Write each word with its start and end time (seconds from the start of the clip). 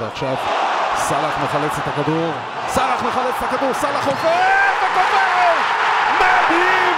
ועכשיו 0.00 0.34
סאלח 0.96 1.34
מחלץ 1.44 1.78
את 1.78 1.88
הכדור, 1.88 2.32
סאלח 2.68 3.02
מחלץ 3.02 3.34
את 3.38 3.52
הכדור, 3.52 3.72
סאלח 3.74 4.06
עובר 4.06 4.72
וכובש! 4.82 5.64
מדהים! 6.20 6.96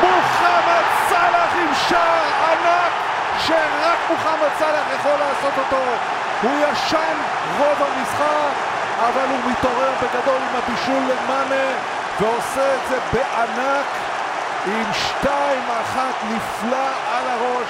מוחמד 0.00 0.84
סאלח 1.08 1.52
עם 1.54 1.74
שער 1.88 2.24
ענק 2.50 2.92
שרק 3.38 3.98
מוחמד 4.10 4.48
סאלח 4.58 4.84
יכול 5.00 5.16
לעשות 5.18 5.58
אותו. 5.58 5.82
הוא 6.42 6.58
ישן 6.58 7.16
רוב 7.58 7.88
המשחק, 7.88 8.52
אבל 9.00 9.28
הוא 9.30 9.50
מתעורר 9.50 9.90
בגדול 10.02 10.40
עם 10.50 10.56
הבישול 10.56 11.02
למאנה 11.02 11.72
ועושה 12.20 12.74
את 12.74 12.88
זה 12.88 12.98
בענק 13.12 13.86
עם 14.66 14.92
שתיים 14.92 15.62
אחת 15.82 16.14
נפלא 16.24 16.88
על 17.12 17.24
הראש 17.28 17.68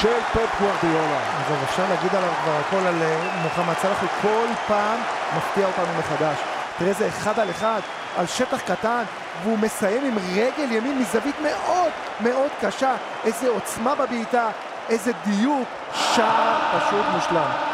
של 0.00 0.20
פפ 0.32 0.60
גוורדיולה. 0.60 1.18
עזוב, 1.44 1.58
אפשר 1.64 1.82
להגיד 1.88 2.14
עליו 2.14 2.30
כבר 2.42 2.56
הכל 2.60 2.86
על 2.86 3.02
אה, 3.02 3.40
מוחמד 3.42 3.74
סלאח, 3.74 4.00
הוא 4.00 4.08
כל 4.22 4.46
פעם 4.66 5.00
מפתיע 5.36 5.66
אותנו 5.66 5.86
מחדש. 5.98 6.36
תראה 6.78 6.90
איזה 6.90 7.08
אחד 7.08 7.38
על 7.38 7.50
אחד, 7.50 7.80
על 8.16 8.26
שטח 8.26 8.60
קטן, 8.60 9.02
והוא 9.42 9.58
מסיים 9.58 10.04
עם 10.04 10.18
רגל 10.34 10.72
ימין 10.72 10.98
מזווית 10.98 11.36
מאוד 11.42 11.92
מאוד 12.20 12.50
קשה. 12.60 12.94
איזה 13.24 13.48
עוצמה 13.48 13.94
בבעיטה, 13.94 14.48
איזה 14.88 15.12
דיוק, 15.24 15.68
שער 15.94 16.78
פשוט 16.78 17.04
מושלם. 17.14 17.73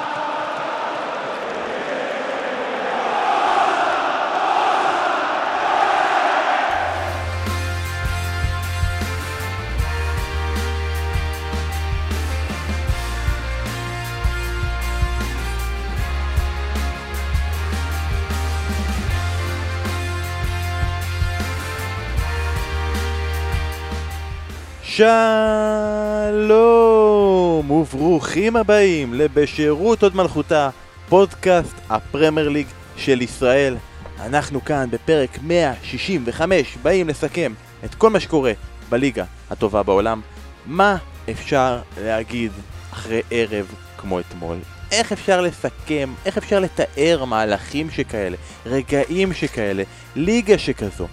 שלום 26.31 27.71
וברוכים 27.71 28.57
הבאים 28.57 29.15
לבשירות 29.15 30.03
עוד 30.03 30.17
מלכותה, 30.17 30.71
פודקאסט 31.09 31.75
הפרמייר 31.91 32.49
ליג 32.49 32.67
של 32.97 33.23
ישראל. 33.23 33.77
אנחנו 34.21 34.65
כאן 34.65 34.89
בפרק 34.91 35.39
165 35.43 36.77
באים 36.83 37.09
לסכם 37.09 37.53
את 37.85 37.95
כל 37.95 38.11
מה 38.11 38.21
שקורה 38.21 38.53
בליגה 38.89 39.25
הטובה 39.51 39.83
בעולם. 39.83 40.21
מה 40.67 40.97
אפשר 41.31 41.79
להגיד 42.01 42.53
אחרי 42.93 43.23
ערב 43.31 43.75
כמו 43.97 44.21
אתמול? 44.21 44.57
איך 44.93 45.13
אפשר 45.13 45.41
לסכם, 45.41 46.13
איך 46.27 46.39
אפשר 46.39 46.61
לתאר 46.61 47.25
מהלכים 47.25 47.91
שכאלה, 47.91 48.37
רגעים 48.67 49.33
שכאלה, 49.33 49.83
ליגה 50.17 50.59
שכזו? 50.59 51.07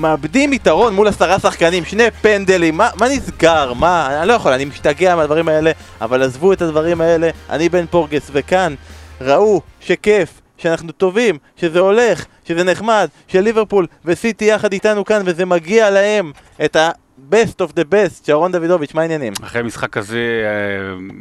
מאבדים 0.00 0.52
יתרון 0.52 0.94
מול 0.94 1.08
עשרה 1.08 1.38
שחקנים, 1.38 1.84
שני 1.84 2.10
פנדלים, 2.10 2.76
מה, 2.76 2.90
מה 2.96 3.08
נסגר? 3.08 3.72
מה? 3.72 4.20
אני 4.20 4.28
לא 4.28 4.32
יכול, 4.32 4.52
אני 4.52 4.64
משתגע 4.64 5.16
מהדברים 5.16 5.48
האלה, 5.48 5.70
אבל 6.00 6.22
עזבו 6.22 6.52
את 6.52 6.62
הדברים 6.62 7.00
האלה, 7.00 7.30
אני 7.50 7.68
בן 7.68 7.86
פורגס, 7.86 8.30
וכאן 8.32 8.74
ראו 9.20 9.60
שכיף, 9.80 10.40
שאנחנו 10.56 10.92
טובים, 10.92 11.38
שזה 11.56 11.78
הולך, 11.80 12.24
שזה 12.44 12.64
נחמד, 12.64 13.08
שליברפול 13.28 13.86
וסיטי 14.04 14.44
יחד 14.44 14.72
איתנו 14.72 15.04
כאן, 15.04 15.22
וזה 15.24 15.46
מגיע 15.46 15.90
להם 15.90 16.32
את 16.64 16.76
ה-best 16.76 17.62
of 17.62 17.72
the 17.72 17.84
best, 17.92 18.26
שרון 18.26 18.52
דוידוביץ', 18.52 18.94
מה 18.94 19.02
העניינים? 19.02 19.32
אחרי 19.42 19.60
המשחק 19.60 19.96
הזה, 19.96 20.44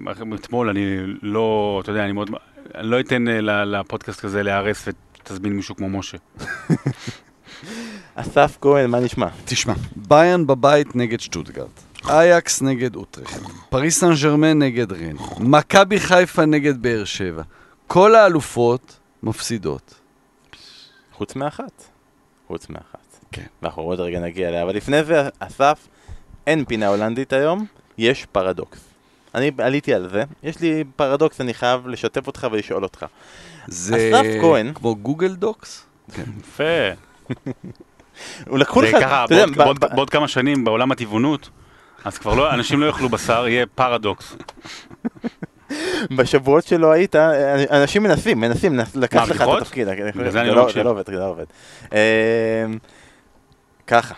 אה, 0.07 0.15
אתמול, 0.35 0.69
אני 0.69 0.97
לא, 1.21 1.79
אתה 1.83 1.91
יודע, 1.91 2.03
אני 2.03 2.11
מאוד, 2.11 2.29
אני 2.75 2.87
לא 2.87 2.99
אתן 2.99 3.27
אה, 3.27 3.65
לפודקאסט 3.65 4.23
הזה 4.23 4.43
להיהרס 4.43 4.87
ותזמין 4.87 5.53
מישהו 5.53 5.75
כמו 5.75 5.89
משה. 5.89 6.17
אסף 8.21 8.57
כהן, 8.61 8.89
מה 8.89 8.99
נשמע? 8.99 9.27
תשמע, 9.45 9.73
באיירן 9.95 10.47
בבית 10.47 10.95
נגד 10.95 11.19
שטוטגרט, 11.19 11.81
אייקס 12.09 12.61
נגד 12.61 12.95
אוטרכט, 12.95 13.41
פריס 13.69 13.99
סן 13.99 14.13
ג'רמן 14.21 14.59
נגד 14.59 14.91
רן, 14.91 15.15
מכבי 15.39 15.99
חיפה 15.99 16.45
נגד 16.45 16.81
באר 16.81 17.03
שבע. 17.05 17.43
כל 17.87 18.15
האלופות 18.15 18.99
מפסידות. 19.23 19.93
חוץ 21.13 21.35
מאחת. 21.35 21.83
חוץ 22.47 22.69
מאחת. 22.69 23.19
כן. 23.31 23.45
ואנחנו 23.61 23.81
עוד 23.81 23.99
רגע 23.99 24.19
נגיע 24.19 24.49
אליה, 24.49 24.63
אבל 24.63 24.75
לפני 24.75 25.03
זה, 25.03 25.29
אסף, 25.39 25.87
אין 26.47 26.65
פינה 26.65 26.87
הולנדית 26.87 27.33
היום, 27.33 27.65
יש 27.97 28.25
פרדוקס. 28.31 28.79
אני 29.35 29.51
עליתי 29.57 29.93
על 29.93 30.09
זה, 30.09 30.23
יש 30.43 30.59
לי 30.59 30.83
פרדוקס, 30.95 31.41
אני 31.41 31.53
חייב 31.53 31.87
לשתף 31.87 32.27
אותך 32.27 32.47
ולשאול 32.51 32.83
אותך. 32.83 33.05
זה 33.67 34.11
אסף 34.13 34.25
כהן. 34.41 34.73
כמו 34.73 34.95
גוגל 34.95 35.35
דוקס? 35.35 35.85
יפה. 36.39 36.63
לקחו 38.51 38.81
לך, 38.81 38.95
ככה, 39.01 39.25
אתה 39.25 39.33
יודע, 39.33 39.45
בעוד- 39.45 39.79
בעוד- 39.79 39.95
בעוד 39.95 40.09
כמה 40.09 40.27
שנים 40.27 40.63
בעולם 40.63 40.91
הטבעונות, 40.91 41.49
אז 42.05 42.17
כבר 42.17 42.33
לא, 42.35 42.53
אנשים 42.53 42.79
לא 42.81 42.85
יאכלו 42.85 43.09
בשר, 43.09 43.47
יהיה 43.47 43.65
פרדוקס. 43.75 44.35
בשבועות 46.15 46.65
שלא 46.67 46.91
היית, 46.91 47.15
אנשים 47.71 48.03
מנסים, 48.03 48.39
מנסים 48.39 48.79
לקחת 48.95 49.27
לך 49.27 49.41
את? 49.41 49.47
התפקיד. 49.61 49.87
בגלל 49.87 50.29
זה 50.31 50.41
אני 50.41 50.49
לא 50.49 50.55
לא- 50.55 50.63
מקשיב. 50.63 50.77
זה 50.77 50.83
לא 50.83 50.89
עובד, 50.89 51.05
זה 51.05 51.11
לא 51.11 51.27
עובד. 51.29 51.45
אמ, 51.91 51.97
ככה, 53.87 54.13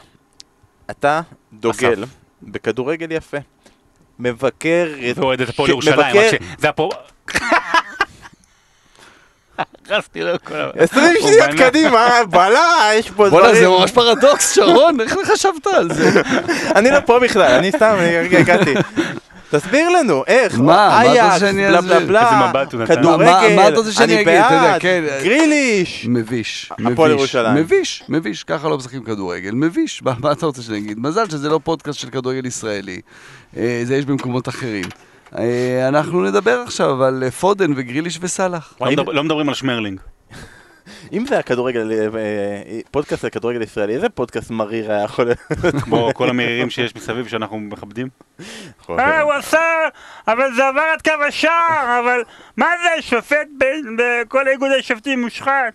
אתה 0.91 1.21
דוגל 1.53 2.03
בכדורגל 2.43 3.11
יפה. 3.11 3.37
מבקר... 4.19 4.87
ואוהד 5.15 5.41
את 5.41 5.49
הפועל 5.49 5.69
ירושלים, 5.69 6.15
זה 6.57 6.69
הפועל... 6.69 6.91
הרסתי 9.91 10.21
לו 10.21 10.31
כל 10.43 10.53
ה... 10.55 10.69
20 10.77 11.15
הוא 11.21 11.29
שניות. 11.31 11.59
קדימה, 11.59 12.07
בלה, 12.29 12.89
יש 12.95 13.11
פה 13.11 13.27
דברים. 13.27 13.43
בואנה, 13.43 13.59
זה 13.59 13.67
ממש 13.69 13.91
פרדוקס, 13.91 14.55
שרון, 14.55 15.01
איך 15.01 15.15
חשבת 15.33 15.67
על 15.67 15.93
זה? 15.93 16.21
אני 16.77 16.91
לא 16.91 16.99
פה 17.05 17.19
בכלל, 17.19 17.51
אני 17.51 17.71
סתם, 17.71 17.95
אני 17.99 18.17
רגע 18.17 18.39
הגעתי. 18.39 18.73
תסביר 19.51 19.89
לנו, 19.89 20.23
איך, 20.27 20.59
מה? 20.59 20.65
מה 20.65 21.01
אתה 21.01 21.09
רוצה 21.11 21.21
אייקס, 21.23 21.39
שאני 21.39 21.67
בלה 21.67 21.79
אסביר? 21.79 21.99
בלה 21.99 22.51
בלה, 22.53 22.63
נתן. 22.63 22.85
כדורגל, 22.95 23.25
מה- 23.55 23.67
אתה 23.67 23.77
רוצה 23.77 23.91
שאני 23.91 24.13
אני 24.13 24.21
אגיד? 24.21 24.27
אתה 24.27 24.53
יודע, 24.53 24.71
בעד, 24.71 24.81
כן. 24.81 25.03
גריליש. 25.23 26.05
מביש, 26.09 26.69
הפועל 26.71 27.11
מביש, 27.11 27.19
ירושלים. 27.19 27.55
מביש, 27.55 28.03
מביש, 28.09 28.43
ככה 28.43 28.69
לא 28.69 28.77
משחקים 28.77 29.03
כדורגל, 29.03 29.51
מביש, 29.51 30.03
מה, 30.03 30.13
מה 30.19 30.31
אתה 30.31 30.45
רוצה 30.45 30.61
שאני 30.61 30.77
אגיד? 30.77 30.99
מזל 30.99 31.29
שזה 31.29 31.49
לא 31.49 31.59
פודקאסט 31.63 31.99
של 31.99 32.09
כדורגל 32.09 32.45
ישראלי, 32.45 33.01
אה, 33.57 33.81
זה 33.83 33.95
יש 33.95 34.05
במקומות 34.05 34.49
אחרים. 34.49 34.85
אה, 35.37 35.87
אנחנו 35.87 36.21
נדבר 36.23 36.59
עכשיו 36.65 37.03
על 37.03 37.23
אה, 37.23 37.31
פודן 37.31 37.71
וגריליש 37.75 38.17
וסאלח. 38.21 38.73
לא 38.81 39.13
לא 39.13 39.23
מדברים 39.23 39.49
על 39.49 39.55
שמרלינג. 39.55 39.99
אם 41.13 41.25
זה 41.25 41.39
הכדורגל, 41.39 41.91
אה, 41.91 42.79
פודקאסט 42.91 43.23
על 43.23 43.29
כדורגל 43.29 43.61
ישראלי, 43.61 43.95
איזה 43.95 44.09
פודקאסט 44.09 44.51
מריר 44.51 44.91
היה 44.91 45.03
יכול 45.03 45.25
להיות? 45.25 45.39
כמו 45.83 46.11
כל 46.15 46.29
המרירים 46.29 46.69
שיש 46.69 46.95
מסביב 46.95 47.27
שאנחנו 47.27 47.59
מכבדים. 47.59 48.07
אה, 48.89 49.21
הוא 49.21 49.33
עשה, 49.33 49.59
אבל 50.27 50.53
זה 50.55 50.67
עבר 50.67 50.81
עד 50.93 51.01
קו 51.01 51.23
השער, 51.27 51.99
אבל 52.03 52.21
מה 52.57 52.65
זה, 52.83 53.01
שופט 53.01 53.47
בכל 53.97 54.47
איגוד 54.47 54.71
השופטים 54.79 55.21
מושחת? 55.21 55.73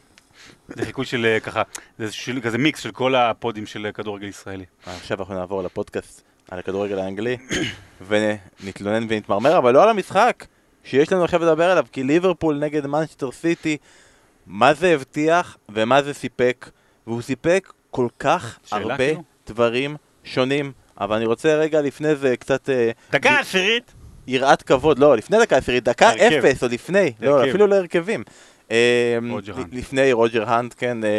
זה 0.68 0.84
חיקוי 0.84 1.04
של 1.04 1.36
ככה, 1.42 1.62
זה 1.98 2.12
של- 2.12 2.40
כזה 2.40 2.58
מיקס 2.58 2.80
של 2.80 2.90
כל 2.90 3.14
הפודים 3.14 3.66
של 3.66 3.86
כדורגל 3.94 4.26
ישראלי. 4.26 4.64
עכשיו 4.86 5.18
אנחנו 5.18 5.34
נעבור 5.34 5.62
לפודקאסט 5.62 6.22
על 6.50 6.58
הכדורגל 6.58 6.98
האנגלי, 6.98 7.36
ונתלונן 8.08 9.06
ונתמרמר, 9.08 9.58
אבל 9.58 9.74
לא 9.74 9.82
על 9.82 9.88
המשחק 9.88 10.46
שיש 10.84 11.12
לנו 11.12 11.24
עכשיו 11.24 11.42
לדבר 11.42 11.70
עליו, 11.70 11.84
כי 11.92 12.02
ליברפול 12.02 12.58
נגד 12.58 12.86
מנצ'סטר 12.86 13.32
סיטי, 13.32 13.76
מה 14.46 14.74
זה 14.74 14.94
הבטיח 14.94 15.56
ומה 15.68 16.02
זה 16.02 16.14
סיפק, 16.14 16.70
והוא 17.06 17.22
סיפק 17.22 17.72
כל 17.90 18.08
כך 18.18 18.58
הרבה 18.72 18.96
כאילו? 18.96 19.22
דברים 19.46 19.96
שונים. 20.24 20.72
אבל 21.00 21.16
אני 21.16 21.24
רוצה 21.24 21.54
רגע 21.54 21.80
לפני 21.80 22.14
זה 22.14 22.36
קצת 22.36 22.70
אה, 22.70 22.90
דקה 23.12 23.38
עשירית, 23.38 23.94
יראת 24.26 24.62
כבוד, 24.62 24.98
לא, 24.98 25.16
לפני 25.16 25.38
דקה 25.40 25.56
עשירית, 25.56 25.84
דקה 25.84 26.08
הרכב. 26.08 26.44
אפס 26.44 26.62
או 26.62 26.68
לפני, 26.68 27.12
לא. 27.20 27.48
אפילו 27.48 27.66
לא 27.66 27.74
הרכבים. 27.74 28.22
אה. 28.70 29.18
לפני 29.72 30.12
רוג'ר 30.12 30.50
האנט, 30.50 30.74
כן, 30.78 31.04
אה, 31.04 31.10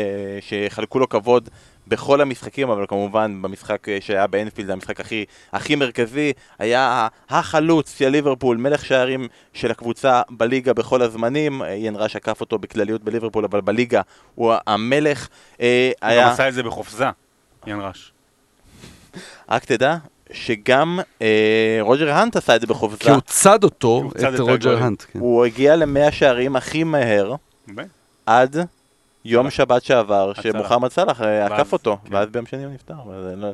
שחלקו 0.42 1.00
לו 1.00 1.10
כבוד 1.10 1.50
בכל 1.88 2.22
המשחקים, 2.22 2.70
אבל 2.70 2.86
כמובן 2.88 3.42
במשחק 3.42 3.90
אה, 3.90 3.98
שהיה 4.02 4.28
באנפילד, 4.28 4.70
המשחק 4.70 5.00
הכי, 5.00 5.26
הכי 5.54 5.76
מרכזי, 5.76 6.34
היה 6.60 7.08
החלוץ 7.30 7.98
של 7.98 8.10
ליברפול, 8.10 8.58
מלך 8.58 8.86
שערים 8.86 9.28
של 9.54 9.72
הקבוצה 9.72 10.22
בליגה 10.30 10.74
בכל 10.74 11.02
הזמנים, 11.02 11.62
אה, 11.62 11.68
איין 11.68 11.96
ראש 11.96 12.16
עקף 12.16 12.42
אותו 12.42 12.60
בכלליות 12.60 13.04
בליברפול, 13.04 13.46
אבל 13.46 13.62
בליגה 13.62 14.02
הוא 14.36 14.54
המלך. 14.68 15.28
אה, 15.62 15.92
הוא 16.02 16.08
גם 16.08 16.10
היה, 16.10 16.32
עשה 16.32 16.48
את 16.48 16.54
זה 16.54 16.64
בחופזה, 16.64 17.06
יאן 17.68 17.80
רש. 17.80 18.12
רק 19.50 19.66
תדע 19.66 19.98
שגם 20.32 21.00
אה, 21.22 21.78
רוג'ר 21.82 22.10
האנט 22.12 22.36
עשה 22.36 22.56
את 22.56 22.62
זה 22.62 22.68
בחופזה. 22.68 22.98
כי 22.98 23.10
הוא 23.10 23.22
צד 23.26 23.64
אותו, 23.64 23.88
הוא 23.88 24.12
צד 24.12 24.34
את 24.34 24.34
את 24.34 24.40
רוג'ר. 24.40 24.84
האנט. 24.84 25.04
כן. 25.12 25.20
הוא 25.20 25.46
הגיע 25.46 25.76
למאה 25.76 26.12
שערים 26.12 26.56
הכי 26.56 26.84
מהר 26.84 27.36
באמת? 27.68 27.88
עד 28.26 28.56
יום 29.32 29.50
שבת 29.50 29.84
שעבר, 29.84 30.32
סלאח. 30.34 30.44
שמוחמד 30.44 30.92
סאלח 30.92 31.22
אה, 31.22 31.46
עקף 31.46 31.58
ואז- 31.58 31.74
אותו, 31.74 31.98
כן. 32.06 32.16
ואז 32.16 32.30
ביום 32.30 32.46
שני 32.46 32.64
הוא 32.66 32.74
נפטר, 32.74 32.94
לא- 33.36 33.48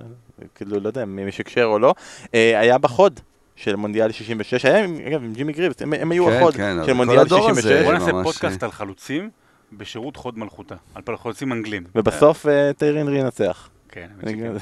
כאילו 0.55 0.79
לא 0.79 0.87
יודע 0.87 1.03
אם 1.03 1.15
מי 1.15 1.31
שקשר 1.31 1.63
או 1.63 1.79
לא. 1.79 1.93
אה, 2.35 2.59
היה 2.59 2.77
בחוד 2.77 3.19
של 3.55 3.75
מונדיאל 3.75 4.11
66, 4.11 4.65
היה 4.65 4.83
עם- 4.83 4.97
אגב 5.07 5.23
עם 5.23 5.33
ג'ימי 5.33 5.53
גריבס, 5.53 5.81
הם, 5.81 5.93
הם 5.93 6.11
היו 6.11 6.25
כן, 6.25 6.33
החוד 6.37 6.53
כן, 6.55 6.77
של 6.85 6.93
מונדיאל 6.93 7.19
הדור 7.19 7.49
הזה. 7.49 7.61
66, 7.61 7.85
בוא 7.85 7.93
נעשה 7.93 8.11
פודקאסט 8.23 8.63
על 8.63 8.71
חלוצים 8.71 9.29
בשירות 9.73 10.15
חוד 10.15 10.37
מלכותה. 10.39 10.75
על 10.95 11.17
חלוצים 11.17 11.51
אנגלים. 11.53 11.83
ובסוף 11.95 12.47
אה, 12.47 12.71
טיירי 12.77 13.01
אנרי 13.01 13.19
ינצח. 13.19 13.69
כן, 13.89 14.07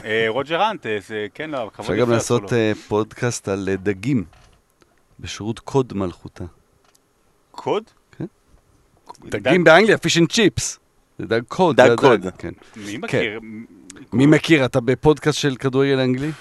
אה, 0.05 0.25
רוג'ר 0.27 0.69
אנטס, 0.71 1.11
אה, 1.11 1.25
כן, 1.33 1.49
לא, 1.49 1.57
כבוד 1.73 1.85
אפשר 1.91 1.95
גם 1.95 2.11
לעשות. 2.11 2.53
אה, 2.53 2.71
פודקאסט 2.87 3.47
על 3.47 3.69
אה, 3.71 3.75
דגים 3.75 4.23
בשירות 5.19 5.59
קוד 5.59 5.93
מלכותה. 5.95 6.43
קוד? 7.51 7.83
כן. 8.17 8.25
דג- 9.25 9.29
דגים 9.47 9.63
באנגליה, 9.63 9.97
fish 9.97 10.17
and 10.17 10.31
chips. 10.31 10.79
זה 11.21 11.27
דג 11.27 11.41
קוד. 11.47 11.75
דג 11.75 11.89
הדג, 11.89 11.99
קוד. 11.99 12.25
כן. 12.37 12.51
מי 12.75 12.97
מכיר? 12.97 13.39
מי 14.13 14.25
מכיר? 14.25 14.65
אתה 14.65 14.79
בפודקאסט 14.79 15.39
של 15.39 15.55
כדורגל 15.55 15.99
אנגלי? 15.99 16.31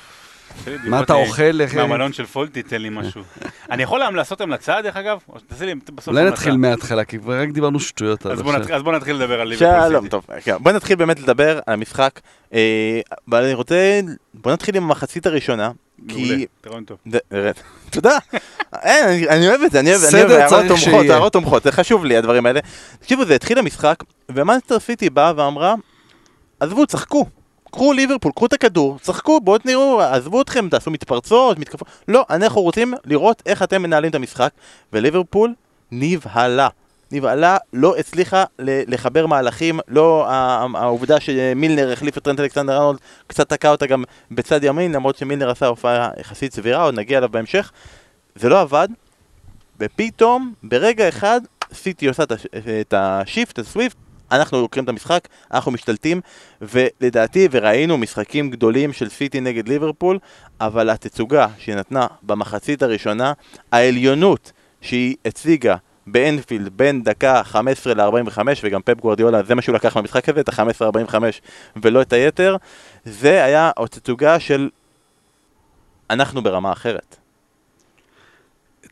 מה 0.84 1.00
אתה 1.02 1.12
אה, 1.12 1.18
אוכל? 1.18 1.60
מהמלון 1.76 2.12
של 2.12 2.26
פולטי, 2.26 2.62
תן 2.62 2.82
לי 2.82 2.88
משהו. 2.92 3.22
אני 3.70 3.82
יכול 3.82 4.00
לעשות 4.14 4.40
המלצה, 4.40 4.82
דרך 4.82 4.96
אגב? 4.96 5.18
או 5.28 5.38
שתעשה 5.38 5.64
לי 5.64 5.74
בסוף 5.94 6.08
אולי. 6.08 6.24
נתחיל 6.24 6.56
מההתחלה, 6.56 7.04
כי 7.04 7.18
כבר 7.18 7.40
רק 7.40 7.48
דיברנו 7.48 7.80
שטויות 7.80 8.26
עד 8.26 8.32
אז 8.32 8.42
בוא 8.42 8.50
עכשיו. 8.50 8.60
נתחיל- 8.60 8.74
אז 8.76 8.82
בוא 8.82 8.92
נתחיל 8.92 9.16
לדבר 9.16 9.40
על 9.40 9.48
ליברפול 9.48 9.88
שלום. 9.88 10.08
טוב, 10.08 10.26
כן, 10.44 10.56
בוא 10.60 10.72
נתחיל 10.72 10.96
באמת 10.96 11.20
לדבר 11.20 11.56
על 11.66 11.74
המשחק, 11.74 12.20
אה, 12.54 13.00
אבל 13.28 13.44
אני 13.44 13.54
רוצה, 13.54 14.00
בוא 14.34 14.52
נתחיל 14.52 14.76
עם 14.76 14.82
המחצית 14.84 15.26
הראשונה, 15.26 15.70
מעולה, 16.02 16.25
כי... 16.37 16.47
רעיון 16.67 16.85
טוב. 16.85 16.99
תודה. 17.91 18.19
אין, 18.82 19.29
אני- 19.29 19.49
אוהב 19.49 19.61
את 19.62 19.70
זה, 19.70 19.81
אני 19.81 19.91
אוהב 19.94 20.02
הערות 20.31 20.64
תומכות. 20.69 21.06
הערות 21.11 21.32
תומכות, 21.32 21.62
זה 21.62 21.73
חשוב 21.73 22.05
לי 22.05 22.17
הדברים 22.17 22.47
האלה. 22.47 22.61
תקשיבו, 23.00 23.25
זה 23.25 23.35
התחיל 23.35 23.58
המשחק, 23.58 24.05
ומאנסטר 24.29 24.79
סיטי 24.79 25.11
באה 25.11 25.32
ואמרה, 25.37 25.75
עזבו, 26.61 26.87
צחקו. 26.87 27.26
קחו 27.73 27.93
ליברפול, 27.93 28.32
קחו 28.32 28.47
את 28.47 28.52
הכדור, 28.52 28.99
צחקו, 29.02 29.41
בואו 29.41 29.58
תראו, 29.58 30.00
עזבו 30.00 30.43
אתכם, 30.43 30.69
תעשו 30.69 30.91
מתפרצות, 30.91 31.58
מתקפות. 31.58 31.88
לא, 32.08 32.25
אנחנו 32.31 32.61
רוצים 32.62 32.94
לראות 33.05 33.43
איך 33.47 33.62
אתם 33.62 33.82
מנהלים 33.82 34.11
את 34.11 34.14
המשחק, 34.14 34.50
וליברפול 34.93 35.55
נבהלה. 35.93 36.69
נבהלה, 37.12 37.56
לא 37.72 37.96
הצליחה 37.96 38.44
לחבר 38.58 39.26
מהלכים, 39.26 39.80
לא 39.88 40.26
העובדה 40.74 41.20
שמילנר 41.20 41.92
החליף 41.92 42.18
את 42.18 42.24
טרנט 42.24 42.40
אלכסנדר 42.40 42.76
ארנולד 42.76 42.98
קצת 43.26 43.48
תקע 43.48 43.70
אותה 43.70 43.86
גם 43.86 44.04
בצד 44.30 44.64
ימין, 44.64 44.92
למרות 44.92 45.16
שמילנר 45.16 45.50
עשה 45.50 45.66
הופעה 45.66 46.10
יחסית 46.20 46.52
סבירה, 46.52 46.82
עוד 46.82 46.94
נגיע 46.94 47.18
אליו 47.18 47.28
בהמשך. 47.28 47.72
זה 48.34 48.48
לא 48.48 48.60
עבד, 48.60 48.88
ופתאום, 49.80 50.54
ברגע 50.62 51.08
אחד, 51.08 51.40
סיטי 51.72 52.08
עושה 52.08 52.22
את 52.80 52.94
השיפט, 52.96 53.52
את 53.52 53.58
הסוויפט, 53.58 53.96
אנחנו 54.32 54.60
לוקחים 54.60 54.84
את 54.84 54.88
המשחק, 54.88 55.28
אנחנו 55.54 55.72
משתלטים, 55.72 56.20
ולדעתי, 56.60 57.48
וראינו 57.50 57.98
משחקים 57.98 58.50
גדולים 58.50 58.92
של 58.92 59.08
סיטי 59.08 59.40
נגד 59.40 59.68
ליברפול, 59.68 60.18
אבל 60.60 60.90
התצוגה 60.90 61.46
שהיא 61.58 61.74
נתנה 61.74 62.06
במחצית 62.22 62.82
הראשונה, 62.82 63.32
העליונות 63.72 64.52
שהיא 64.80 65.16
הציגה 65.24 65.76
באנפילד 66.06 66.69
בין 66.76 67.02
דקה 67.02 67.43
15 67.44 67.94
ל-45, 67.94 68.38
וגם 68.62 68.81
פפ 68.82 69.00
גוורדיולה, 69.00 69.43
זה 69.43 69.55
מה 69.55 69.62
שהוא 69.62 69.75
לקח 69.75 69.97
מהמשחק 69.97 70.29
הזה, 70.29 70.41
את 70.41 70.49
ה-15-45 70.49 71.14
ולא 71.82 72.02
את 72.02 72.12
היתר, 72.12 72.56
זה 73.05 73.44
היה 73.44 73.70
תצוגה 73.91 74.41
של 74.41 74.70
אנחנו 76.11 76.43
ברמה 76.43 76.73
אחרת. 76.73 77.19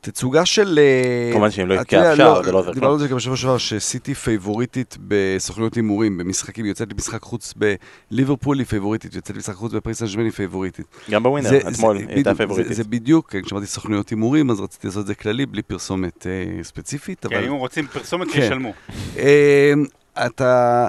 תצוגה 0.00 0.44
של... 0.44 0.78
אה, 0.78 1.30
כמובן 1.32 1.50
שאם 1.50 1.66
לא 1.66 1.74
יבקע 1.74 1.96
יודע, 1.96 2.12
אפשר, 2.12 2.42
זה 2.44 2.52
לא 2.52 2.58
עוזר 2.58 2.72
דיברנו 2.72 2.80
כלום. 2.80 2.92
על 2.92 2.98
זה 2.98 3.08
גם 3.08 3.16
בשבוע 3.16 3.36
שעבר, 3.36 3.58
שסיטי 3.58 4.14
פייבוריטית 4.14 4.96
בסוכניות 5.08 5.74
הימורים, 5.74 6.18
במשחקים, 6.18 6.64
היא 6.64 6.70
יוצאת 6.70 6.92
למשחק 6.92 7.22
חוץ 7.22 7.54
בליברפול 8.10 8.58
היא 8.58 8.66
פייבוריטית, 8.66 9.14
יוצאת 9.14 9.36
למשחק 9.36 9.54
חוץ 9.54 9.72
בפריס 9.72 9.98
סן 10.04 10.20
היא 10.20 10.30
פייבוריטית. 10.30 10.86
גם 11.10 11.22
בווינר, 11.22 11.50
אתמול 11.68 11.98
זה- 11.98 12.04
היא 12.06 12.14
הייתה 12.14 12.34
פייבוריטית. 12.34 12.74
זה- 12.74 12.84
בדיוק, 12.84 13.30
כן, 13.32 13.42
כשאמרתי 13.42 13.66
סוכניות 13.66 14.08
הימורים, 14.08 14.50
אז 14.50 14.60
רציתי 14.60 14.86
לעשות 14.86 15.02
את 15.02 15.06
זה 15.06 15.14
כללי, 15.14 15.46
בלי 15.46 15.62
פרסומת 15.62 16.26
אה, 16.26 16.62
ספציפית, 16.64 17.26
כן, 17.26 17.36
אבל... 17.36 17.44
אם 17.46 17.52
רוצים 17.52 17.86
פרסומת, 17.86 18.26
כן. 18.26 18.32
שישלמו. 18.32 18.72
אמ, 19.16 19.22
אתה... 20.26 20.88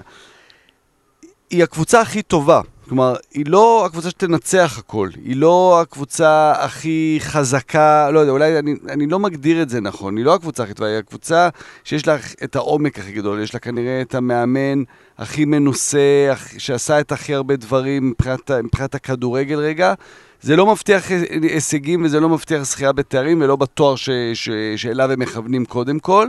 היא 1.50 1.64
הקבוצה 1.64 2.02
הכי 2.02 2.22
טובה. 2.22 2.62
כלומר, 2.90 3.16
היא 3.34 3.46
לא 3.48 3.86
הקבוצה 3.86 4.10
שתנצח 4.10 4.78
הכל, 4.78 5.10
היא 5.26 5.36
לא 5.36 5.82
הקבוצה 5.82 6.54
הכי 6.58 7.18
חזקה, 7.22 8.12
לא 8.12 8.20
יודע, 8.20 8.32
אולי 8.32 8.60
אני, 8.60 8.76
אני 8.90 9.08
לא 9.08 9.20
מגדיר 9.20 9.62
את 9.62 9.70
זה 9.70 9.82
נכון, 9.82 10.18
היא 10.18 10.26
לא 10.26 10.34
הקבוצה 10.34 10.64
הכי 10.64 10.74
טובה, 10.74 10.90
היא 10.90 10.98
הקבוצה 10.98 11.50
שיש 11.84 12.08
לה 12.08 12.18
את 12.44 12.56
העומק 12.56 13.00
הכי 13.00 13.12
גדול, 13.12 13.42
יש 13.42 13.54
לה 13.54 13.60
כנראה 13.60 14.02
את 14.02 14.16
המאמן 14.16 14.84
הכי 15.18 15.46
מנוסה, 15.46 16.34
שעשה 16.58 17.00
את 17.00 17.12
הכי 17.12 17.34
הרבה 17.34 17.56
דברים 17.56 18.10
מבחינת, 18.10 18.52
מבחינת 18.52 18.96
הכדורגל 18.96 19.60
רגע. 19.60 19.94
זה 20.42 20.56
לא 20.56 20.66
מבטיח 20.66 21.06
הישגים 21.42 22.06
וזה 22.06 22.20
לא 22.20 22.30
מבטיח 22.30 22.64
זכייה 22.64 22.92
בתארים 22.92 23.42
ולא 23.42 23.56
בתואר 23.56 23.96
ש, 23.96 24.10
ש, 24.34 24.50
שאליו 24.76 25.12
הם 25.12 25.20
מכוונים 25.20 25.66
קודם 25.66 26.00
כל. 26.00 26.28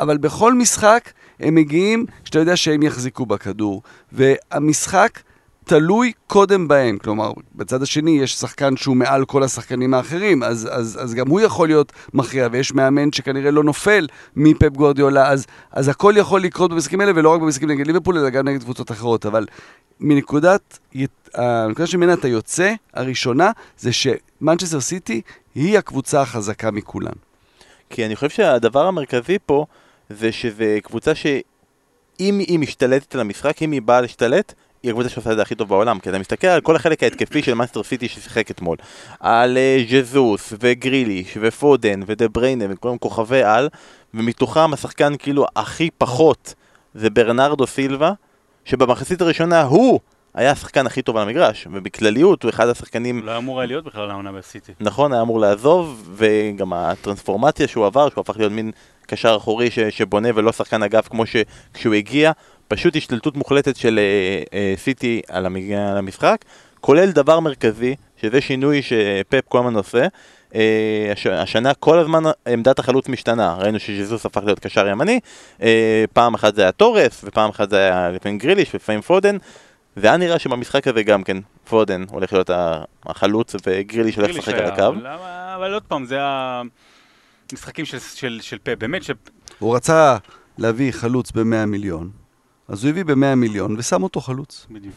אבל 0.00 0.16
בכל 0.16 0.54
משחק 0.54 1.12
הם 1.40 1.54
מגיעים 1.54 2.06
כשאתה 2.24 2.38
יודע 2.38 2.56
שהם 2.56 2.82
יחזיקו 2.82 3.26
בכדור. 3.26 3.82
והמשחק 4.12 5.20
תלוי 5.68 6.12
קודם 6.26 6.68
בהם. 6.68 6.98
כלומר, 6.98 7.32
בצד 7.54 7.82
השני 7.82 8.10
יש 8.10 8.34
שחקן 8.34 8.76
שהוא 8.76 8.96
מעל 8.96 9.24
כל 9.24 9.42
השחקנים 9.42 9.94
האחרים, 9.94 10.42
אז, 10.42 10.68
אז, 10.72 10.98
אז 11.02 11.14
גם 11.14 11.28
הוא 11.28 11.40
יכול 11.40 11.68
להיות 11.68 11.92
מכריע, 12.14 12.48
ויש 12.52 12.74
מאמן 12.74 13.12
שכנראה 13.12 13.50
לא 13.50 13.64
נופל 13.64 14.06
מפפ 14.36 14.72
גוורדיולה, 14.72 15.28
אז, 15.28 15.46
אז 15.72 15.88
הכל 15.88 16.14
יכול 16.16 16.40
לקרות 16.40 16.70
במשחקים 16.70 17.00
האלה, 17.00 17.12
ולא 17.14 17.34
רק 17.34 17.40
במשחקים 17.40 17.70
נגד 17.70 17.86
ליברפול, 17.86 18.18
אלא 18.18 18.30
גם 18.30 18.48
נגד 18.48 18.62
קבוצות 18.62 18.90
אחרות. 18.90 19.26
אבל 19.26 19.46
מנקודת, 20.00 20.78
הנקודה 21.34 21.86
שממנה 21.86 22.12
אתה 22.12 22.28
יוצא, 22.28 22.74
הראשונה, 22.94 23.50
זה 23.78 23.90
שמנצ'סטר 23.92 24.80
סיטי 24.80 25.20
היא 25.54 25.78
הקבוצה 25.78 26.22
החזקה 26.22 26.70
מכולן. 26.70 27.16
כי 27.90 28.06
אני 28.06 28.16
חושב 28.16 28.28
שהדבר 28.28 28.86
המרכזי 28.86 29.38
פה 29.46 29.66
זה 30.10 30.32
שזה 30.32 30.78
קבוצה 30.82 31.14
שאם 31.14 32.38
היא 32.38 32.58
משתלטת 32.58 33.14
על 33.14 33.20
המשחק, 33.20 33.62
אם 33.62 33.72
היא 33.72 33.82
באה 33.82 34.00
להשתלט, 34.00 34.54
היא 34.86 34.90
הקבוצה 34.90 35.08
שעושה 35.08 35.30
את 35.30 35.36
זה 35.36 35.42
הכי 35.42 35.54
טוב 35.54 35.68
בעולם. 35.68 35.98
כי 35.98 36.10
אתה 36.10 36.18
מסתכל 36.18 36.46
על 36.46 36.60
כל 36.60 36.76
החלק 36.76 37.02
ההתקפי 37.02 37.42
של 37.42 37.54
מנצ'סטר 37.54 37.82
סיטי 37.82 38.08
ששיחק 38.08 38.50
אתמול. 38.50 38.76
על 39.20 39.58
אה, 39.58 39.84
ז'זוס 39.90 40.52
וגריליש 40.60 41.38
ופודן 41.40 42.00
ודה 42.06 42.28
בריינה 42.28 42.64
וכל 42.68 42.88
מיני 42.88 42.98
כוכבי 42.98 43.42
על, 43.42 43.68
ומתוכם 44.14 44.72
השחקן 44.72 45.12
כאילו 45.18 45.46
הכי 45.56 45.90
פחות 45.98 46.54
זה 46.94 47.10
ברנרדו 47.10 47.66
סילבה, 47.66 48.12
שבמחצית 48.64 49.20
הראשונה 49.20 49.62
הוא 49.62 50.00
היה 50.34 50.50
השחקן 50.50 50.86
הכי 50.86 51.02
טוב 51.02 51.16
על 51.16 51.22
המגרש, 51.22 51.66
ובכלליות 51.72 52.42
הוא 52.42 52.50
אחד 52.50 52.68
השחקנים 52.68 53.26
לא 53.26 53.36
אמור 53.36 53.60
היה 53.60 53.66
להיות 53.66 53.84
בכלל 53.84 54.10
העונה 54.10 54.32
בסיטי. 54.32 54.72
נכון, 54.80 55.12
היה 55.12 55.22
אמור 55.22 55.40
לעזוב, 55.40 56.10
וגם 56.16 56.72
הטרנספורמציה 56.72 57.68
שהוא 57.68 57.86
עבר, 57.86 58.08
שהוא 58.10 58.20
הפך 58.20 58.36
להיות 58.38 58.52
מין 58.52 58.70
קשר 59.06 59.36
אחורי 59.36 59.70
ש, 59.70 59.78
שבונה 59.78 60.28
ולא 60.34 60.52
שחקן 60.52 60.82
אגף 60.82 61.08
כמו 61.08 61.24
שכשהוא 61.26 61.94
הגיע, 61.94 62.32
פשוט 62.68 62.96
השתלטות 62.96 63.36
מוחלטת 63.36 63.76
של 63.76 63.98
אה, 63.98 64.42
אה, 64.58 64.74
סיטי 64.76 65.20
על, 65.28 65.46
המשחק, 65.76 66.36
כולל 66.80 67.10
דבר 67.10 67.40
מרכזי, 67.40 67.94
שזה 68.20 68.40
שינוי 68.40 68.82
שפפ 68.82 69.40
כל 69.48 69.58
הזמן 69.58 69.76
עושה. 69.76 70.06
אה, 70.54 71.08
הש... 71.12 71.26
השנה 71.26 71.74
כל 71.74 71.98
הזמן 71.98 72.22
עמדת 72.48 72.78
החלוץ 72.78 73.08
משתנה, 73.08 73.54
ראינו 73.60 73.78
שז'זוס 73.80 74.26
הפך 74.26 74.40
להיות 74.44 74.58
קשר 74.58 74.86
ימני, 74.88 75.20
פעם 76.12 76.34
אחת 76.34 76.54
זה 76.54 76.62
היה 76.62 76.72
תורס, 76.72 77.24
ופעם 77.24 77.50
אחת 77.50 77.70
זה 77.70 77.76
היה 77.78 78.10
לפעמים 78.10 78.38
גריליש 78.38 78.74
ולפעמים 78.74 79.00
פודן, 79.00 79.36
והיה 79.96 80.16
נראה 80.16 80.38
שבמשחק 80.38 80.88
הזה 80.88 81.02
גם 81.02 81.22
כן, 81.22 81.36
פודן 81.68 82.04
הולך 82.10 82.32
להיות 82.32 82.50
החלוץ 83.06 83.54
וגריליש 83.66 84.16
הולך 84.16 84.30
לשחק 84.36 84.54
על 84.54 84.64
היה, 84.64 84.72
הקו. 84.72 84.82
אבל- 84.86 85.06
אבל 85.56 85.72
עוד 85.74 85.82
פעם, 85.82 86.04
זה 86.04 86.18
המשחקים 87.52 87.84
של- 87.84 87.98
של 87.98 88.38
של 88.42 88.58
פפ, 88.62 88.74
באמת 88.78 89.02
ש... 89.02 89.10
הוא 89.58 89.76
רצה 89.76 90.16
להביא 90.58 90.92
חלוץ 90.92 91.32
ב-100 91.32 91.42
מיליון, 91.66 92.10
אז 92.68 92.84
הוא 92.84 92.90
הביא 92.90 93.04
ב-100 93.04 93.34
מיליון 93.36 93.76
ושם 93.78 94.02
אותו 94.02 94.20
חלוץ. 94.20 94.66
בדיוק. 94.70 94.94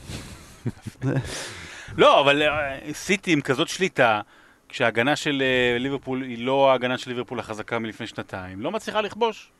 לא, 1.98 2.22
אבל 2.22 2.42
אה, 2.42 2.78
סיטי 2.94 3.34
עם 3.34 3.42
כזאת 3.42 3.68
שליטה, 3.68 4.22
כשההגנה 4.70 5.16
של 5.16 5.44
אה, 5.46 5.78
ליברפול 5.80 6.22
היא 6.22 6.46
לא 6.46 6.72
ההגנה 6.72 6.98
של 6.98 7.12
ליברפול 7.12 7.40
החזקה 7.40 7.80
מלפני 7.80 8.08
שנתיים, 8.08 8.62
לא 8.62 8.72
מצליחה 8.72 9.02
לכבוש. 9.02 9.52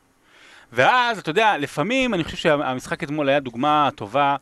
ואז, 0.72 1.18
אתה 1.18 1.30
יודע, 1.30 1.58
לפעמים, 1.58 2.14
אני 2.14 2.24
חושב 2.24 2.36
שהמשחק 2.36 3.02
אתמול 3.02 3.28
היה 3.28 3.40
דוגמה 3.40 3.88
טובה, 3.94 4.36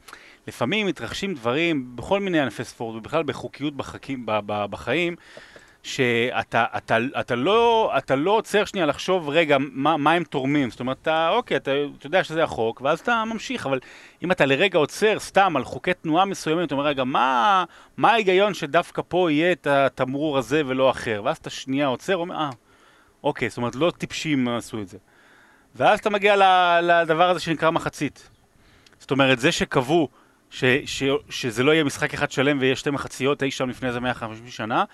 לפעמים 0.47 0.87
מתרחשים 0.87 1.35
דברים 1.35 1.97
בכל 1.97 2.21
מיני 2.21 2.41
ענפי 2.41 2.65
ספורט, 2.65 2.97
ובכלל 2.97 3.23
בחוקיות 3.23 3.77
בחקים, 3.77 4.27
בחיים, 4.47 5.17
שאתה 5.89 6.65
אתה, 6.77 6.99
אתה 7.21 7.35
לא, 7.35 7.93
אתה 7.99 8.17
לא 8.17 8.31
עוצר 8.31 8.65
שנייה 8.65 8.87
לחשוב, 8.87 9.29
רגע, 9.29 9.57
מה, 9.61 9.97
מה 9.97 10.13
הם 10.13 10.25
תורמים. 10.25 10.71
זאת 10.71 10.81
אומרת, 10.81 10.99
אתה, 11.03 11.29
אוקיי, 11.29 11.57
אתה, 11.57 11.71
אתה 11.99 12.07
יודע 12.07 12.25
שזה 12.25 12.45
החוק, 12.45 12.81
ואז 12.81 13.01
אתה 13.01 13.25
ממשיך, 13.27 13.67
אבל 13.67 13.81
אם 14.25 14.33
אתה 14.33 14.47
לרגע 14.47 14.79
עוצר 14.79 15.19
סתם 15.19 15.57
על 15.57 15.65
חוקי 15.65 15.95
תנועה 15.95 16.25
מסוימים, 16.25 16.65
אתה 16.65 16.75
אומר, 16.75 16.87
רגע, 16.87 17.05
מה, 17.05 17.65
מה 17.97 18.13
ההיגיון 18.13 18.55
שדווקא 18.55 19.03
פה 19.09 19.31
יהיה 19.31 19.53
את 19.53 19.67
התמרור 19.67 20.39
הזה 20.39 20.63
ולא 20.67 20.91
אחר? 20.91 21.23
ואז 21.25 21.37
אתה 21.37 21.51
שנייה 21.51 21.87
עוצר, 21.87 22.17
אומר, 22.17 22.35
אה, 22.35 22.51
אוקיי, 23.25 23.49
זאת 23.49 23.59
אומרת, 23.59 23.75
לא 23.75 23.93
טיפשים 23.99 24.49
עשו 24.49 24.81
את 24.81 24.89
זה. 24.89 24.99
ואז 25.75 25.99
אתה 25.99 26.11
מגיע 26.11 26.37
לדבר 26.83 27.31
הזה 27.31 27.41
שנקרא 27.41 27.71
מחצית. 27.71 28.31
זאת 28.99 29.11
אומרת, 29.11 29.39
זה 29.41 29.53
שקבעו 29.53 30.09
ש, 30.51 30.65
ש, 30.87 31.03
שזה 31.31 31.63
לא 31.63 31.73
יהיה 31.73 31.85
משחק 31.85 32.15
אחד 32.15 32.31
שלם 32.31 32.59
ויש 32.61 32.81
שתי 32.81 32.91
מחציות 32.91 33.43
אי 33.43 33.51
שם 33.51 33.69
לפני 33.69 33.89
איזה 33.89 34.01
150 34.01 34.49
שנה, 34.49 34.85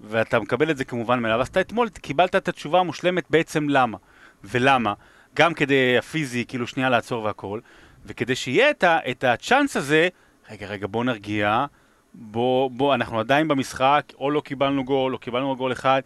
ואתה 0.00 0.40
מקבל 0.40 0.70
את 0.70 0.76
זה 0.76 0.84
כמובן 0.84 1.20
מאליו, 1.20 1.40
אז 1.40 1.48
אתה 1.48 1.60
אתמול 1.60 1.88
קיבלת 1.88 2.36
את 2.36 2.48
התשובה 2.48 2.80
המושלמת 2.80 3.24
בעצם 3.30 3.68
למה. 3.68 3.98
ולמה? 4.44 4.94
גם 5.34 5.54
כדי 5.54 5.98
הפיזי, 5.98 6.44
כאילו 6.48 6.66
שנייה 6.66 6.90
לעצור 6.90 7.24
והכל, 7.24 7.60
וכדי 8.06 8.36
שיהיה 8.36 8.70
את, 8.70 8.84
ה, 8.84 8.98
את 9.10 9.24
הצ'אנס 9.24 9.76
הזה, 9.76 10.08
רגע, 10.50 10.66
רגע, 10.66 10.86
בוא 10.86 11.04
נרגיע, 11.04 11.66
בוא, 12.14 12.70
בוא, 12.70 12.94
אנחנו 12.94 13.20
עדיין 13.20 13.48
במשחק, 13.48 14.12
או 14.18 14.30
לא 14.30 14.40
קיבלנו 14.40 14.84
גול, 14.84 15.14
או 15.14 15.18
קיבלנו 15.18 15.56
גול 15.56 15.72
אחד. 15.72 16.02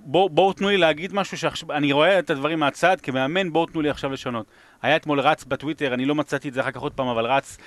בואו 0.00 0.28
בוא 0.28 0.52
תנו 0.52 0.68
לי 0.68 0.76
להגיד 0.76 1.14
משהו 1.14 1.38
שעכשיו, 1.38 1.72
אני 1.72 1.92
רואה 1.92 2.18
את 2.18 2.30
הדברים 2.30 2.60
מהצד, 2.60 3.00
כמאמן, 3.00 3.52
בואו 3.52 3.66
תנו 3.66 3.80
לי 3.80 3.90
עכשיו 3.90 4.12
לשנות. 4.12 4.46
היה 4.82 4.96
אתמול 4.96 5.20
רץ 5.20 5.44
בטוויטר, 5.44 5.94
אני 5.94 6.04
לא 6.04 6.14
מצאתי 6.14 6.48
את 6.48 6.54
זה 6.54 6.60
אחר 6.60 6.70
כך 6.70 6.80
עוד 6.80 6.92
פעם, 6.92 7.08
אבל 7.08 7.26
רץ 7.26 7.58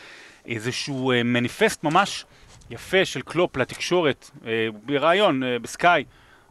איזשהו 0.45 1.11
אה, 1.11 1.23
מניפסט 1.23 1.83
ממש 1.83 2.25
יפה 2.72 3.06
של 3.06 3.22
קלופ 3.22 3.58
לתקשורת, 3.58 4.32
אה, 4.46 4.68
בריאיון 4.86 5.44
אה, 5.44 5.60
בסקאי, 5.60 6.04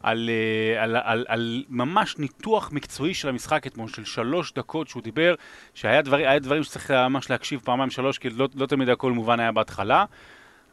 על, 0.03 0.31
אה, 0.31 0.83
על, 0.83 0.97
על, 1.05 1.25
על 1.29 1.65
ממש 1.69 2.19
ניתוח 2.19 2.73
מקצועי 2.73 3.15
של 3.15 3.29
המשחק 3.29 3.67
אתמול, 3.67 3.89
של 3.89 4.05
שלוש 4.05 4.53
דקות 4.53 4.89
שהוא 4.89 5.03
דיבר, 5.03 5.35
שהיה 5.75 6.03
דבר, 6.03 6.39
דברים 6.39 6.63
שצריך 6.63 6.91
ממש 6.91 7.31
להקשיב 7.31 7.61
פעמיים 7.65 7.91
שלוש, 7.91 8.19
כי 8.19 8.31
לא, 8.31 8.49
לא 8.55 8.67
תמיד 8.67 8.89
הכל 8.89 9.13
מובן 9.13 9.41
היה 9.41 9.53
בהתחלה, 9.53 10.05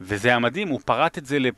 וזה 0.02 0.28
היה 0.28 0.40
מדהים, 0.40 0.68
הוא 0.68 0.80
פרט 0.86 1.18
את 1.18 1.26
זה 1.26 1.40
לפ, 1.40 1.56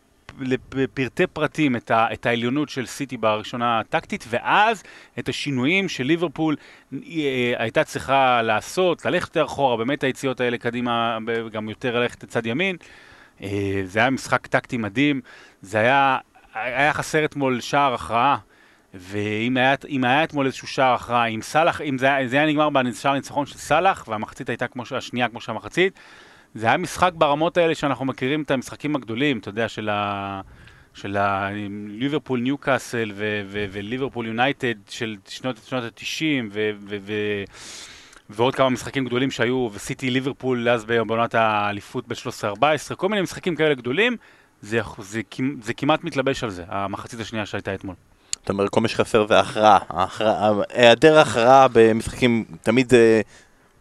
לפרטי 0.76 1.28
פרטים, 1.28 1.76
את, 1.76 1.92
ה, 1.92 2.08
את 2.14 2.26
העליונות 2.26 2.70
של 2.70 2.86
סיטי 2.86 3.18
בראשונה 3.18 3.80
הטקטית, 3.80 4.26
ואז 4.30 4.84
את 5.20 5.30
השינויים 5.30 5.90
של 5.90 6.04
ליברפול 6.04 6.56
הייתה 7.58 7.84
צריכה 7.84 8.42
לעשות, 8.42 9.06
ללכת 9.06 9.28
יותר 9.28 9.46
אחורה, 9.46 9.78
באמת 9.78 10.04
היציאות 10.04 10.42
האלה 10.42 10.58
קדימה, 10.58 11.18
גם 11.52 11.70
יותר 11.70 12.00
ללכת 12.00 12.24
לצד 12.24 12.46
ימין. 12.46 12.76
אה, 13.44 13.82
זה 13.86 14.00
היה 14.00 14.10
משחק 14.10 14.48
טקטי 14.48 14.78
מדהים, 14.78 15.22
זה 15.62 15.78
היה, 15.78 16.18
היה 16.54 16.94
חסר 16.94 17.26
אתמול 17.26 17.62
שער 17.62 17.94
הכרעה, 17.94 18.38
ואם 18.94 19.58
היה, 19.58 19.76
היה 20.04 20.24
אתמול 20.24 20.46
איזשהו 20.46 20.68
שער 20.68 20.94
הכרעה, 20.94 21.26
אם 21.26 21.42
סאלח, 21.42 21.82
אם 21.82 21.98
זה, 21.98 22.10
זה 22.26 22.36
היה 22.36 22.46
נגמר 22.46 22.70
בשער 22.70 23.14
ניצחון 23.14 23.46
של 23.46 23.58
סאלח, 23.58 24.06
והמחצית 24.08 24.50
הייתה 24.50 24.68
כמו, 24.68 24.84
השנייה 24.98 25.30
כמו 25.30 25.42
שהמחצית, 25.42 26.00
זה 26.56 26.68
היה 26.68 26.78
משחק 26.78 27.12
ברמות 27.14 27.58
האלה 27.58 27.76
שאנחנו 27.76 28.06
מכירים 28.06 28.42
את 28.42 28.52
המשחקים 28.52 28.96
הגדולים, 28.96 29.38
אתה 29.38 29.50
יודע, 29.50 29.68
של 29.68 29.90
ה... 29.90 30.42
של 30.94 31.18
הליברפול 31.18 32.40
ניוקאסל 32.40 33.12
וליברפול 33.72 34.28
יונייטד 34.28 34.74
של 34.90 35.16
שנות, 35.28 35.58
שנות 35.66 35.84
ה-90 35.84 36.24
ו- 36.52 36.72
ו- 36.80 36.98
ו- 37.02 37.44
ועוד 38.30 38.56
כמה 38.56 38.70
משחקים 38.70 39.06
גדולים 39.06 39.32
שהיו, 39.32 39.70
וסיטי 39.74 40.10
ליברפול 40.10 40.70
אז 40.70 40.86
בעונת 40.86 41.36
האליפות 41.36 42.08
ב-13-14, 42.08 42.96
כל 42.96 43.10
מיני 43.10 43.22
משחקים 43.22 43.56
כאלה 43.56 43.74
גדולים, 43.76 44.18
זה, 44.62 44.82
זה, 44.98 45.04
זה, 45.04 45.22
זה 45.62 45.74
כמעט 45.74 46.04
מתלבש 46.04 46.44
על 46.44 46.50
זה, 46.50 46.64
המחצית 46.68 47.20
השנייה 47.20 47.46
שהייתה 47.46 47.74
אתמול. 47.74 47.96
אתה 48.44 48.54
אומר, 48.54 48.70
כל 48.70 48.82
מה 48.82 48.88
שחסר 48.88 49.28
זה 49.28 49.40
הכרעה. 49.40 49.80
היעדר 50.70 51.20
הכרעה 51.20 51.68
במשחקים 51.74 52.46
תמיד 52.62 52.94
אה, 52.94 53.22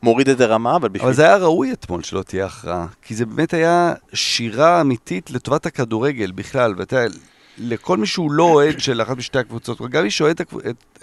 מוריד 0.02 0.28
את 0.28 0.40
הרמה, 0.40 0.76
אבל 0.76 0.88
בשביל... 0.88 1.06
אבל 1.06 1.14
זה 1.14 1.24
היה 1.24 1.36
ראוי 1.36 1.72
אתמול 1.72 2.02
שלא 2.02 2.22
תהיה 2.22 2.46
הכרעה, 2.46 2.86
כי 3.02 3.14
זה 3.14 3.26
באמת 3.26 3.54
היה 3.54 3.94
שירה 4.12 4.80
אמיתית 4.80 5.30
לטובת 5.30 5.66
הכדורגל 5.66 6.30
בכלל, 6.30 6.74
ואתה 6.78 6.96
יודע, 6.96 7.14
לכל 7.60 7.96
מי 7.96 8.06
שהוא 8.06 8.32
לא 8.32 8.42
אוהד 8.42 8.80
של 8.80 9.02
אחת 9.02 9.16
משתי 9.16 9.38
הקבוצות, 9.38 9.80
גם 9.90 10.02
מי 10.02 10.10
שאוהד 10.10 10.40
את 10.40 10.54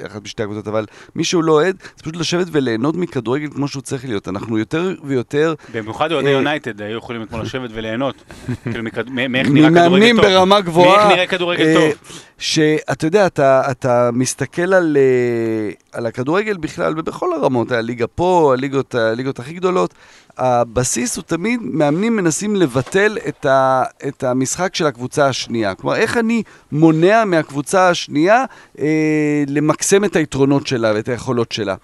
אחת 0.05 0.23
משתי 0.23 0.43
הקבוצות, 0.43 0.67
אבל 0.67 0.85
מי 1.15 1.23
שהוא 1.23 1.43
לא 1.43 1.51
אוהד, 1.51 1.75
זה 1.81 2.03
פשוט 2.03 2.15
לשבת 2.15 2.47
וליהנות 2.51 2.95
מכדורגל 2.95 3.47
כמו 3.51 3.67
שהוא 3.67 3.81
צריך 3.81 4.05
להיות. 4.05 4.27
אנחנו 4.27 4.57
יותר 4.57 4.95
ויותר 5.03 5.53
במיוחד 5.73 6.11
אוהדי 6.11 6.27
אה, 6.27 6.31
יונייטד 6.31 6.81
היו 6.81 6.97
יכולים 6.97 7.21
אתמול 7.21 7.41
לשבת 7.41 7.69
וליהנות, 7.73 8.15
כאילו 8.63 8.83
מאיך 9.29 9.47
נראה 9.49 9.69
כדורגל 9.69 10.15
טוב. 10.15 10.25
ברמה 10.25 10.61
גבוהה. 10.61 10.97
מאיך 10.97 11.15
נראה 11.15 11.27
כדורגל 11.27 11.65
אה, 11.65 11.73
טוב. 11.73 12.11
שאתה 12.37 13.07
יודע, 13.07 13.27
אתה, 13.27 14.09
מסתכל 14.13 14.73
על, 14.73 14.97
אה, 14.97 15.71
על 15.91 16.05
הכדורגל 16.05 16.57
בכלל, 16.57 16.93
ובכל 16.97 17.33
הרמות, 17.33 17.71
הליגה 17.71 18.07
פה, 18.07 18.55
הליגות 18.93 19.39
הכי 19.39 19.53
גדולות, 19.53 19.93
הבסיס 20.37 21.15
הוא 21.15 21.23
תמיד, 21.23 21.59
מאמנים 21.63 22.15
מנסים 22.15 22.55
לבטל 22.55 23.17
את, 23.27 23.45
ה, 23.45 23.83
את 24.07 24.23
המשחק 24.23 24.75
של 24.75 24.85
הקבוצה 24.85 25.27
השנייה. 25.27 25.75
כלומר, 25.75 25.95
איך 25.95 26.17
אני 26.17 26.43
מונע 26.71 27.25
מהקבוצה 27.25 27.89
השנייה 27.89 28.45
אה, 28.79 29.43
למקסם 29.47 30.05
את 30.05 30.15
היתרונות 30.15 30.67
שלה 30.67 30.91
ואת 30.95 31.09
היכולות 31.09 31.51
שלה. 31.51 31.75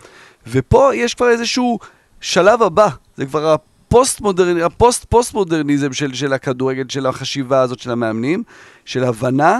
ופה 0.47 0.95
יש 0.95 1.13
כבר 1.13 1.29
איזשהו 1.29 1.79
שלב 2.21 2.61
הבא, 2.61 2.87
זה 3.17 3.25
כבר 3.25 3.47
הפוסט-מודרני, 3.53 4.63
הפוסט-פוסט-מודרניזם 4.63 5.93
של, 5.93 6.13
של 6.13 6.33
הכדורגל, 6.33 6.85
של 6.89 7.05
החשיבה 7.05 7.61
הזאת 7.61 7.79
של 7.79 7.91
המאמנים, 7.91 8.43
של 8.85 9.03
הבנה 9.03 9.59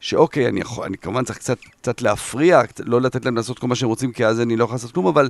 שאוקיי, 0.00 0.48
אני 0.48 0.60
יכול, 0.60 0.84
אני 0.84 0.98
כמובן 0.98 1.24
צריך 1.24 1.38
קצת, 1.38 1.58
קצת 1.80 2.02
להפריע, 2.02 2.66
קצת, 2.66 2.84
לא 2.86 3.00
לתת 3.00 3.24
להם 3.24 3.36
לעשות 3.36 3.58
כל 3.58 3.66
מה 3.66 3.74
שהם 3.74 3.88
רוצים, 3.88 4.12
כי 4.12 4.26
אז 4.26 4.40
אני 4.40 4.56
לא 4.56 4.64
יכול 4.64 4.74
לעשות 4.74 4.92
כלום, 4.92 5.06
אבל 5.06 5.28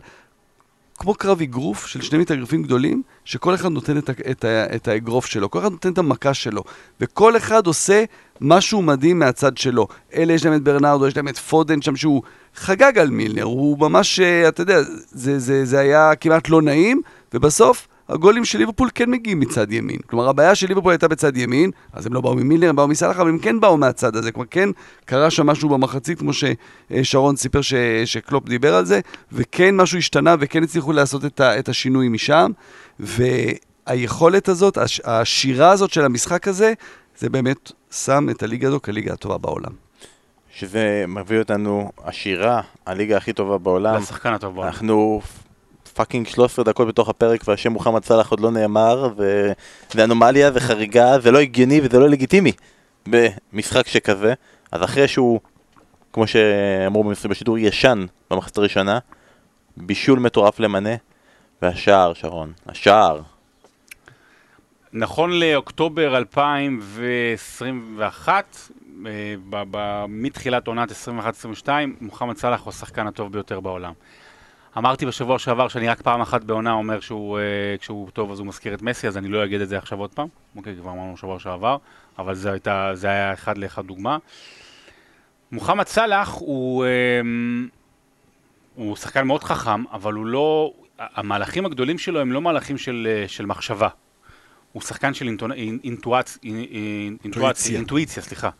כמו 1.00 1.14
קרב 1.14 1.40
אגרוף 1.40 1.86
של 1.86 2.00
שני 2.00 2.18
מתאגרפים 2.18 2.62
גדולים, 2.62 3.02
שכל 3.24 3.54
אחד 3.54 3.68
נותן 3.68 3.98
את, 3.98 4.10
את, 4.10 4.44
את 4.44 4.88
האגרוף 4.88 5.26
שלו, 5.26 5.50
כל 5.50 5.58
אחד 5.58 5.72
נותן 5.72 5.92
את 5.92 5.98
המכה 5.98 6.34
שלו, 6.34 6.62
וכל 7.00 7.36
אחד 7.36 7.66
עושה 7.66 8.04
משהו 8.40 8.82
מדהים 8.82 9.18
מהצד 9.18 9.56
שלו. 9.56 9.88
אלה 10.14 10.32
יש 10.32 10.44
להם 10.44 10.54
את 10.54 10.62
ברנרדו, 10.62 11.08
יש 11.08 11.16
להם 11.16 11.28
את 11.28 11.38
פודן 11.38 11.82
שם, 11.82 11.96
שהוא 11.96 12.22
חגג 12.54 12.98
על 12.98 13.10
מילנר, 13.10 13.42
הוא 13.42 13.78
ממש, 13.78 14.20
אה, 14.20 14.48
אתה 14.48 14.62
יודע, 14.62 14.82
זה, 15.10 15.38
זה, 15.38 15.64
זה 15.64 15.78
היה 15.78 16.14
כמעט 16.14 16.48
לא 16.48 16.62
נעים, 16.62 17.00
ובסוף 17.34 17.88
הגולים 18.10 18.44
של 18.44 18.58
ליברפול 18.58 18.88
כן 18.94 19.10
מגיעים 19.10 19.40
מצד 19.40 19.72
ימין. 19.72 19.98
כלומר, 20.06 20.28
הבעיה 20.28 20.54
של 20.54 20.68
ליברפול 20.68 20.92
הייתה 20.92 21.08
בצד 21.08 21.36
ימין, 21.36 21.70
אז 21.92 22.06
הם 22.06 22.14
לא 22.14 22.20
באו 22.20 22.34
ממילנר, 22.34 22.68
הם 22.68 22.76
באו 22.76 22.88
מסלאח, 22.88 23.18
אבל 23.18 23.28
הם 23.28 23.38
כן 23.38 23.60
באו 23.60 23.76
מהצד 23.76 24.16
הזה. 24.16 24.32
כלומר, 24.32 24.46
כן 24.50 24.68
קרה 25.04 25.30
שם 25.30 25.46
משהו 25.46 25.68
במחצית, 25.68 26.18
כמו 26.18 26.30
ששרון 26.32 27.36
סיפר 27.36 27.62
ש, 27.62 27.74
שקלופ 28.04 28.48
דיבר 28.48 28.74
על 28.74 28.84
זה, 28.84 29.00
וכן 29.32 29.76
משהו 29.76 29.98
השתנה, 29.98 30.34
וכן 30.40 30.62
הצליחו 30.62 30.92
לעשות 30.92 31.24
את, 31.24 31.40
ה, 31.40 31.58
את 31.58 31.68
השינוי 31.68 32.08
משם. 32.08 32.50
והיכולת 33.00 34.48
הזאת, 34.48 34.78
הש, 34.78 35.00
השירה 35.04 35.70
הזאת 35.70 35.92
של 35.92 36.04
המשחק 36.04 36.48
הזה, 36.48 36.72
זה 37.18 37.28
באמת 37.28 37.72
שם 37.90 38.26
את 38.30 38.42
הליגה 38.42 38.68
הזו 38.68 38.82
כליגה 38.82 39.12
הטובה 39.12 39.38
בעולם. 39.38 39.72
שזה 40.54 41.04
מביא 41.08 41.38
אותנו, 41.38 41.90
השירה, 42.04 42.60
הליגה 42.86 43.16
הכי 43.16 43.32
טובה 43.32 43.58
בעולם. 43.58 43.96
לשחקן 43.96 44.32
הטוב 44.32 44.54
בעולם. 44.54 44.68
אנחנו 44.68 45.20
fucking 46.00 46.26
13 46.26 46.64
דקות 46.64 46.88
בתוך 46.88 47.08
הפרק 47.08 47.48
והשם 47.48 47.72
מוחמד 47.72 48.04
סאלח 48.04 48.30
עוד 48.30 48.40
לא 48.40 48.50
נאמר 48.50 49.08
וזה 49.16 50.04
אנומליה, 50.04 50.52
זה 50.52 50.60
חריגה, 50.60 51.20
זה 51.20 51.30
לא 51.30 51.38
הגיוני 51.38 51.80
וזה 51.82 51.98
לא 51.98 52.08
לגיטימי 52.08 52.52
במשחק 53.06 53.88
שכזה. 53.88 54.34
אז 54.72 54.82
אחרי 54.82 55.08
שהוא, 55.08 55.40
כמו 56.12 56.26
שאמרו 56.26 57.04
בשידור, 57.04 57.58
ישן 57.58 58.06
במחצית 58.30 58.58
הראשונה, 58.58 58.98
בישול 59.76 60.18
מטורף 60.18 60.60
למנה, 60.60 60.94
והשער, 61.62 62.14
שרון, 62.14 62.52
השער. 62.66 63.20
נכון 64.92 65.30
לאוקטובר 65.32 66.16
2021, 66.16 68.56
אה, 69.06 69.34
מתחילת 70.08 70.66
עונת 70.66 70.92
21-22, 71.64 71.68
מוחמד 72.00 72.36
סאלח 72.36 72.60
הוא 72.60 72.70
השחקן 72.70 73.06
הטוב 73.06 73.32
ביותר 73.32 73.60
בעולם. 73.60 73.92
אמרתי 74.78 75.06
בשבוע 75.06 75.38
שעבר 75.38 75.68
שאני 75.68 75.88
רק 75.88 76.02
פעם 76.02 76.20
אחת 76.20 76.44
בעונה 76.44 76.72
אומר 76.72 77.00
שהוא, 77.00 77.38
אה, 77.38 77.42
כשהוא 77.80 78.10
טוב 78.10 78.32
אז 78.32 78.38
הוא 78.38 78.46
מזכיר 78.46 78.74
את 78.74 78.82
מסי, 78.82 79.08
אז 79.08 79.16
אני 79.16 79.28
לא 79.28 79.44
אגיד 79.44 79.60
את 79.60 79.68
זה 79.68 79.78
עכשיו 79.78 79.98
עוד 80.00 80.10
פעם. 80.14 80.28
אוקיי, 80.56 80.76
כבר 80.76 80.90
אמרנו 80.90 81.14
בשבוע 81.14 81.38
שעבר, 81.38 81.76
אבל 82.18 82.34
זה, 82.34 82.52
הייתה, 82.52 82.90
זה 82.94 83.06
היה 83.06 83.32
אחד 83.32 83.58
לאחד 83.58 83.86
דוגמה. 83.86 84.18
מוחמד 85.52 85.86
סאלח 85.86 86.34
הוא, 86.38 86.84
אה, 86.84 87.20
הוא 88.74 88.96
שחקן 88.96 89.26
מאוד 89.26 89.44
חכם, 89.44 89.84
אבל 89.92 90.14
הוא 90.14 90.26
לא... 90.26 90.72
המהלכים 90.98 91.66
הגדולים 91.66 91.98
שלו 91.98 92.20
הם 92.20 92.32
לא 92.32 92.40
מהלכים 92.42 92.78
של, 92.78 93.08
אה, 93.10 93.28
של 93.28 93.46
מחשבה. 93.46 93.88
הוא 94.72 94.82
שחקן 94.82 95.14
של 95.14 95.26
אינטואצ- 95.28 95.52
אינטואצ- 95.84 96.38
אינטואציה, 97.24 97.76
אינטואיציה, 97.78 98.22
סליחה. 98.22 98.50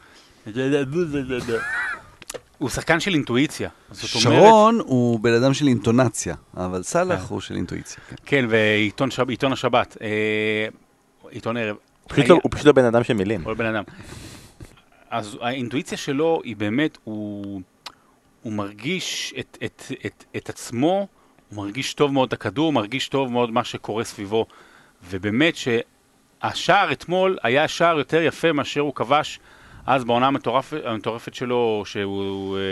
הוא 2.58 2.68
שחקן 2.68 3.00
של 3.00 3.14
אינטואיציה. 3.14 3.68
זאת 3.90 4.26
אומרת, 4.26 4.40
שרון 4.40 4.78
הוא 4.80 5.20
בן 5.20 5.32
אדם 5.32 5.54
של 5.54 5.66
אינטונציה, 5.66 6.34
אבל 6.56 6.82
סאלח 6.82 7.28
הוא 7.30 7.40
של 7.40 7.54
אינטואיציה. 7.54 7.98
כן. 8.08 8.16
כן, 8.26 8.44
ועיתון 8.48 9.10
שב, 9.10 9.26
השבת, 9.52 9.96
אה, 10.02 10.66
עיתון 11.30 11.56
ערב. 11.56 11.76
פשוט 12.08 12.28
לא- 12.28 12.38
הוא 12.42 12.50
פשוט 12.50 12.66
לא 12.66 12.72
בן 12.72 12.84
אדם 12.84 13.04
של 13.04 13.14
מילים. 13.14 13.44
כל 13.44 13.54
בן 13.54 13.66
אדם. 13.66 13.84
אז 15.10 15.38
האינטואיציה 15.40 15.98
שלו 15.98 16.40
היא 16.44 16.56
באמת, 16.56 16.98
הוא, 17.04 17.60
הוא 18.42 18.52
מרגיש 18.52 19.34
את, 19.38 19.58
את, 19.64 19.82
את, 20.06 20.24
את 20.36 20.48
עצמו, 20.48 21.06
הוא 21.48 21.56
מרגיש 21.64 21.94
טוב 21.94 22.12
מאוד 22.12 22.26
את 22.26 22.32
הכדור, 22.32 22.64
הוא 22.64 22.74
מרגיש 22.74 23.08
טוב 23.08 23.32
מאוד 23.32 23.50
מה 23.50 23.64
שקורה 23.64 24.04
סביבו. 24.04 24.46
ובאמת 25.10 25.54
שהשער 25.56 26.92
אתמול 26.92 27.38
היה 27.42 27.68
שער 27.68 27.98
יותר 27.98 28.22
יפה 28.22 28.52
מאשר 28.52 28.80
הוא 28.80 28.94
כבש 28.94 29.40
אז 29.86 30.04
בעונה 30.04 30.26
המטורפת, 30.26 30.80
המטורפת 30.84 31.34
שלו, 31.34 31.82
שהוא 31.86 32.58
אה, 32.58 32.62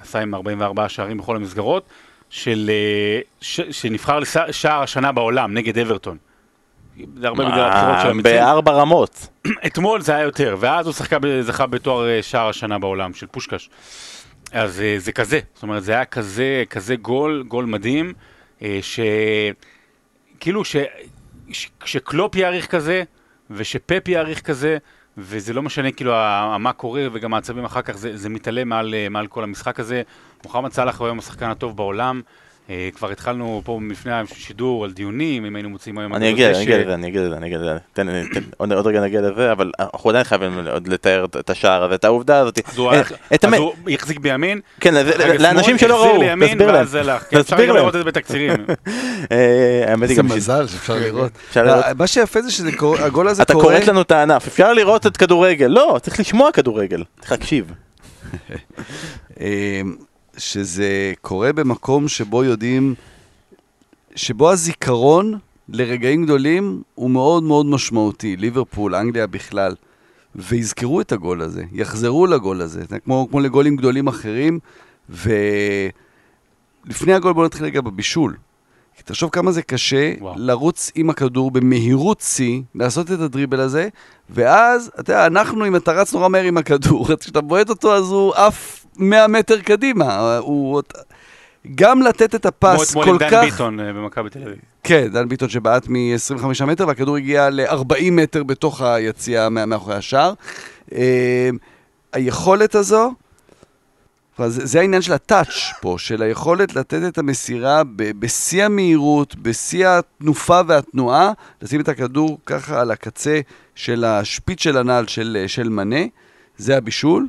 עשה 0.00 0.20
עם 0.20 0.34
44 0.34 0.88
שערים 0.88 1.18
בכל 1.18 1.36
המסגרות, 1.36 1.84
של, 2.30 2.70
אה, 2.72 3.20
ש, 3.40 3.60
שנבחר 3.60 4.18
לשער 4.18 4.82
השנה 4.82 5.12
בעולם 5.12 5.54
נגד 5.54 5.78
אברטון. 5.78 6.16
זה 7.16 7.28
הרבה 7.28 7.44
בגלל 7.44 7.60
הבחירות 7.60 8.00
של 8.02 8.08
המצרים. 8.10 8.22
בארבע 8.22 8.72
רמות. 8.72 9.28
אתמול 9.66 10.00
זה 10.00 10.14
היה 10.14 10.24
יותר, 10.24 10.56
ואז 10.60 10.86
הוא 10.86 10.94
שחקה, 10.94 11.18
זכה 11.40 11.66
בתואר 11.66 12.08
אה, 12.08 12.22
שער 12.22 12.48
השנה 12.48 12.78
בעולם, 12.78 13.14
של 13.14 13.26
פושקש. 13.26 13.70
אז 14.52 14.80
אה, 14.80 14.94
זה 14.98 15.12
כזה, 15.12 15.40
זאת 15.54 15.62
אומרת, 15.62 15.84
זה 15.84 15.92
היה 15.92 16.04
כזה, 16.04 16.64
כזה 16.70 16.96
גול, 16.96 17.44
גול 17.48 17.64
מדהים, 17.64 18.12
אה, 18.62 18.78
ש... 18.82 19.00
כאילו 20.40 20.64
ש... 20.64 20.76
ש... 21.52 21.68
שקלופ 21.84 22.36
יעריך 22.36 22.66
כזה, 22.66 23.02
ושפפ 23.50 24.08
יעריך 24.08 24.40
כזה, 24.40 24.78
וזה 25.18 25.52
לא 25.52 25.62
משנה 25.62 25.92
כאילו 25.92 26.12
מה 26.58 26.72
קורה, 26.72 27.06
וגם 27.12 27.34
העצבים 27.34 27.64
אחר 27.64 27.82
כך, 27.82 27.96
זה, 27.96 28.16
זה 28.16 28.28
מתעלה 28.28 28.64
מעל, 28.64 28.94
אה, 28.94 29.08
מעל 29.08 29.26
כל 29.26 29.42
המשחק 29.44 29.80
הזה. 29.80 30.02
מוחמד 30.44 30.72
סאלח 30.72 30.98
הוא 30.98 31.06
היום 31.06 31.18
השחקן 31.18 31.50
הטוב 31.50 31.76
בעולם. 31.76 32.20
אה, 32.70 32.88
כבר 32.94 33.10
התחלנו 33.10 33.62
פה 33.64 33.80
לפני 33.90 34.12
השידור 34.12 34.84
על 34.84 34.92
דיונים, 34.92 35.44
אם 35.44 35.56
היינו 35.56 35.70
מוצאים 35.70 35.98
היום... 35.98 36.14
אני 36.14 36.30
אגיע, 36.30 36.50
אני. 36.50 36.62
אגיע 36.62 36.78
לזה, 36.78 36.94
אני 36.94 37.08
אגיע 37.08 37.22
לזה, 37.22 37.36
אני 37.36 37.46
אגיע 37.46 37.58
לזה. 37.58 37.76
תן, 37.92 38.06
תן, 38.34 38.40
עוד 38.56 38.72
עוד 38.72 38.86
רגע 38.86 39.00
נגיע 39.00 39.20
לזה, 39.20 39.52
אבל 39.52 39.72
אנחנו 39.80 40.10
עדיין 40.10 40.24
חייבים 40.24 40.66
עוד 40.72 40.88
לתאר 40.88 41.24
את- 41.24 41.50
השער 41.50 41.84
הזה, 41.84 41.94
את 41.94 42.04
העובדה 42.04 42.38
הזאת. 42.38 42.58
אז 42.68 42.78
הוא 42.78 42.92
אה, 42.92 43.02
הוא 43.58 43.72
החזיק 43.90 44.18
בימין, 44.18 44.60
כן, 44.80 44.94
לאנשים 45.38 45.78
שלא 45.78 46.04
ראו, 46.04 46.12
תסביר 46.46 46.72
להם. 46.72 47.18
כן, 47.30 47.38
אפשר 47.40 47.42
תסביר 47.56 47.66
להם. 47.72 47.76
לראות 47.76 47.94
את 47.96 48.00
זה 48.00 48.04
בתקצירים. 48.04 48.50
אה, 49.32 49.84
האמת 49.86 50.08
היא 50.08 50.18
איזה 50.18 50.22
מזל 50.22 50.66
שאפשר 50.66 50.94
לראות. 51.04 51.32
אפשר 51.48 51.64
לראות. 51.64 51.84
אה, 51.84 51.94
מה 51.94 52.06
שיפה 52.06 52.42
זה 52.42 52.50
שזה 52.50 52.72
קורה, 52.76 53.04
הגול 53.04 53.28
הזה 53.28 53.42
אתה 53.42 53.52
קורה... 53.52 53.64
כורת 53.64 53.86
לנו 53.88 54.02
את 54.02 54.10
הענף, 54.10 54.46
אפשר 54.46 54.72
לראות 54.72 55.06
את 55.06 55.16
כדורגל, 55.16 55.66
לא, 55.66 55.98
צריך 56.02 56.20
לשמוע 56.20 56.52
כדורגל, 56.52 57.04
צריך 57.20 57.32
להקשיב. 57.32 57.72
שזה 60.36 61.12
קורה 61.20 61.52
במקום 61.52 62.08
שבו 62.08 62.44
יודעים, 62.44 62.94
שבו 64.14 64.50
הזיכרון 64.50 65.38
לרגעים 65.68 66.24
גדולים 66.24 66.82
הוא 66.94 67.10
מאוד 67.10 67.42
מאוד 67.42 67.66
משמעותי, 67.66 68.36
ליברפול, 68.36 68.94
אנגליה 68.94 69.26
בכלל. 69.26 69.74
ויזכרו 70.34 71.00
את 71.00 71.12
הגול 71.12 71.42
הזה, 71.42 71.64
יחזרו 71.72 72.26
לגול 72.26 72.60
הזה, 72.60 72.82
זה 72.88 72.98
כמו, 72.98 73.26
כמו 73.30 73.40
לגולים 73.40 73.76
גדולים 73.76 74.08
אחרים. 74.08 74.58
ולפני 75.08 75.92
הגול 77.14 77.32
בואו 77.32 77.46
נתחיל 77.46 77.66
רגע 77.66 77.80
בבישול. 77.80 78.36
תחשוב 79.04 79.30
כמה 79.30 79.52
זה 79.52 79.62
קשה 79.62 80.12
וואו. 80.20 80.34
לרוץ 80.36 80.90
עם 80.94 81.10
הכדור 81.10 81.50
במהירות 81.50 82.20
שיא, 82.20 82.62
לעשות 82.74 83.12
את 83.12 83.20
הדריבל 83.20 83.60
הזה, 83.60 83.88
ואז, 84.30 84.90
אתה 85.00 85.12
יודע, 85.12 85.26
אנחנו, 85.26 85.66
אם 85.66 85.76
אתה 85.76 85.92
רץ 85.92 86.12
נורא 86.12 86.28
מהר 86.28 86.44
עם 86.44 86.56
הכדור, 86.56 87.08
כשאתה 87.20 87.40
בועט 87.40 87.70
אותו 87.70 87.96
אז 87.96 88.10
הוא 88.10 88.34
עף 88.34 88.79
100 89.00 89.28
מטר 89.28 89.60
קדימה. 89.60 90.38
הוא... 90.38 90.82
גם 91.74 92.02
לתת 92.02 92.34
את 92.34 92.42
כמו 92.42 92.48
הפס 92.48 92.90
אתמול 92.90 93.04
כל 93.04 93.10
עם 93.10 93.18
דן 93.18 93.30
כך... 93.30 93.44
ביטון 93.44 93.80
אה, 93.80 93.92
במכבי 93.92 94.30
תל 94.30 94.42
אביב. 94.42 94.56
כן, 94.82 95.08
דן 95.08 95.28
ביטון 95.28 95.48
שבעט 95.48 95.88
מ-25 95.88 96.64
מטר, 96.66 96.88
והכדור 96.88 97.16
הגיע 97.16 97.50
ל-40 97.50 98.10
מטר 98.12 98.42
בתוך 98.42 98.82
היציאה 98.82 99.48
מאחורי 99.48 99.96
השער. 99.96 100.32
אה, 100.92 101.50
היכולת 102.12 102.74
הזו, 102.74 103.14
זה, 104.38 104.66
זה 104.66 104.80
העניין 104.80 105.02
של 105.02 105.12
ה 105.12 105.22
touch 105.22 105.72
פה, 105.80 105.96
של 105.98 106.22
היכולת 106.22 106.74
לתת 106.74 107.00
את 107.08 107.18
המסירה 107.18 107.82
ב- 107.84 108.20
בשיא 108.20 108.64
המהירות, 108.64 109.36
בשיא 109.36 109.88
התנופה 109.88 110.60
והתנועה, 110.66 111.32
לשים 111.62 111.80
את 111.80 111.88
הכדור 111.88 112.38
ככה 112.46 112.80
על 112.80 112.90
הקצה 112.90 113.40
של 113.74 114.04
השפיץ 114.04 114.62
של 114.62 114.76
הנעל 114.76 115.06
של, 115.06 115.44
של 115.46 115.68
מנה, 115.68 116.04
זה 116.56 116.76
הבישול. 116.76 117.28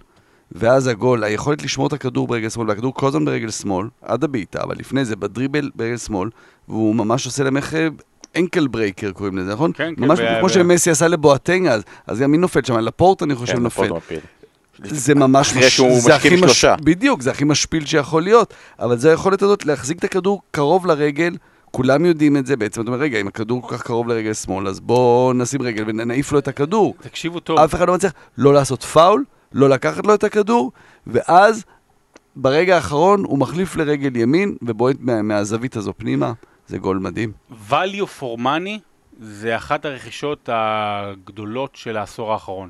ואז 0.51 0.87
הגול, 0.87 1.23
היכולת 1.23 1.63
לשמור 1.63 1.87
את 1.87 1.93
הכדור 1.93 2.27
ברגל 2.27 2.49
שמאל, 2.49 2.69
והכדור 2.69 2.93
כל 2.93 3.07
הזמן 3.07 3.25
ברגל 3.25 3.51
שמאל, 3.51 3.87
עד 4.01 4.23
הבעיטה, 4.23 4.63
אבל 4.63 4.75
לפני 4.79 5.05
זה 5.05 5.15
בדריבל 5.15 5.69
ברגל 5.75 5.97
שמאל, 5.97 6.29
והוא 6.69 6.95
ממש 6.95 7.25
עושה 7.25 7.43
למך 7.43 7.73
ankle 8.37 8.67
breaker 8.67 9.11
קוראים 9.11 9.37
לזה, 9.37 9.53
נכון? 9.53 9.71
כן, 9.73 9.93
כן, 9.97 10.03
ממש 10.05 10.19
ו- 10.19 10.23
כמו 10.39 10.45
ו- 10.45 10.49
שמסי 10.49 10.91
עשה 10.91 11.07
לבואטנג 11.07 11.67
אז, 11.67 11.81
אז 12.07 12.19
גם 12.19 12.31
מי 12.31 12.37
נופל 12.37 12.59
שם? 12.63 12.77
לפורט 12.77 13.23
אני 13.23 13.35
חושב 13.35 13.53
כן, 13.53 13.63
נופל. 13.63 13.89
זה 14.83 15.15
ממש... 15.15 15.51
אחרי 15.51 15.69
שהוא 15.69 15.89
זה 15.89 15.95
משכיב 15.97 16.13
הכי 16.13 16.35
מש- 16.35 16.39
שלושה. 16.39 16.75
בדיוק, 16.83 17.21
זה 17.21 17.31
הכי 17.31 17.43
משפיל 17.43 17.85
שיכול 17.85 18.23
להיות, 18.23 18.53
אבל 18.79 18.97
זה 18.97 19.09
היכולת 19.09 19.41
הזאת 19.41 19.65
להחזיק 19.65 19.99
את 19.99 20.03
הכדור 20.03 20.41
קרוב 20.51 20.85
לרגל, 20.85 21.35
כולם 21.71 22.05
יודעים 22.05 22.37
את 22.37 22.45
זה 22.45 22.55
בעצם, 22.55 22.81
אתה 22.81 22.89
אומר, 22.91 22.99
רגע, 23.01 23.21
אם 23.21 23.27
הכדור 23.27 23.61
כל 23.61 23.75
כך 23.77 23.81
קרוב 23.83 24.07
לרגל 24.07 24.33
שמאל, 24.33 24.67
אז 24.67 24.79
בואו 24.79 25.33
נשים 25.33 25.61
רגל 25.61 25.83
ונעיף 25.87 26.31
לו 26.31 26.39
את 26.39 26.47
הכדור. 26.47 26.95
תקשיבו 27.01 27.39
טוב, 27.39 27.59
אף 27.59 27.75
אחד 27.75 27.87
לא 27.87 27.93
מצליח 27.93 28.13
לא 28.37 28.53
לעשות 28.53 28.83
פאול, 28.83 29.23
לא 29.53 29.69
לקחת 29.69 30.05
לו 30.05 30.13
את 30.13 30.23
הכדור, 30.23 30.71
ואז 31.07 31.65
ברגע 32.35 32.75
האחרון 32.75 33.23
הוא 33.23 33.39
מחליף 33.39 33.75
לרגל 33.75 34.15
ימין 34.15 34.55
ובועט 34.61 34.95
מה, 34.99 35.21
מהזווית 35.21 35.75
הזו 35.75 35.93
פנימה. 35.97 36.33
זה 36.67 36.77
גול 36.77 36.97
מדהים. 36.97 37.31
value 37.69 38.19
for 38.19 38.39
money 38.39 38.79
זה 39.19 39.55
אחת 39.55 39.85
הרכישות 39.85 40.49
הגדולות 40.51 41.75
של 41.75 41.97
העשור 41.97 42.33
האחרון 42.33 42.69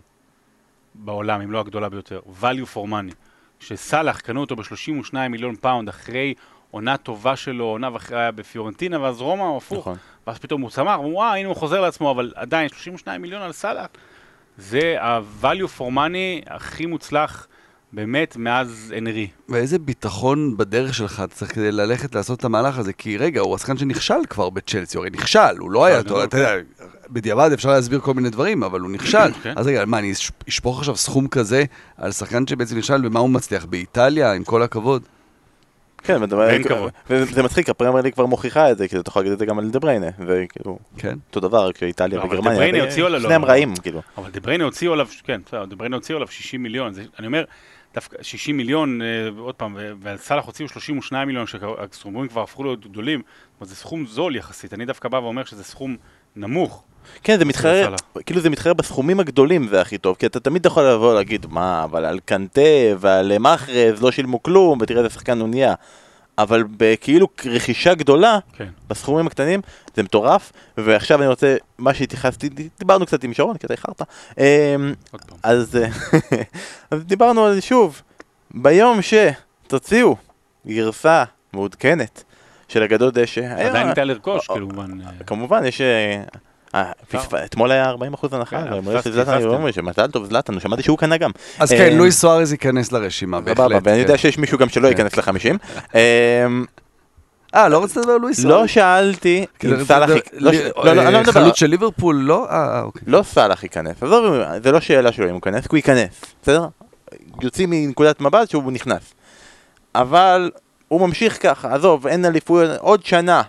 בעולם, 0.95 1.41
אם 1.41 1.51
לא 1.51 1.59
הגדולה 1.59 1.89
ביותר. 1.89 2.19
value 2.41 2.75
for 2.75 2.87
money. 2.89 3.13
שסאלח 3.59 4.19
קנו 4.19 4.41
אותו 4.41 4.55
ב-32 4.55 5.17
מיליון 5.29 5.55
פאונד 5.55 5.89
אחרי 5.89 6.33
עונה 6.71 6.97
טובה 6.97 7.35
שלו, 7.35 7.65
עונה 7.65 7.89
ואחרי 7.93 8.19
היה 8.19 8.31
בפיורנטינה, 8.31 9.01
ואז 9.01 9.21
רומא, 9.21 9.57
הפוך. 9.57 9.79
נכון. 9.79 9.97
ואז 10.27 10.39
פתאום 10.39 10.61
הוא 10.61 10.69
צמח, 10.69 10.99
ואמרו, 10.99 11.13
וואי, 11.13 11.39
הנה 11.39 11.49
הוא 11.49 11.55
חוזר 11.55 11.81
לעצמו, 11.81 12.11
אבל 12.11 12.31
עדיין 12.35 12.69
32 12.69 13.21
מיליון 13.21 13.41
על 13.41 13.51
סאלח. 13.51 13.87
זה 14.69 14.95
ה-value 14.99 15.77
for 15.79 15.93
money 15.93 16.45
הכי 16.47 16.85
מוצלח 16.85 17.47
באמת 17.93 18.37
מאז 18.37 18.93
אנרי. 18.97 19.27
ואיזה 19.49 19.79
ביטחון 19.79 20.57
בדרך 20.57 20.93
שלך 20.93 21.23
צריך 21.33 21.55
כדי 21.55 21.71
ללכת 21.71 22.15
לעשות 22.15 22.39
את 22.39 22.45
המהלך 22.45 22.77
הזה, 22.77 22.93
כי 22.93 23.17
רגע, 23.17 23.41
הוא 23.41 23.55
השחקן 23.55 23.77
שנכשל 23.77 24.13
כבר 24.29 24.49
בצ'לסי, 24.49 24.97
הרי 24.97 25.09
נכשל, 25.09 25.57
הוא 25.59 25.71
לא 25.71 25.85
היה 25.85 26.01
גדול, 26.01 26.09
טוב, 26.17 26.21
אתה 26.23 26.37
יודע, 26.37 26.53
בדיעבד 27.09 27.49
אפשר 27.53 27.69
להסביר 27.69 27.99
כל 27.99 28.13
מיני 28.13 28.29
דברים, 28.29 28.63
אבל 28.63 28.79
הוא 28.79 28.91
נכשל. 28.91 29.31
כן. 29.43 29.53
אז 29.55 29.67
רגע, 29.67 29.85
מה, 29.85 29.99
אני 29.99 30.11
אש- 30.11 30.31
אשפוך 30.49 30.79
עכשיו 30.79 30.95
סכום 30.95 31.27
כזה 31.27 31.63
על 31.97 32.11
שחקן 32.11 32.47
שבעצם 32.47 32.77
נכשל, 32.77 33.05
ומה 33.05 33.19
הוא 33.19 33.29
מצליח? 33.29 33.65
באיטליה, 33.65 34.33
עם 34.33 34.43
כל 34.43 34.61
הכבוד? 34.63 35.01
כן. 36.03 36.21
וזה 37.09 37.43
מצחיק, 37.43 37.69
הפרמייר 37.69 38.03
ליג 38.03 38.13
כבר 38.13 38.25
מוכיחה 38.25 38.71
את 38.71 38.77
זה, 38.77 38.87
כאילו, 38.87 39.01
אתה 39.01 39.09
יכול 39.09 39.19
להגיד 39.19 39.31
את 39.31 39.39
זה 39.39 39.45
גם 39.45 39.59
על 39.59 39.69
דה 39.69 39.79
בריינה, 39.79 40.07
וכאילו, 40.19 40.79
כן. 40.97 41.17
אותו 41.27 41.39
דבר 41.39 41.71
כשאיטליה 41.71 42.17
לא, 42.17 42.23
אבל 42.23 42.37
וגרמניה, 42.37 42.91
שניהם 43.19 43.45
רעים, 43.45 43.75
כאילו. 43.75 44.01
אבל 44.17 44.29
דבריינה 44.29 44.63
הוציאו 44.63 44.93
עליו, 44.93 45.07
כן, 45.23 45.41
דבריינה 45.67 45.95
הוציאו 45.95 46.17
עליו 46.17 46.27
60 46.27 46.63
מיליון, 46.63 46.93
אני 47.19 47.27
אומר, 47.27 47.43
דווקא 47.93 48.17
60 48.21 48.57
מיליון, 48.57 49.01
אה, 49.01 49.07
עוד 49.37 49.55
פעם, 49.55 49.77
ועל 50.01 50.17
סאלח 50.17 50.45
הוציאו 50.45 50.69
32 50.69 51.27
מיליון, 51.27 51.47
שהסכומים 51.47 52.27
כבר 52.27 52.41
הפכו 52.41 52.63
להיות 52.63 52.87
גדולים, 52.87 53.21
אומרת, 53.59 53.69
זה 53.69 53.75
סכום 53.75 54.05
זול 54.05 54.35
יחסית, 54.35 54.73
אני 54.73 54.85
דווקא 54.85 55.09
בא 55.09 55.17
ואומר 55.17 55.43
שזה 55.43 55.63
סכום 55.63 55.97
נמוך. 56.35 56.83
כן, 57.23 57.39
זה 57.39 57.45
מתחרה. 57.45 57.95
כאילו 58.25 58.41
זה 58.41 58.49
מתחרה 58.49 58.73
בסכומים 58.73 59.19
הגדולים 59.19 59.67
זה 59.67 59.81
הכי 59.81 59.97
טוב, 59.97 60.15
כי 60.19 60.25
אתה 60.25 60.39
תמיד 60.39 60.65
יכול 60.65 60.83
לבוא 60.83 61.11
ולהגיד, 61.11 61.45
מה, 61.49 61.83
אבל 61.83 62.05
על 62.05 62.19
קנטה 62.25 62.61
ועל 62.99 63.37
מחרז 63.37 64.01
לא 64.01 64.11
שילמו 64.11 64.43
כלום, 64.43 64.79
ותראה 64.81 64.99
איזה 64.99 65.13
שחקן 65.13 65.39
הוא 65.39 65.49
נהיה. 65.49 65.73
אבל 66.37 66.63
בכאילו 66.77 67.27
רכישה 67.45 67.93
גדולה, 67.93 68.39
כן. 68.53 68.67
בסכומים 68.87 69.27
הקטנים, 69.27 69.61
זה 69.95 70.03
מטורף, 70.03 70.51
ועכשיו 70.77 71.19
אני 71.19 71.27
רוצה, 71.27 71.55
מה 71.77 71.93
שהתייחסתי, 71.93 72.49
דיברנו 72.79 73.05
קצת 73.05 73.23
עם 73.23 73.33
שרון, 73.33 73.57
כי 73.57 73.65
אתה 73.65 73.73
איחרת. 73.73 74.01
אמ. 74.37 74.43
אז, 75.43 75.75
אה, 75.75 75.87
אז 76.91 77.03
דיברנו 77.03 77.45
על 77.45 77.53
זה 77.53 77.61
שוב, 77.61 78.01
ביום 78.51 78.99
שתוציאו 79.01 80.15
גרסה 80.67 81.23
מעודכנת 81.53 82.23
של 82.67 82.83
הגדול 82.83 83.11
דשא, 83.11 83.67
עדיין 83.67 83.87
ניתן 83.87 84.07
לרכוש, 84.07 84.49
אה, 84.49 84.55
כמובן. 84.55 85.01
אה, 85.01 85.23
כמובן, 85.25 85.65
יש... 85.65 85.81
אה, 86.75 86.81
אה, 86.81 86.91
פספ- 87.11 87.45
אתמול 87.45 87.71
היה 87.71 87.91
40% 87.91 87.95
הנחה, 88.31 88.63
כן, 88.63 89.71
שמזל 89.71 90.07
טוב 90.07 90.25
זלאטן, 90.25 90.59
שמעתי 90.59 90.83
שהוא 90.83 90.97
קנה 90.97 91.17
גם. 91.17 91.31
אז 91.59 91.73
אה, 91.73 91.77
כן, 91.77 91.97
לואיס 91.97 92.19
סוארז 92.19 92.51
ייכנס 92.51 92.91
לרשימה, 92.91 93.41
בהחלט. 93.41 93.71
ואני 93.71 93.81
כן. 93.83 94.01
יודע 94.01 94.17
שיש 94.17 94.37
מישהו 94.37 94.57
גם 94.57 94.69
שלא 94.69 94.83
כן. 94.83 94.89
ייכנס 94.89 95.17
לחמישים. 95.17 95.57
אה, 97.55 97.69
לא 97.69 97.83
רצית 97.83 97.97
לדבר 97.97 98.11
על 98.11 98.21
לואיס 98.21 98.39
לא 98.39 98.49
סוארז? 98.49 98.69
שאלתי 98.69 99.45
כאילו, 99.59 99.79
אם 99.79 99.83
סאלח... 99.83 100.09
לא 100.33 100.51
לא, 100.83 100.93
לא, 100.93 101.09
לא 101.09 101.17
אה. 101.17 101.31
חלוץ 101.31 101.55
של 101.55 101.67
ליברפול, 101.67 102.15
לא? 102.15 102.47
אה, 102.49 102.55
אה, 102.75 102.81
אוקיי. 102.81 103.01
לא 103.07 103.23
סאלח 103.23 103.63
ייכנס, 103.63 104.03
עזוב, 104.03 104.35
זה 104.63 104.71
לא 104.71 104.79
שאלה 104.79 105.11
שלו 105.11 105.25
אם 105.25 105.29
הוא 105.29 105.37
ייכנס, 105.37 105.61
כי 105.61 105.67
הוא 105.71 105.77
ייכנס, 105.77 106.21
בסדר? 106.43 106.67
יוצאים 107.41 107.69
מנקודת 107.69 108.21
מבט 108.21 108.49
שהוא 108.49 108.71
נכנס. 108.71 109.13
אבל 109.95 110.51
הוא 110.87 111.07
ממשיך 111.07 111.37
ככה, 111.43 111.73
עזוב, 111.73 112.07
אין 112.07 112.25
אליפויות, 112.25 112.77
עוד 112.79 113.05
שנה. 113.05 113.41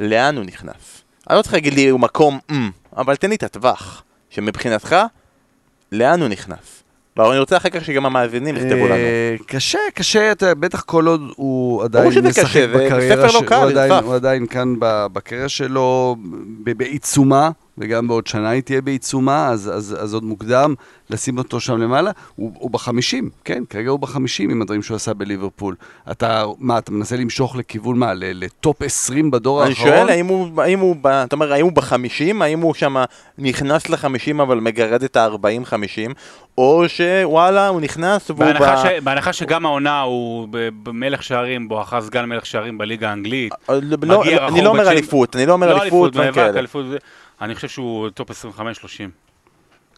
לאן 0.00 0.36
הוא 0.36 0.44
נכנס? 0.44 1.02
אני 1.30 1.36
לא 1.36 1.42
צריך 1.42 1.54
להגיד 1.54 1.74
לי 1.74 1.88
הוא 1.88 2.00
מקום 2.00 2.38
אמ, 2.50 2.70
אבל 2.96 3.16
תן 3.16 3.28
לי 3.30 3.36
את 3.36 3.42
הטווח, 3.42 4.02
שמבחינתך, 4.30 4.96
לאן 5.92 6.20
הוא 6.20 6.28
נכנס? 6.28 6.82
אבל 7.16 7.26
אני 7.30 7.38
רוצה 7.38 7.56
אחר 7.56 7.68
כך 7.68 7.84
שגם 7.84 8.06
המאזינים 8.06 8.56
יכתבו 8.56 8.84
לנו. 8.86 8.94
אה, 8.94 9.36
קשה, 9.46 9.78
קשה, 9.94 10.32
אתה 10.32 10.54
בטח 10.54 10.80
כל 10.80 11.06
עוד 11.06 11.20
הוא 11.36 11.84
עדיין 11.84 12.08
משחק 12.26 12.44
קשה, 12.44 12.66
בקריירה 12.66 13.28
ספר 13.28 13.38
לא 13.40 13.56
הוא 13.56 13.70
עדיין- 13.70 13.92
נוסף. 13.92 14.04
הוא 14.04 14.14
עדיין 14.14 14.46
כאן 14.46 14.74
בקריירה 14.80 15.48
שלו, 15.48 16.16
ב- 16.64 16.72
בעיצומה, 16.72 17.50
וגם 17.78 18.08
בעוד 18.08 18.26
שנה 18.26 18.48
היא 18.48 18.62
תהיה 18.62 18.80
בעיצומה, 18.80 19.48
אז, 19.48 19.70
אז, 19.74 19.96
אז 20.00 20.14
עוד 20.14 20.24
מוקדם 20.24 20.74
לשים 21.10 21.38
אותו 21.38 21.60
שם 21.60 21.78
למעלה. 21.78 22.10
הוא, 22.36 22.52
הוא 22.58 22.70
בחמישים, 22.70 23.30
כן, 23.44 23.62
כרגע 23.70 23.90
הוא 23.90 23.98
בחמישים 23.98 24.50
עם 24.50 24.62
הדברים 24.62 24.82
שהוא 24.82 24.94
עשה 24.94 25.14
בליברפול. 25.14 25.74
אתה, 26.10 26.44
מה, 26.58 26.78
אתה 26.78 26.92
מנסה 26.92 27.16
למשוך 27.16 27.56
לכיוון 27.56 27.98
מה, 27.98 28.12
לטופ 28.14 28.82
20 28.82 29.30
בדור 29.30 29.62
אני 29.62 29.70
האחרון? 29.70 29.88
שואל 29.88 30.08
האם 30.08 30.26
הוא, 30.26 30.62
האם 30.62 30.78
הוא, 30.78 30.96
אתה 31.02 31.36
אומר, 31.36 31.52
האם 31.52 31.64
הוא 31.64 31.72
בחמישים, 31.72 32.42
האם 32.42 32.60
הוא 32.60 32.74
שם 32.74 32.96
נכנס 33.38 33.88
לחמישים 33.88 34.40
אבל 34.40 34.60
מגרד 34.60 35.02
את 35.02 35.16
ה-40-50, 35.16 36.12
או 36.58 36.84
שוואלה, 36.88 37.68
הוא 37.68 37.80
נכנס 37.80 38.30
והוא 38.30 38.38
בהנחה, 38.44 38.76
ב... 38.76 38.88
ש... 38.88 39.02
בהנחה 39.04 39.32
שגם 39.32 39.66
העונה 39.66 40.00
הוא 40.00 40.48
במלך 40.82 41.22
שערים, 41.22 41.68
בואכה 41.68 42.00
סגן 42.00 42.24
מלך 42.24 42.46
שערים 42.46 42.78
בליגה 42.78 43.10
האנגלית. 43.10 43.52
אה, 43.70 43.78
לא, 43.82 43.96
מגיע 43.96 44.36
לא, 44.36 44.44
רחוק 44.44 44.54
אני 44.56 44.64
לא 44.64 44.70
אומר 44.70 44.90
אליפות, 44.90 45.36
אני 45.36 45.46
לא 45.46 45.52
אומר 45.52 45.74
לא 45.74 45.82
אליפות, 45.82 46.16
מאבק. 46.16 46.38
אליפות, 46.38 46.86
אני 47.40 47.54
חושב 47.54 47.68
שהוא 47.68 48.10
טופ 48.10 48.30
25-30. 48.30 48.34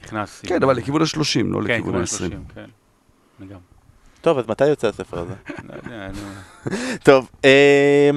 נכנס. 0.05 0.41
כן, 0.47 0.63
אבל 0.63 0.77
לכיוון 0.77 1.03
ה-30, 1.03 1.17
לא 1.45 1.59
כן, 1.59 1.65
לכיוון 1.65 1.83
כיוון 1.83 2.01
ה-20. 2.01 2.35
ה-30, 2.37 2.55
כן. 2.55 2.65
טוב, 4.21 4.39
אז 4.39 4.49
מתי 4.49 4.67
יוצא 4.67 4.89
הספר 4.89 5.19
הזה? 5.19 5.35
לא. 5.69 6.77
טוב, 7.05 7.31
אה, 7.45 8.11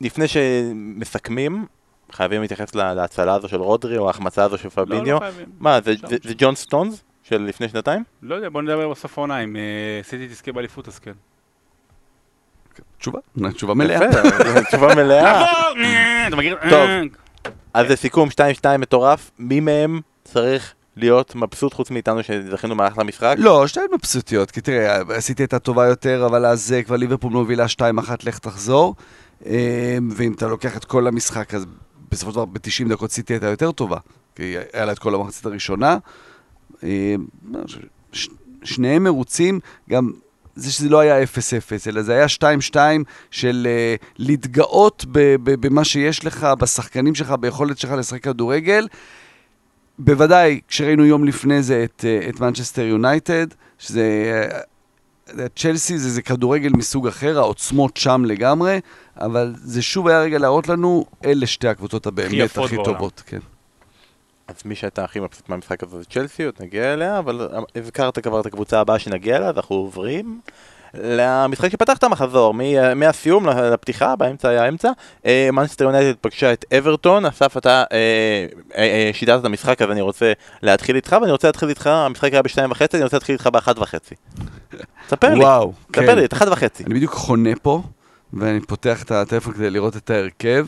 לפני 0.00 0.24
שמסכמים, 0.28 1.66
חייבים 2.12 2.40
להתייחס 2.40 2.74
לה- 2.74 2.94
להצלה 2.94 3.34
הזו 3.34 3.48
של 3.48 3.56
רודרי, 3.60 3.98
או 3.98 4.06
ההחמצה 4.06 4.44
הזו 4.44 4.58
של 4.58 4.68
לא, 4.76 4.84
פביניו. 4.84 5.14
לא 5.14 5.20
חייבים. 5.20 5.46
מה, 5.60 5.78
זה- 5.84 5.94
ג'ון 6.38 6.54
סטונס? 6.54 7.02
של 7.22 7.42
לפני 7.42 7.68
שנתיים? 7.68 8.04
לא 8.22 8.34
יודע, 8.34 8.48
בוא 8.48 8.62
נדבר 8.62 8.88
בסוף 8.88 9.18
העונה, 9.18 9.38
אם 9.44 9.56
סיטי 10.02 10.28
תזכה 10.28 10.52
באליפות 10.52 10.88
אז 10.88 10.98
כן. 10.98 11.12
תשובה, 12.98 13.18
תשובה 13.54 13.74
מלאה. 13.74 13.98
תשובה 14.68 14.94
מלאה. 14.94 15.44
מכיר? 16.36 16.56
טוב. 16.70 16.88
אז 17.78 17.88
זה 17.88 17.96
סיכום 17.96 18.28
2-2 18.28 18.32
מטורף, 18.78 19.30
מי 19.38 19.60
מהם 19.60 20.00
צריך 20.24 20.74
להיות 20.96 21.34
מבסוט 21.34 21.74
חוץ 21.74 21.90
מאיתנו 21.90 22.22
שזכינו 22.22 22.74
במהלך 22.74 22.98
למשחק? 22.98 23.34
לא, 23.38 23.66
שתיים 23.66 23.86
מבסוטיות, 23.94 24.50
כי 24.50 24.60
תראה, 24.60 25.00
עשיתי 25.16 25.44
את 25.44 25.52
הטובה 25.52 25.86
יותר, 25.86 26.26
אבל 26.26 26.46
אז 26.46 26.72
אה, 26.72 26.82
כבר 26.82 26.96
ליברפול 26.96 27.32
מובילה 27.32 27.66
2-1, 27.66 27.80
לך 28.24 28.38
תחזור. 28.38 28.94
אה, 29.46 29.98
ואם 30.10 30.32
אתה 30.32 30.46
לוקח 30.48 30.76
את 30.76 30.84
כל 30.84 31.06
המשחק, 31.06 31.54
אז 31.54 31.66
בסופו 32.10 32.30
של 32.30 32.34
דבר 32.34 32.44
ב-90 32.44 32.88
דקות 32.88 33.10
סיטי 33.10 33.32
הייתה 33.32 33.46
יותר 33.46 33.72
טובה, 33.72 33.98
כי 34.34 34.54
היה 34.72 34.84
לה 34.84 34.92
את 34.92 34.98
כל 34.98 35.14
המחצית 35.14 35.46
הראשונה. 35.46 35.98
אה, 36.84 37.14
ש- 38.12 38.28
שניהם 38.64 39.04
מרוצים, 39.04 39.60
גם 39.90 40.10
זה 40.58 40.72
שזה 40.72 40.88
לא 40.88 41.00
היה 41.00 41.22
0-0, 41.22 41.26
אלא 41.86 42.02
זה 42.02 42.12
היה 42.12 42.26
2-2 42.72 42.76
של 43.30 43.66
אה, 43.70 43.94
להתגאות 44.18 45.04
במה 45.42 45.84
שיש 45.84 46.24
לך, 46.24 46.46
בשחקנים 46.58 47.14
שלך, 47.14 47.30
ביכולת 47.40 47.78
שלך 47.78 47.90
לשחק 47.90 48.22
כדורגל. 48.22 48.88
בוודאי, 49.98 50.60
כשראינו 50.68 51.04
יום 51.04 51.24
לפני 51.24 51.62
זה 51.62 51.84
את, 51.84 52.04
אה, 52.08 52.28
את 52.28 52.40
מנצ'סטר 52.40 52.82
יונייטד, 52.82 53.46
שזה... 53.78 54.02
אה, 54.52 54.60
צ'לסי 55.56 55.98
זה, 55.98 56.10
זה 56.10 56.22
כדורגל 56.22 56.72
מסוג 56.72 57.06
אחר, 57.06 57.38
העוצמות 57.38 57.96
שם 57.96 58.24
לגמרי, 58.24 58.80
אבל 59.16 59.54
זה 59.56 59.82
שוב 59.82 60.08
היה 60.08 60.20
רגע 60.20 60.38
להראות 60.38 60.68
לנו, 60.68 61.04
אלה 61.24 61.46
שתי 61.46 61.68
הקבוצות 61.68 62.06
הבאמת 62.06 62.58
הכי 62.58 62.76
בעולם. 62.76 62.84
טובות. 62.84 63.22
כן. 63.26 63.38
אז 64.48 64.54
מי 64.64 64.74
שהייתה 64.74 65.04
הכי 65.04 65.20
מבסוט 65.20 65.48
מהמשחק 65.48 65.82
הזה 65.82 65.98
זה 65.98 66.04
צ'לסי, 66.04 66.44
עוד 66.44 66.54
נגיע 66.60 66.92
אליה, 66.92 67.18
אבל 67.18 67.48
הזכרת 67.76 68.18
כבר 68.18 68.40
את 68.40 68.46
הקבוצה 68.46 68.80
הבאה 68.80 68.98
שנגיע 68.98 69.36
אליה, 69.36 69.48
אז 69.48 69.56
אנחנו 69.56 69.76
עוברים 69.76 70.40
למשחק 70.94 71.72
שפתח 71.72 71.96
את 71.96 72.04
המחזור, 72.04 72.54
מ- 72.54 72.98
מהסיום 72.98 73.48
לפתיחה, 73.48 74.16
באמצע 74.16 74.48
היה 74.48 74.68
אמצע. 74.68 74.90
מנסטר 75.52 75.84
יונייטד 75.84 76.18
פגשה 76.20 76.52
את 76.52 76.64
אברטון, 76.78 77.26
אסף 77.26 77.56
אתה 77.56 77.84
אה, 77.92 78.46
אה, 78.76 78.82
אה, 78.82 79.10
שידרת 79.12 79.40
את 79.40 79.44
המשחק, 79.44 79.82
אז 79.82 79.90
אני 79.90 80.00
רוצה 80.00 80.32
להתחיל 80.62 80.96
איתך, 80.96 81.16
ואני 81.20 81.32
רוצה 81.32 81.48
להתחיל 81.48 81.68
איתך, 81.68 81.86
המשחק 81.86 82.32
היה 82.32 82.42
בשתיים 82.42 82.70
וחצי, 82.70 82.96
אני 82.96 83.04
רוצה 83.04 83.16
להתחיל 83.16 83.32
איתך 83.32 83.46
באחת 83.46 83.78
וחצי. 83.78 84.14
ספר 85.08 85.34
לי, 85.34 85.44
ספר 85.44 86.06
כן. 86.06 86.18
לי, 86.18 86.24
את 86.24 86.32
אחת 86.32 86.48
וחצי. 86.48 86.84
אני 86.84 86.94
בדיוק 86.94 87.12
חונה 87.12 87.50
פה, 87.62 87.82
ואני 88.32 88.60
פותח 88.60 89.02
את 89.02 89.10
הטלפון 89.10 89.54
כדי 89.54 89.70
לראות 89.70 89.96
את 89.96 90.10
ההרכב, 90.10 90.66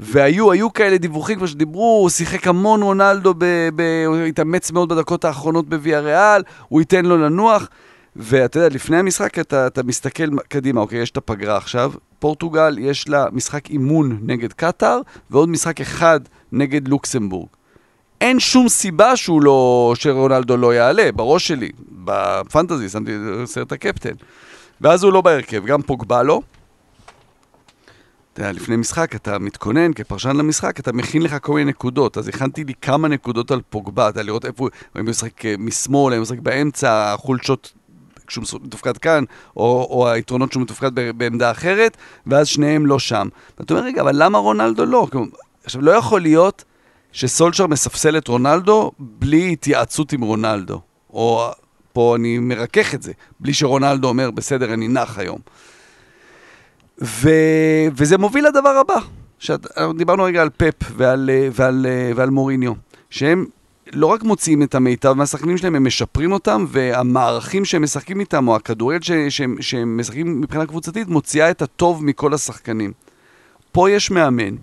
והיו, 0.00 0.52
היו 0.52 0.72
כאלה 0.72 0.98
דיווחים 0.98 1.36
כבר 1.36 1.46
שדיברו, 1.46 1.98
הוא 2.00 2.10
שיחק 2.10 2.46
המון 2.46 2.82
רונלדו, 2.82 3.34
ב, 3.38 3.44
ב, 3.74 3.82
הוא 4.06 4.16
התאמץ 4.16 4.70
מאוד 4.70 4.88
בדקות 4.88 5.24
האחרונות 5.24 5.68
בוויה 5.68 6.00
ריאל, 6.00 6.42
הוא 6.68 6.80
ייתן 6.80 7.04
לו 7.04 7.16
לנוח. 7.18 7.68
ואתה 8.16 8.58
יודע, 8.58 8.68
לפני 8.74 8.96
המשחק 8.96 9.38
אתה, 9.38 9.66
אתה 9.66 9.82
מסתכל 9.82 10.24
קדימה, 10.48 10.80
אוקיי, 10.80 10.98
יש 10.98 11.10
את 11.10 11.16
הפגרה 11.16 11.56
עכשיו, 11.56 11.92
פורטוגל 12.18 12.78
יש 12.78 13.08
לה 13.08 13.26
משחק 13.32 13.70
אימון 13.70 14.18
נגד 14.22 14.52
קטאר, 14.52 15.00
ועוד 15.30 15.48
משחק 15.48 15.80
אחד 15.80 16.20
נגד 16.52 16.88
לוקסמבורג. 16.88 17.48
אין 18.20 18.40
שום 18.40 18.68
סיבה 18.68 19.16
שהוא 19.16 19.42
לא, 19.42 19.92
שרונלדו 19.96 20.56
לא 20.56 20.74
יעלה, 20.74 21.12
בראש 21.12 21.48
שלי, 21.48 21.70
בפנטזי, 22.04 22.88
שמתי 22.88 23.12
סרט 23.44 23.72
הקפטן. 23.72 24.14
ואז 24.80 25.02
הוא 25.02 25.12
לא 25.12 25.20
בהרכב, 25.20 25.66
גם 25.66 25.82
פוגבה 25.82 26.22
לא. 26.22 26.40
אתה 28.38 28.46
יודע, 28.46 28.60
לפני 28.60 28.76
משחק 28.76 29.14
אתה 29.14 29.38
מתכונן 29.38 29.92
כפרשן 29.92 30.36
למשחק, 30.36 30.80
אתה 30.80 30.92
מכין 30.92 31.22
לך 31.22 31.36
כל 31.42 31.54
מיני 31.54 31.70
נקודות. 31.70 32.18
אז 32.18 32.28
הכנתי 32.28 32.64
לי 32.64 32.72
כמה 32.82 33.08
נקודות 33.08 33.50
על 33.50 33.60
פוגבה, 33.70 34.08
אתה 34.08 34.22
לראות 34.22 34.44
איפה 34.44 34.64
הוא, 34.64 34.70
האם 34.94 35.04
הוא 35.04 35.10
משחק 35.10 35.44
אה, 35.44 35.54
משמאל, 35.58 36.12
האם 36.12 36.20
הוא 36.20 36.22
משחק 36.22 36.38
באמצע, 36.38 37.12
החולשות 37.14 37.72
כשהוא 38.26 38.44
מתופקד 38.62 38.98
כאן, 38.98 39.24
או, 39.56 39.86
או 39.90 40.08
היתרונות 40.08 40.52
שהוא 40.52 40.62
מתופקד 40.62 40.90
בעמדה 40.94 41.50
אחרת, 41.50 41.96
ואז 42.26 42.48
שניהם 42.48 42.86
לא 42.86 42.98
שם. 42.98 43.28
ואתה 43.58 43.74
אומר, 43.74 43.86
רגע, 43.86 44.02
אבל 44.02 44.22
למה 44.22 44.38
רונלדו 44.38 44.86
לא? 44.86 45.06
עכשיו, 45.64 45.82
לא 45.82 45.90
יכול 45.90 46.20
להיות 46.20 46.64
שסולשר 47.12 47.66
מספסל 47.66 48.18
את 48.18 48.28
רונלדו 48.28 48.92
בלי 48.98 49.52
התייעצות 49.52 50.12
עם 50.12 50.20
רונלדו. 50.20 50.80
או 51.10 51.50
פה 51.92 52.16
אני 52.16 52.38
מרכך 52.38 52.94
את 52.94 53.02
זה, 53.02 53.12
בלי 53.40 53.54
שרונלדו 53.54 54.08
אומר, 54.08 54.30
בסדר, 54.30 54.74
אני 54.74 54.88
נח 54.88 55.18
היום. 55.18 55.38
ו... 57.02 57.30
וזה 57.96 58.18
מוביל 58.18 58.46
לדבר 58.46 58.68
הבא. 58.68 58.98
שאת... 59.38 59.66
דיברנו 59.96 60.22
רגע 60.22 60.42
על 60.42 60.50
פפ 60.56 60.92
ועל, 60.96 61.30
אה, 61.32 61.48
ועל, 61.52 61.86
אה, 61.88 62.12
ועל 62.16 62.30
מוריניו, 62.30 62.72
שהם 63.10 63.46
לא 63.92 64.06
רק 64.06 64.22
מוציאים 64.22 64.62
את 64.62 64.74
המיטב 64.74 65.12
מהשחקנים 65.12 65.58
שלהם, 65.58 65.74
הם 65.74 65.86
משפרים 65.86 66.32
אותם, 66.32 66.64
והמערכים 66.68 67.64
שהם 67.64 67.82
משחקים 67.82 68.20
איתם, 68.20 68.48
או 68.48 68.56
הכדורגל 68.56 69.00
ש... 69.00 69.10
שהם, 69.28 69.56
שהם 69.60 70.00
משחקים 70.00 70.40
מבחינה 70.40 70.66
קבוצתית, 70.66 71.08
מוציאה 71.08 71.50
את 71.50 71.62
הטוב 71.62 72.04
מכל 72.04 72.34
השחקנים. 72.34 72.92
פה 73.72 73.90
יש 73.90 74.10
מאמן, 74.10 74.56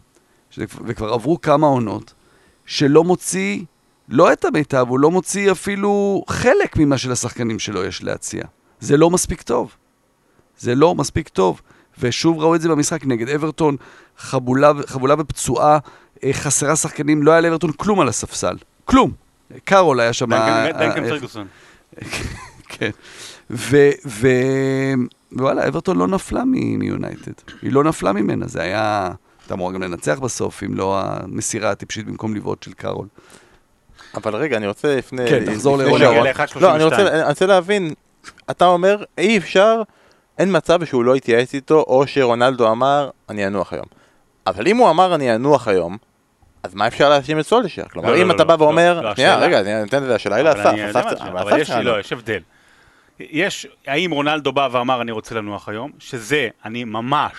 שזה... 0.50 0.65
וכבר 0.86 1.13
עברו 1.13 1.41
כמה 1.41 1.67
עונות, 1.67 2.13
שלא 2.65 3.04
מוציא 3.04 3.62
לא 4.10 4.34
את 4.34 4.45
המיטב, 4.45 4.86
הוא 4.89 5.00
לא 5.00 5.12
מוציא 5.12 5.52
אפילו 5.52 6.24
חלק 6.30 6.78
ממה 6.78 6.98
שלשחקנים 6.98 7.60
שלו 7.60 7.84
יש 7.84 8.04
להציע. 8.04 8.43
זה 8.80 8.98
לא 8.98 9.10
מספיק 9.10 9.41
טוב. 9.41 9.76
זה 10.58 10.76
לא 10.76 10.95
מספיק 10.95 11.30
טוב. 11.30 11.62
ושוב 11.99 12.39
ראו 12.39 12.55
את 12.55 12.62
זה 12.62 12.69
במשחק 12.69 13.05
נגד 13.05 13.29
אברטון, 13.29 13.75
חבולה, 14.17 14.71
חבולה 14.88 15.15
ופצועה, 15.19 15.77
אה, 16.23 16.34
חסרה 16.34 16.75
שחקנים, 16.75 17.23
לא 17.23 17.31
היה 17.31 17.41
לאברטון 17.41 17.71
כלום 17.71 17.99
על 17.99 18.08
הספסל. 18.08 18.55
כלום. 18.86 19.12
קארול 19.63 19.99
היה 19.99 20.13
שם... 20.13 20.29
דנקן 20.29 21.03
אה, 21.03 21.03
אה, 21.03 21.10
פרגוסון. 21.10 21.47
כן. 22.69 22.89
ו... 23.49 23.89
ו... 24.05 24.27
ווואלה, 25.31 25.67
אברטון 25.67 25.97
לא 25.97 26.08
נפלה 26.08 26.43
מ- 26.45 26.79
מיונייטד. 26.79 27.31
היא 27.62 27.71
לא 27.71 27.84
נפלה 27.84 28.12
ממנה, 28.13 28.47
זה 28.47 28.62
היה... 28.62 29.12
הייתה 29.41 29.53
אמורה 29.53 29.73
גם 29.73 29.81
לנצח 29.84 30.19
בסוף, 30.19 30.63
אם 30.63 30.75
לא 30.75 31.01
המסירה 31.03 31.71
הטיפשית 31.71 32.05
במקום 32.05 32.36
לבעוט 32.36 32.63
של 32.63 32.73
קארול. 32.73 33.08
אבל 34.15 34.36
רגע, 34.36 34.58
אני 34.58 34.67
רוצה 34.67 34.95
לפני... 34.97 35.29
כן, 35.29 35.45
תחזור 35.45 35.77
לפני 35.77 35.89
לרונלדו. 35.99 36.13
שרון- 36.13 36.27
ל- 36.27 36.31
1.32. 36.31 36.60
לא, 36.62 36.75
אני 36.75 36.84
רוצה, 36.84 37.08
אני 37.21 37.29
רוצה 37.29 37.45
להבין, 37.45 37.93
אתה 38.51 38.65
אומר, 38.65 39.03
אי 39.17 39.38
אפשר, 39.38 39.81
אין 40.38 40.58
מצב 40.58 40.86
שהוא 40.86 41.04
לא 41.04 41.15
יתייעץ 41.15 41.54
איתו, 41.54 41.84
או 41.88 42.08
שרונלדו 42.08 42.71
אמר, 42.71 43.10
אני 43.30 43.48
אנוח 43.48 43.74
היום. 43.74 43.86
אבל 44.48 44.67
אם 44.67 44.78
הוא 44.78 44.89
אמר, 44.89 45.15
אני 45.15 45.36
אנוח 45.36 45.67
היום, 45.67 45.98
אז 46.63 46.76
מה 46.76 46.88
אפשר 46.88 47.10
להאשים 47.10 47.39
את 47.39 47.45
סולשר? 47.45 47.84
כלומר, 47.91 48.12
לא, 48.12 48.21
אם 48.21 48.28
לא, 48.28 48.36
אתה 48.36 48.43
לא, 48.43 48.56
בא 48.56 48.63
ואומר, 48.63 49.13
שנייה, 49.15 49.38
רגע, 49.38 49.60
אני 49.60 49.82
נותן 49.82 49.98
את 49.98 50.08
זה, 50.08 50.15
השאלה 50.15 50.36
היא 50.36 50.50
אבל 50.50 50.60
לאסף, 50.86 51.21
אבל. 51.21 51.60
יש 52.00 52.13
הבדל. 52.13 52.39
יש, 53.19 53.67
האם 53.88 54.12
רונלדו 54.12 54.52
בא 54.52 54.69
ואמר 54.71 55.02
אני 55.02 55.12
רוצה 55.12 55.36
לנוח 55.36 55.69
היום, 55.69 55.91
שזה 56.00 56.50
אני 56.65 56.84
ממש, 56.84 57.34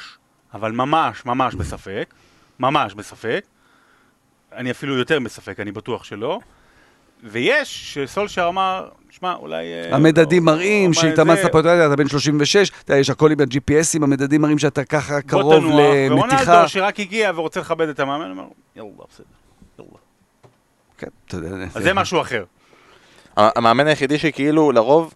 אבל 0.54 0.72
ממש 0.72 1.26
ממש 1.26 1.54
בספק, 1.54 2.14
ממש 2.60 2.94
בספק, 2.94 3.44
אני 4.52 4.70
אפילו 4.70 4.98
יותר 4.98 5.20
בספק, 5.20 5.60
אני 5.60 5.72
בטוח 5.72 6.04
שלא, 6.04 6.40
ויש 7.24 7.94
שסולשר 7.94 8.48
אמר, 8.48 8.88
שמע, 9.10 9.34
אולי... 9.34 9.64
אה, 9.64 9.96
המדדים 9.96 10.48
לא, 10.48 10.54
מראים 10.54 10.92
שהתאמצת 10.94 11.42
זה, 11.42 11.48
פה, 11.48 11.60
אתה 11.60 11.68
יודע, 11.68 11.86
אתה 11.86 11.96
בן 11.96 12.08
36, 12.08 12.70
אתה 12.70 12.92
יודע, 12.92 13.00
יש 13.00 13.10
הכל 13.10 13.30
עם 13.30 13.40
ה-GPSים, 13.40 14.02
המדדים 14.02 14.40
מראים 14.40 14.58
שאתה 14.58 14.84
ככה 14.84 15.14
בוא 15.14 15.20
קרוב 15.20 15.60
תנוח, 15.60 15.80
למתיחה. 16.10 16.42
ורונלדו 16.42 16.68
שרק 16.68 17.00
הגיע 17.00 17.32
ורוצה 17.34 17.60
לכבד 17.60 17.88
את 17.88 18.00
המאמן, 18.00 18.30
אומר, 18.30 18.44
יאללה, 18.76 18.90
בסדר, 19.10 19.26
יאללה. 19.78 19.90
כן, 20.98 21.06
אתה 21.26 21.36
יודע, 21.36 21.48
אז 21.74 21.82
זה 21.82 21.94
משהו 21.94 22.20
אחר. 22.20 22.44
המאמן 23.36 23.86
היחידי 23.86 24.18
שכאילו, 24.18 24.72
לרוב. 24.72 25.14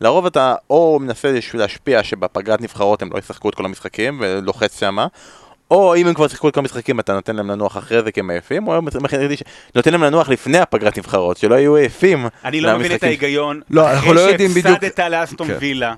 לרוב 0.00 0.26
אתה 0.26 0.54
או 0.70 0.98
מנסה 1.00 1.32
להשפיע 1.54 2.02
שבפגרת 2.02 2.60
נבחרות 2.60 3.02
הם 3.02 3.10
לא 3.12 3.18
ישחקו 3.18 3.48
את 3.48 3.54
כל 3.54 3.64
המשחקים 3.64 4.18
ולוחץ 4.20 4.80
שמה, 4.80 5.06
או 5.72 5.94
אם 5.96 6.06
הם 6.06 6.14
כבר 6.14 6.28
שיחקו 6.28 6.48
את 6.48 6.54
כל 6.54 6.60
המשחקים 6.60 7.00
אתה 7.00 7.12
נותן 7.14 7.36
להם 7.36 7.50
לנוח 7.50 7.78
אחרי 7.78 8.02
זה 8.02 8.12
כי 8.12 8.20
הם 8.20 8.30
עייפים, 8.30 8.68
או 8.68 8.80
נותן 9.74 9.92
להם 9.92 10.02
לנוח 10.04 10.28
לפני 10.28 10.58
הפגרת 10.58 10.98
נבחרות, 10.98 11.36
שלא 11.36 11.54
יהיו 11.54 11.76
עייפים 11.76 12.26
אני 12.44 12.60
לא 12.60 12.78
מבין 12.78 12.94
את. 12.94 13.02
ההיגיון. 13.02 13.60
לא, 13.70 13.90
אנחנו 13.90 14.12
לא 14.12 14.20
יודעים 14.20 14.50
אחרי 14.50 14.62
בדיוק- 14.62 14.80
שהפסדת 14.82 15.00
לאסטון 15.00 15.46
כן. 15.48 15.56
וילה, 15.60 15.94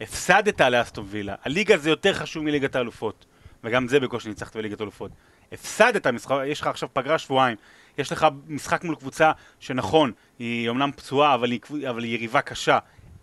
הפסדת 0.00 0.60
לאסטון 0.60 1.06
וילה, 1.10 1.34
הליגה 1.44 1.76
זה 1.76 1.90
יותר 1.90 2.12
חשוב 2.14 2.44
מליגת 2.44 2.76
האלופות, 2.76 3.26
וגם 3.64 3.88
זה 3.88 4.00
בקושי 4.00 4.28
ניצחת 4.28 4.56
בליגת 4.56 4.80
האלופות. 4.80 5.10
הפסדת 5.52 6.06
משחק, 6.06 6.36
יש 6.46 6.60
לך 6.60 6.66
עכשיו 6.66 6.88
פגרה 6.92 7.18
שבועיים, 7.18 7.56
יש 7.98 8.12
לך 8.12 8.26
משחק 8.48 8.84
מול 8.84 8.94
קבוצה 8.94 9.32
שנכון, 9.60 10.12
היא 10.38 10.68
אומנם 10.68 10.90
פצועה, 10.96 11.34
אבל 11.34 11.50
היא, 11.50 11.60
אבל 11.90 12.02
היא 12.04 12.14
יריבה 12.14 12.40
קשה. 12.40 12.78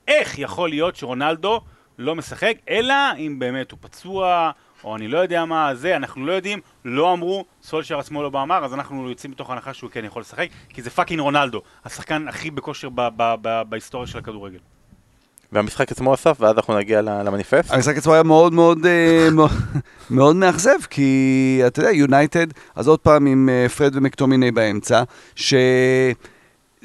איך 0.07 0.39
יכול 0.39 0.69
להיות 0.69 0.95
שרונלדו 0.95 1.61
לא 1.97 2.15
משחק, 2.15 2.53
אלא 2.69 2.93
אם 3.17 3.35
באמת 3.39 3.71
הוא 3.71 3.79
פצוע, 3.81 4.51
או 4.83 4.95
אני 4.95 5.07
לא 5.07 5.17
יודע 5.17 5.45
מה 5.45 5.75
זה, 5.75 5.95
אנחנו 5.95 6.25
לא 6.25 6.31
יודעים, 6.31 6.59
לא 6.85 7.13
אמרו, 7.13 7.45
סולשר 7.63 7.99
עצמו 7.99 8.23
לא 8.23 8.29
אמר, 8.29 8.65
אז 8.65 8.73
אנחנו 8.73 9.09
יוצאים 9.09 9.31
מתוך 9.31 9.49
הנחה 9.49 9.73
שהוא 9.73 9.89
כן 9.89 10.05
יכול 10.05 10.21
לשחק, 10.21 10.47
כי 10.69 10.81
זה 10.81 10.89
fucking 10.89 11.19
רונלדו, 11.21 11.61
השחקן 11.85 12.27
הכי 12.27 12.51
בכושר 12.51 12.89
ב- 12.89 13.07
ב- 13.17 13.35
ב- 13.41 13.61
בהיסטוריה 13.69 14.07
של 14.07 14.17
הכדורגל. 14.17 14.57
והמשחק 15.51 15.91
עצמו 15.91 16.13
אסף, 16.13 16.37
ואז 16.39 16.55
אנחנו 16.55 16.77
נגיע 16.77 17.01
למניפסט. 17.01 17.71
המשחק 17.73 17.97
עצמו 17.97 18.13
היה 18.13 18.23
מאוד 18.23 18.53
מאוד 18.53 18.85
אה, 18.85 19.27
מאוד- 20.09 20.35
מאכזב, 20.35 20.77
כי 20.89 21.61
אתה 21.67 21.79
יודע, 21.79 21.91
יונייטד, 21.91 22.47
אז 22.75 22.87
עוד 22.87 22.99
פעם 22.99 23.25
עם 23.25 23.49
אה, 23.49 23.69
פרד 23.69 23.95
ומקטומיני 23.95 24.51
באמצע, 24.51 25.03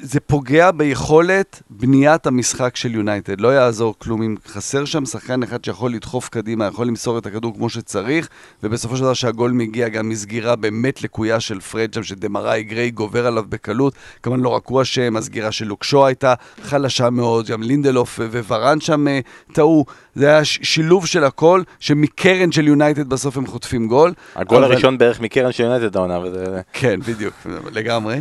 שזה 0.01 0.19
פוגע 0.19 0.71
ביכולת 0.71 1.61
בניית 1.69 2.27
המשחק 2.27 2.75
של 2.75 2.95
יונייטד. 2.95 3.41
לא 3.41 3.47
יעזור 3.47 3.95
כלום 3.99 4.21
אם 4.21 4.35
חסר 4.47 4.85
שם 4.85 5.05
שחקן 5.05 5.43
אחד 5.43 5.65
שיכול 5.65 5.93
לדחוף 5.93 6.29
קדימה, 6.29 6.65
יכול 6.65 6.87
למסור 6.87 7.17
את 7.17 7.25
הכדור 7.25 7.53
כמו 7.55 7.69
שצריך, 7.69 8.29
ובסופו 8.63 8.97
של 8.97 9.03
דבר 9.03 9.13
שהגול 9.13 9.51
מגיע 9.51 9.89
גם 9.89 10.09
משמירה 10.09 10.55
באמת 10.55 11.03
לקויה 11.03 11.39
של 11.39 11.59
פרד 11.59 11.93
שם, 11.93 12.03
שדמראי 12.03 12.63
גריי 12.63 12.91
גובר 12.91 13.27
עליו 13.27 13.43
בקלות. 13.49 13.93
כמובן 14.23 14.39
לא 14.39 14.49
רק 14.49 14.67
הוא 14.67 14.81
אשם, 14.81 15.17
הסגירה 15.17 15.51
של 15.51 15.65
לוקשו 15.65 16.05
הייתה 16.05 16.33
חלשה 16.63 17.09
מאוד, 17.09 17.47
גם 17.47 17.63
לינדלוף 17.63 18.19
וורן 18.47 18.79
שם 18.81 19.07
אה, 19.07 19.19
טעו. 19.53 19.85
זה 20.15 20.27
היה 20.27 20.45
שילוב 20.45 21.05
של 21.05 21.23
הכל, 21.23 21.61
שמקרן 21.79 22.51
של 22.51 22.67
יונייטד 22.67 23.09
בסוף 23.09 23.37
הם 23.37 23.47
חוטפים 23.47 23.87
גול. 23.87 24.13
הגול 24.35 24.63
אבל- 24.63 24.73
הראשון 24.73 24.97
בערך 24.97 25.19
מקרן 25.19 25.51
של 25.51 25.63
יונייטד 25.63 25.95
העונה, 25.95 26.19
וזה... 26.19 26.61
כן, 26.73 26.99
בדיוק, 27.07 27.33
לגמרי. 27.71 28.19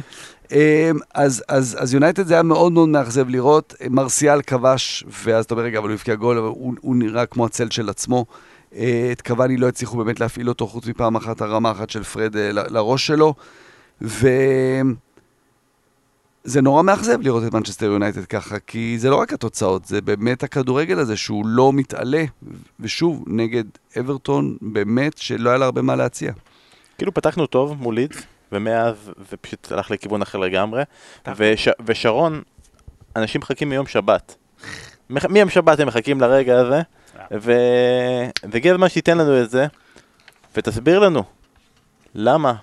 אמ, 0.53 0.99
אז, 1.15 1.95
יונייטד 1.95 2.27
זה 2.27 2.35
היה 2.35 2.43
מאוד 2.43 2.73
מאוד 2.73 2.89
מאכזב 2.89 3.29
לראות, 3.29 3.75
מרסיאל 3.91 4.43
כבש, 4.43 5.05
ואז 5.25 5.45
אתה 5.45 5.55
אומר, 5.55 5.65
רגע, 5.65 5.79
אבל 5.79 5.89
הוא 5.89 5.95
הבקיע 5.95 6.15
גול, 6.15 6.39
אבל 6.39 6.47
הוא, 6.47 6.75
הוא 6.81 6.97
נראה 6.97 7.27
כמו 7.27 7.47
הצל 7.47 7.71
של 7.71 7.89
עצמו. 7.89 8.27
אה, 8.75 9.09
את 9.13 9.23
קוואני 9.23 9.57
לא 9.57 9.69
הצליחו 9.69 9.97
באמת 9.97 10.21
להפעיל 10.21 10.49
אותו, 10.49 10.67
חוץ 10.67 10.87
מפעם 10.87 11.17
אחת, 11.17 11.41
הרמה 11.41 11.71
אחת 11.71 11.91
של 11.91 12.03
פרד 12.03 12.37
אה, 12.37 12.53
לראש 12.53 13.07
שלו. 13.07 13.35
וזה 14.01 14.83
נורא 16.63 16.83
מאכזב 16.83 17.21
לראות 17.21 17.45
את 17.47 17.55
מנצ'סטר 17.55 17.87
יונייטד 17.87 18.25
ככה, 18.25 18.59
כי 18.59 18.99
זה 18.99 19.11
לא 19.11 19.17
רק 19.17 19.33
התוצאות, 19.33 19.85
זה 19.85 20.01
באמת 20.01 20.43
הכדורגל 20.43 20.99
הזה 20.99 21.17
שהוא 21.17 21.47
לא 21.47 21.73
מתעלה, 21.73 22.25
ושוב, 22.81 23.25
נגד 23.27 23.65
אברטון, 24.01 24.57
באמת 24.63 25.19
שלא 25.19 25.51
היה 25.51 25.59
לה 25.59 25.65
הרבה 25.65 25.83
מה 25.83 25.97
להציע. 25.97 26.33
כאילו 26.99 27.15
פתחנו 27.15 27.47
טוב 27.47 27.77
מול 27.81 27.95
לידס, 27.95 28.23
ומאז 28.53 29.13
זה 29.31 29.37
פשוט 29.37 29.73
הלך 29.73 29.91
לכיוון 29.91 30.23
אחר 30.23 30.39
לגמרי. 30.39 30.83
וש, 31.37 31.69
ושרון, 31.87 32.43
אנשים 33.17 33.41
מחכים 33.41 33.69
מיום 33.69 33.87
שבת. 33.87 34.35
מיום 35.11 35.51
שבת 35.51 35.81
הם 35.81 35.89
מחכים 35.89 36.21
לרגע 36.21 36.59
הזה, 36.59 36.83
ו- 37.33 38.29
והגיע 38.51 38.75
הזמן 38.75 38.89
שתיתן 38.89 39.19
לנו 39.19 39.43
את 39.43 39.51
זה, 39.51 39.67
ותסביר 40.57 40.99
לנו 40.99 41.23
למה 42.15 42.55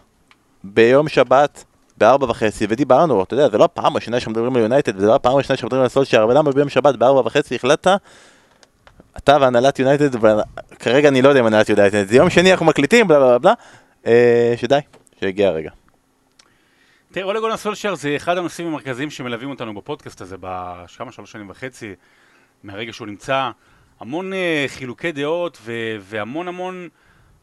ביום 0.63 1.07
שבת 1.07 1.63
בארבע 1.97 2.25
וחצי, 2.29 2.65
ודיברנו, 2.69 3.23
אתה 3.23 3.33
יודע, 3.33 3.49
זה 3.49 3.57
לא 3.57 3.63
הפעם 3.63 3.93
הראשונה 3.93 4.19
שאנחנו 4.19 4.31
מדברים 4.31 4.55
על 4.55 4.61
יונייטד, 4.61 4.95
וזה 4.95 5.07
לא 5.07 5.15
הפעם 5.15 5.33
הראשונה 5.33 5.57
שאנחנו 5.57 5.67
מדברים 5.67 5.83
על 5.83 5.89
סולשייר, 5.89 6.23
אבל 6.23 6.37
למה 6.37 6.51
ביום 6.51 6.69
שבת 6.69 6.95
בארבע 6.95 7.19
וחצי 7.19 7.55
החלטת, 7.55 7.91
אתה 9.17 9.37
והנהלת 9.41 9.79
יונייטד, 9.79 10.09
וכרגע 10.23 11.09
אני 11.09 11.21
לא 11.21 11.29
יודע 11.29 11.41
אם 11.41 11.45
הנהלת 11.45 11.69
יונייטד, 11.69 12.07
זה 12.07 12.15
יום 12.15 12.29
שני 12.29 12.51
אנחנו 12.51 12.65
מקליטים, 12.65 13.07
בלה 13.07 13.19
בלה 13.19 13.39
בלה, 13.39 13.53
אה, 14.07 14.53
שדי, 14.57 14.79
שהגיע 15.19 15.47
הרגע. 15.47 15.71
תראה, 17.11 17.25
אולה 17.25 17.39
גולן 17.39 17.57
סולשר 17.57 17.95
זה 17.95 18.15
אחד 18.15 18.37
הנושאים 18.37 18.67
המרכזיים 18.67 19.09
שמלווים 19.09 19.49
אותנו 19.49 19.73
בפודקאסט 19.73 20.21
הזה 20.21 20.35
בכמה, 20.39 21.11
שלוש 21.11 21.31
שנים 21.31 21.49
וחצי, 21.49 21.95
מהרגע 22.63 22.93
שהוא 22.93 23.07
נמצא. 23.07 23.49
המון 23.99 24.33
uh, 24.33 24.35
חילוקי 24.67 25.11
דעות 25.11 25.57
ו- 25.61 25.95
והמון 25.99 26.47
המון, 26.47 26.89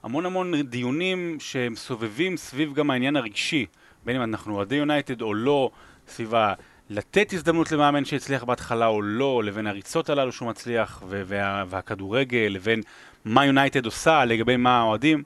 המון 0.03 0.27
המון 0.27 0.63
דיונים 0.63 1.37
שהם 1.41 1.77
סובבים 1.77 2.37
סביב 2.37 2.75
גם 2.75 2.91
העניין 2.91 3.17
הרגשי, 3.17 3.67
בין 4.05 4.17
אם 4.17 4.23
אנחנו 4.23 4.55
אוהדי 4.57 4.75
יונייטד 4.75 5.23
או 5.23 5.35
לא, 5.35 5.71
סביב 6.09 6.35
ה... 6.35 6.55
לתת 6.91 7.33
הזדמנות 7.33 7.73
למאמן 7.73 8.05
שהצליח 8.05 8.45
בהתחלה 8.45 8.87
או 8.87 9.03
לא, 9.03 9.43
לבין 9.45 9.67
הריצות 9.67 10.11
הללו 10.11 10.33
שהוא 10.33 10.49
מצליח, 10.49 11.03
ו- 11.07 11.23
וה- 11.27 11.65
והכדורגל, 11.69 12.49
לבין 12.51 12.81
מה 13.25 13.47
יונייטד 13.47 13.85
עושה 13.85 14.25
לגבי 14.25 14.57
מה 14.57 14.79
האוהדים. 14.81 15.23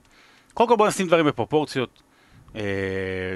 קודם 0.54 0.68
כל 0.68 0.76
בואו 0.76 0.88
נשים 0.88 1.06
דברים 1.06 1.26
בפרופורציות. 1.26 2.02
אה, 2.56 2.62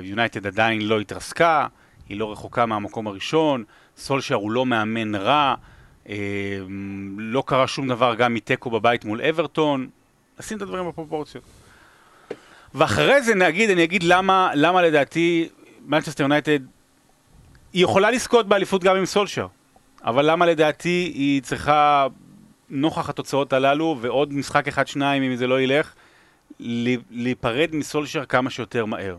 יונייטד 0.02 0.46
עדיין 0.46 0.82
לא 0.82 1.00
התרסקה, 1.00 1.66
היא 2.08 2.18
לא 2.18 2.32
רחוקה 2.32 2.66
מהמקום 2.66 3.06
הראשון, 3.06 3.64
סולשר 3.96 4.34
הוא 4.34 4.50
לא 4.50 4.66
מאמן 4.66 5.14
רע, 5.14 5.54
אה, 6.08 6.14
לא 7.16 7.42
קרה 7.46 7.66
שום 7.66 7.88
דבר 7.88 8.14
גם 8.14 8.34
מתיקו 8.34 8.70
בבית 8.70 9.04
מול 9.04 9.22
אברטון, 9.22 9.88
נשים 10.38 10.56
את 10.56 10.62
הדברים 10.62 10.88
בפרופורציות. 10.88 11.44
ואחרי 12.74 13.22
זה 13.22 13.34
נגיד, 13.34 13.70
אני 13.70 13.84
אגיד 13.84 14.02
למה, 14.02 14.50
למה 14.54 14.82
לדעתי 14.82 15.48
מנצ'סטר 15.86 16.22
יונייטד, 16.22 16.58
היא 17.72 17.84
יכולה 17.84 18.10
לזכות 18.10 18.48
באליפות 18.48 18.84
גם 18.84 18.96
עם 18.96 19.06
סולשר, 19.06 19.46
אבל 20.04 20.30
למה 20.30 20.46
לדעתי 20.46 21.12
היא 21.14 21.42
צריכה, 21.42 22.06
נוכח 22.70 23.08
התוצאות 23.08 23.52
הללו, 23.52 23.98
ועוד 24.00 24.32
משחק 24.32 24.68
אחד-שניים 24.68 25.22
אם 25.22 25.36
זה 25.36 25.46
לא 25.46 25.60
ילך, 25.60 25.94
להיפרד 27.10 27.70
מסולשר 27.72 28.24
כמה 28.24 28.50
שיותר 28.50 28.84
מהר. 28.84 29.16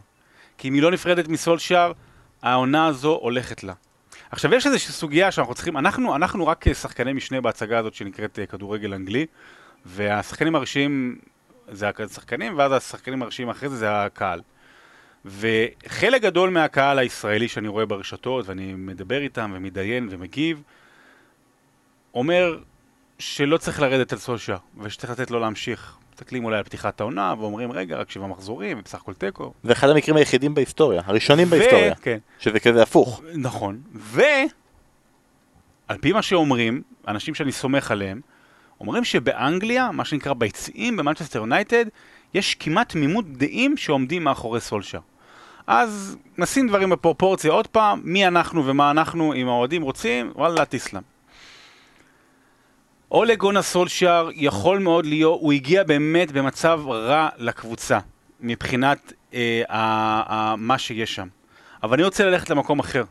כי 0.58 0.68
אם 0.68 0.74
היא 0.74 0.82
לא 0.82 0.92
נפרדת 0.92 1.28
מסולשר, 1.28 1.92
העונה 2.42 2.88
הזו 2.88 3.20
הולכת 3.22 3.64
לה. 3.64 3.74
עכשיו 4.32 4.54
יש 4.54 4.68
איזושהי 4.68 4.94
סוגיה 4.94 5.32
שאנחנו 5.32 5.54
צריכים, 5.54 5.78
אנחנו, 5.78 6.16
אנחנו 6.16 6.48
רק 6.48 6.74
שחקני 6.74 7.14
משנה 7.14 7.42
בהצגה 7.42 7.80
הזאת 7.80 7.94
שנקראת 7.94 8.40
אה, 8.40 8.46
כדורגל 8.46 8.94
אנגלי, 8.94 9.26
והשחקנים 9.86 10.56
הראשיים 10.56 11.18
זה 11.72 11.90
השחקנים, 12.00 12.58
ואז 12.58 12.72
השחקנים 12.72 13.22
הראשיים 13.22 13.50
אחרי 13.50 13.70
זה 13.70 13.76
זה 13.76 14.04
הקהל. 14.04 14.42
וחלק 15.26 16.22
גדול 16.22 16.50
מהקהל 16.50 17.00
הישראלי 17.00 17.48
שאני 17.48 17.68
רואה 17.68 17.86
ברשתות, 17.86 18.48
ואני 18.48 18.74
מדבר 18.74 19.22
איתם 19.22 19.52
ומתדיין 19.56 20.08
ומגיב, 20.12 20.64
אומר 22.14 22.60
שלא 23.20 23.58
צריך 23.58 23.82
לרדת 23.82 24.14
על 24.14 24.20
סולשר, 24.20 24.58
ושצריך 24.78 25.12
לתת 25.12 25.32
לו 25.32 25.40
להמשיך. 25.40 25.98
מסתכלים 26.22 26.46
אולי 26.46 26.58
על 26.58 26.64
פתיחת 26.64 27.02
העונה, 27.02 27.34
ואומרים, 27.40 27.72
רגע, 27.72 27.98
רק 27.98 28.12
שבעה 28.12 28.28
מחזורים, 28.28 28.80
ובסך 28.80 29.02
הכל 29.02 29.14
תיקו. 29.14 29.54
זה 29.64 29.72
אחד 29.72 29.90
המקרים 29.90 30.18
היחידים 30.18 30.54
בהיסטוריה, 30.54 31.02
הראשונים 31.06 31.48
ו- 31.48 31.50
בהיסטוריה, 31.50 31.96
כן. 31.96 32.18
שזה 32.40 32.60
כזה 32.60 32.84
הפוך. 32.84 33.22
נכון. 33.36 33.82
ו... 33.96 34.22
על 35.88 35.98
פי 35.98 36.12
מה 36.12 36.22
שאומרים, 36.22 36.82
אנשים 37.08 37.36
שאני 37.36 37.52
סומך 37.52 37.92
עליהם, 37.92 38.22
אומרים 38.80 39.04
שבאנגליה, 39.04 39.92
מה 39.92 40.06
שנקרא 40.06 40.34
ביציעים 40.34 40.98
במנצ'סטר 40.98 41.40
יונייטד, 41.40 41.86
יש 42.34 42.56
כמעט 42.56 42.90
תמימות 42.90 43.38
דעים 43.38 43.78
שעומדים 43.78 44.24
מאחורי 44.24 44.60
סולשר. 44.60 45.00
אז 45.68 46.18
נשים 46.38 46.68
דברים 46.68 46.90
בפרופורציה 46.90 47.52
עוד 47.52 47.68
פעם, 47.68 48.02
מי 48.04 48.28
אנחנו 48.28 48.66
ומה 48.66 48.92
אנחנו, 48.92 49.34
אם 49.34 49.48
האוהדים 49.48 49.82
רוצים, 49.82 50.32
וואלה, 50.36 50.66
תסלם. 50.66 51.02
אולה 53.12 53.36
גונה 53.36 53.62
סולשר 53.62 54.30
יכול 54.34 54.80
מאוד 54.80 55.06
להיות, 55.06 55.40
הוא 55.42 55.54
הגיע 55.54 55.84
באמת 55.84 56.32
במצב 56.32 56.82
רע 56.88 57.30
לקבוצה, 57.38 58.00
מבחינת 58.40 59.14
אה, 59.34 59.64
ה, 59.70 59.78
ה, 60.34 60.56
מה 60.56 60.78
שיש 60.78 61.16
שם. 61.16 61.28
אבל 61.84 61.94
אני 61.94 62.04
רוצה 62.04 62.26
ללכת 62.26 62.50
למקום 62.50 62.80
אחר. 62.80 63.04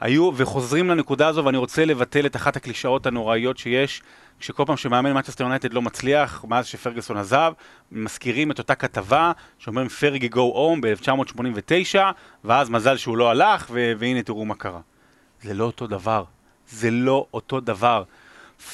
היו, 0.00 0.30
וחוזרים 0.34 0.90
לנקודה 0.90 1.28
הזו, 1.28 1.44
ואני 1.44 1.56
רוצה 1.56 1.84
לבטל 1.84 2.26
את 2.26 2.36
אחת 2.36 2.56
הקלישאות 2.56 3.06
הנוראיות 3.06 3.58
שיש, 3.58 4.02
שכל 4.40 4.64
פעם 4.66 4.76
שמאמן 4.76 5.12
מנצ'סטר 5.12 5.44
יונייטד 5.44 5.72
לא 5.72 5.82
מצליח, 5.82 6.44
מאז 6.48 6.66
שפרגוסון 6.66 7.16
עזב, 7.16 7.52
מזכירים 7.92 8.50
את 8.50 8.58
אותה 8.58 8.74
כתבה 8.74 9.32
שאומרים 9.58 9.88
פרגי 9.88 10.28
גו 10.28 10.40
הום 10.40 10.80
ב-1989, 10.80 11.98
ואז 12.44 12.70
מזל 12.70 12.96
שהוא 12.96 13.16
לא 13.16 13.30
הלך, 13.30 13.70
והנה 13.98 14.22
תראו 14.22 14.44
מה 14.44 14.54
קרה. 14.54 14.80
זה 15.42 15.54
לא 15.54 15.64
אותו 15.64 15.86
דבר. 15.86 16.24
זה 16.68 16.90
לא 16.90 17.26
אותו 17.34 17.60
דבר. 17.60 18.02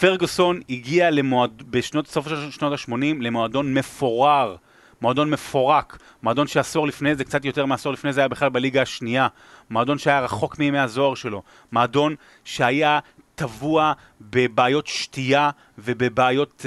פרגוסון 0.01 0.61
הגיע 0.71 1.11
למועד... 1.11 1.63
בשנות 1.71 2.07
סוף 2.07 2.29
שנות 2.51 2.73
ה-80 2.73 2.95
למועדון 3.21 3.75
מפורר. 3.75 4.57
מועדון 5.01 5.31
מפורק, 5.31 5.99
מועדון 6.23 6.47
שעשור 6.47 6.87
לפני 6.87 7.15
זה, 7.15 7.25
קצת 7.25 7.45
יותר 7.45 7.67
מעשור 7.67 7.93
לפני 7.93 8.13
זה 8.13 8.21
היה 8.21 8.29
בכלל 8.29 8.49
בליגה 8.49 8.83
השנייה, 8.83 9.29
מועדון 9.71 9.99
שהיה 9.99 10.21
רחוק 10.21 10.59
מימי 10.59 10.79
הזוהר 10.79 11.15
שלו, 11.15 11.43
מועדון 11.73 12.15
שהיה 12.45 12.99
טבוע 13.35 13.93
בבעיות 14.21 14.87
שתייה 14.87 15.51
ובבעיות 15.79 16.67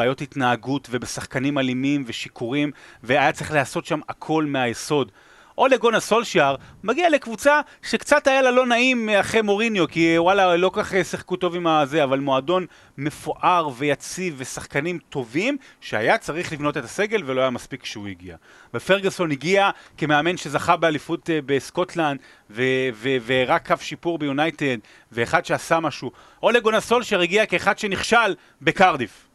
אה, 0.00 0.12
התנהגות 0.20 0.88
ובשחקנים 0.90 1.58
אלימים 1.58 2.04
ושיכורים, 2.06 2.70
והיה 3.02 3.32
צריך 3.32 3.52
לעשות 3.52 3.86
שם 3.86 4.00
הכל 4.08 4.44
מהיסוד. 4.44 5.12
אולה 5.58 5.76
גונה 5.76 6.00
סולשיאר 6.00 6.56
מגיע 6.82 7.10
לקבוצה 7.10 7.60
שקצת 7.82 8.26
היה 8.26 8.42
לה 8.42 8.50
לא 8.50 8.66
נעים 8.66 9.08
אחרי 9.08 9.42
מוריניו, 9.42 9.88
כי 9.88 10.18
וואלה, 10.18 10.56
לא 10.56 10.68
כל 10.68 10.82
כך 10.82 10.92
שיחקו 11.10 11.36
טוב 11.36 11.54
עם 11.54 11.66
הזה, 11.66 12.04
אבל 12.04 12.18
מועדון 12.18 12.66
מפואר 12.98 13.68
ויציב 13.76 14.34
ושחקנים 14.38 14.98
טובים, 15.08 15.56
שהיה 15.80 16.18
צריך 16.18 16.52
לבנות 16.52 16.76
את 16.76 16.84
הסגל 16.84 17.22
ולא 17.26 17.40
היה 17.40 17.50
מספיק 17.50 17.82
כשהוא 17.82 18.08
הגיע. 18.08 18.36
ופרגוסון 18.74 19.30
הגיע 19.30 19.70
כמאמן 19.96 20.36
שזכה 20.36 20.76
באליפות 20.76 21.30
אה, 21.30 21.38
בסקוטלנד, 21.46 22.20
והראה 22.50 23.58
קו 23.58 23.74
שיפור 23.80 24.18
ביונייטד, 24.18 24.78
ואחד 25.12 25.44
שעשה 25.44 25.80
משהו. 25.80 26.10
אולה 26.42 26.60
גונאר 26.60 26.80
סולשיאר 26.80 27.20
הגיע 27.20 27.46
כאחד 27.46 27.78
שנכשל 27.78 28.34
בקרדיף. 28.62 29.28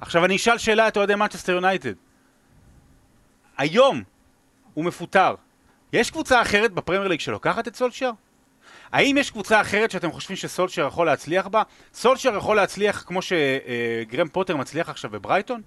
עכשיו 0.00 0.24
אני 0.24 0.36
אשאל 0.36 0.58
שאלה 0.58 0.88
את 0.88 0.96
אוהדי 0.96 1.14
מנצ'סטר 1.14 1.52
יונייטד. 1.52 1.92
היום, 3.58 4.02
הוא 4.74 4.84
מפוטר. 4.84 5.34
יש 5.92 6.10
קבוצה 6.10 6.42
אחרת 6.42 6.72
בפרמייר 6.72 7.08
ליג 7.08 7.20
שלוקחת 7.20 7.68
את 7.68 7.76
סולשייר? 7.76 8.12
האם 8.92 9.16
יש 9.18 9.30
קבוצה 9.30 9.60
אחרת 9.60 9.90
שאתם 9.90 10.12
חושבים 10.12 10.36
שסולשייר 10.36 10.86
יכול 10.86 11.06
להצליח 11.06 11.46
בה? 11.46 11.62
סולשייר 11.94 12.36
יכול 12.36 12.56
להצליח 12.56 13.04
כמו 13.06 13.20
שגרם 13.22 14.28
פוטר 14.28 14.56
מצליח 14.56 14.88
עכשיו 14.88 15.10
בברייטון? 15.10 15.62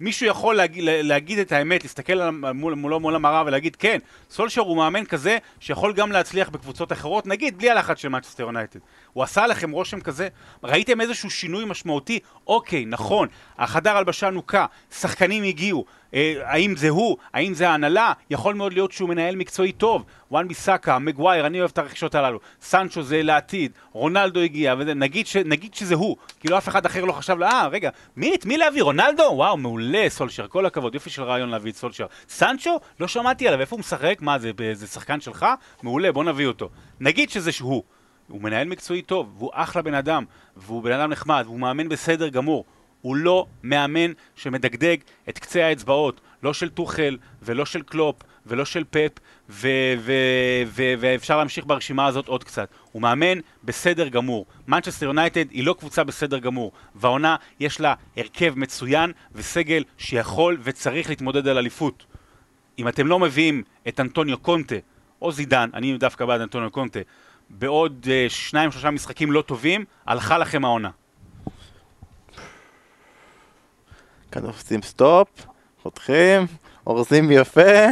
מישהו 0.00 0.26
יכול 0.26 0.56
להגיד, 0.56 0.84
להגיד 0.84 1.38
את 1.38 1.52
האמת, 1.52 1.82
להסתכל 1.82 2.30
מול, 2.30 2.74
מולו 2.74 3.00
מול 3.00 3.14
המראה 3.14 3.42
ולהגיד 3.46 3.76
כן, 3.76 3.98
סולשר 4.30 4.60
הוא 4.60 4.76
מאמן 4.76 5.04
כזה 5.04 5.38
שיכול 5.60 5.92
גם 5.92 6.12
להצליח 6.12 6.48
בקבוצות 6.48 6.92
אחרות, 6.92 7.26
נגיד 7.26 7.58
בלי 7.58 7.70
הלחץ 7.70 7.98
של 7.98 8.08
מנצ'סטר 8.08 8.42
יונייטד. 8.42 8.80
הוא 9.16 9.22
עשה 9.22 9.46
לכם 9.46 9.70
רושם 9.70 10.00
כזה? 10.00 10.28
ראיתם 10.64 11.00
איזשהו 11.00 11.30
שינוי 11.30 11.64
משמעותי? 11.64 12.18
אוקיי, 12.46 12.84
נכון, 12.84 13.28
החדר 13.58 13.96
הלבשה 13.96 14.30
נוקה, 14.30 14.66
שחקנים 14.90 15.42
הגיעו, 15.42 15.84
אה, 16.14 16.34
האם 16.44 16.76
זה 16.76 16.88
הוא? 16.88 17.16
האם 17.32 17.54
זה 17.54 17.68
ההנהלה? 17.68 18.12
יכול 18.30 18.54
מאוד 18.54 18.72
להיות 18.72 18.92
שהוא 18.92 19.08
מנהל 19.08 19.36
מקצועי 19.36 19.72
טוב. 19.72 20.04
וואן 20.30 20.48
ביסאקה, 20.48 20.98
מגווייר, 20.98 21.46
אני 21.46 21.60
אוהב 21.60 21.70
את 21.70 21.78
הרכישות 21.78 22.14
הללו. 22.14 22.40
סנצ'ו 22.62 23.02
זה 23.02 23.22
לעתיד, 23.22 23.72
רונלדו 23.92 24.40
הגיע, 24.40 24.74
ונגיד 24.78 25.26
ש, 25.26 25.36
נגיד 25.36 25.74
שזה 25.74 25.94
הוא. 25.94 26.16
כאילו 26.40 26.58
אף 26.58 26.68
אחד 26.68 26.86
אחר 26.86 27.04
לא 27.04 27.12
חשב, 27.12 27.42
אה, 27.42 27.68
רגע, 27.68 27.90
מי, 28.16 28.32
מי 28.44 28.56
להביא? 28.56 28.82
רונלדו? 28.82 29.22
וואו, 29.22 29.56
מעולה, 29.56 30.04
סולשר, 30.08 30.48
כל 30.48 30.66
הכבוד, 30.66 30.94
יופי 30.94 31.10
של 31.10 31.22
רעיון 31.22 31.48
להביא 31.48 31.70
את 31.70 31.76
סולשר. 31.76 32.06
סנצ'ו? 32.28 32.80
לא 33.00 33.08
שמעתי 33.08 33.48
עליו, 33.48 33.60
איפה 33.60 33.76
הוא 33.76 33.80
משחק? 33.80 34.18
מה, 34.20 34.38
זה, 34.38 34.50
זה 34.72 34.86
שחקן 34.86 35.20
שלך? 35.20 35.46
מעולה, 35.82 36.12
בוא 36.12 36.24
נביא 36.24 36.46
אותו. 36.46 36.68
נגיד 37.00 37.30
שזה 37.30 37.52
שהוא. 37.52 37.95
הוא 38.28 38.40
מנהל 38.42 38.68
מקצועי 38.68 39.02
טוב, 39.02 39.34
והוא 39.38 39.50
אחלה 39.54 39.82
בן 39.82 39.94
אדם, 39.94 40.24
והוא 40.56 40.82
בן 40.82 40.92
אדם 40.92 41.10
נחמד, 41.10 41.42
והוא 41.46 41.60
מאמן 41.60 41.88
בסדר 41.88 42.28
גמור. 42.28 42.64
הוא 43.00 43.16
לא 43.16 43.46
מאמן 43.62 44.12
שמדגדג 44.36 44.96
את 45.28 45.38
קצה 45.38 45.66
האצבעות, 45.66 46.20
לא 46.42 46.54
של 46.54 46.68
טוחל 46.68 47.16
ולא 47.42 47.66
של 47.66 47.82
קלופ 47.82 48.16
ולא 48.46 48.64
של 48.64 48.84
פפ, 48.90 49.10
ו- 49.48 49.68
ו- 49.98 50.62
ו- 50.66 50.94
ואפשר 50.98 51.38
להמשיך 51.38 51.66
ברשימה 51.66 52.06
הזאת 52.06 52.28
עוד 52.28 52.44
קצת. 52.44 52.68
הוא 52.92 53.02
מאמן 53.02 53.38
בסדר 53.64 54.08
גמור. 54.08 54.46
מנצ'סטר 54.68 55.06
יונייטד 55.06 55.50
היא 55.50 55.64
לא 55.64 55.74
קבוצה 55.78 56.04
בסדר 56.04 56.38
גמור, 56.38 56.72
והעונה 56.94 57.36
יש 57.60 57.80
לה 57.80 57.94
הרכב 58.16 58.54
מצוין 58.56 59.12
וסגל 59.32 59.84
שיכול 59.98 60.58
וצריך 60.62 61.08
להתמודד 61.08 61.48
על 61.48 61.58
אליפות. 61.58 62.06
אם 62.78 62.88
אתם 62.88 63.06
לא 63.06 63.18
מביאים 63.18 63.62
את 63.88 64.00
אנטוניו 64.00 64.38
קונטה 64.38 64.76
או 65.22 65.32
זידן, 65.32 65.70
אני 65.74 65.98
דווקא 65.98 66.24
בעד 66.24 66.40
אנטוניו 66.40 66.70
קונטה, 66.70 67.00
בעוד 67.50 68.06
אה, 68.06 68.32
שניים 68.32 68.70
שלושה 68.70 68.90
משחקים 68.90 69.32
לא 69.32 69.42
טובים, 69.42 69.84
הלכה 70.06 70.38
לכם 70.38 70.64
העונה. 70.64 70.90
כאן 74.32 74.44
עושים 74.44 74.82
stop, 74.82 75.28
חותכים, 75.82 76.46
אורזים 76.86 77.30
יפה, 77.30 77.86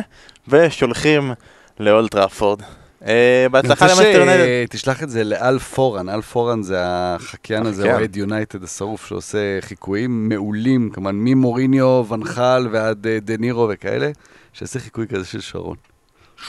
ושולחים 0.49 1.33
לאולד 1.81 2.11
טראפורד. 2.11 2.63
אה, 3.07 3.47
בהצלחה 3.51 3.87
למנצ'סטר 3.87 4.19
יונייטד. 4.19 4.67
תשלח 4.71 5.03
את 5.03 5.11
זה 5.11 5.25
לאל 5.25 5.59
פורן, 5.59 6.09
אל 6.09 6.21
פורן 6.21 6.63
זה 6.63 6.77
החקיין 6.81 7.67
הזה, 7.67 7.95
אוהד 7.95 8.17
יונייטד 8.17 8.65
השרוף 8.65 9.07
שעושה 9.07 9.61
חיקויים 9.61 10.29
מעולים, 10.29 10.91
כמובן 10.91 11.17
ממוריניו, 11.19 12.05
ואן 12.09 12.39
חאל 12.39 12.69
ועד 12.73 13.07
אה, 13.07 13.19
דה 13.21 13.37
נירו 13.37 13.69
וכאלה, 13.71 14.11
שיעשה 14.53 14.81
חיקוי 14.81 15.07
כזה 15.07 15.25
של 15.25 15.41
שרון. 15.41 15.77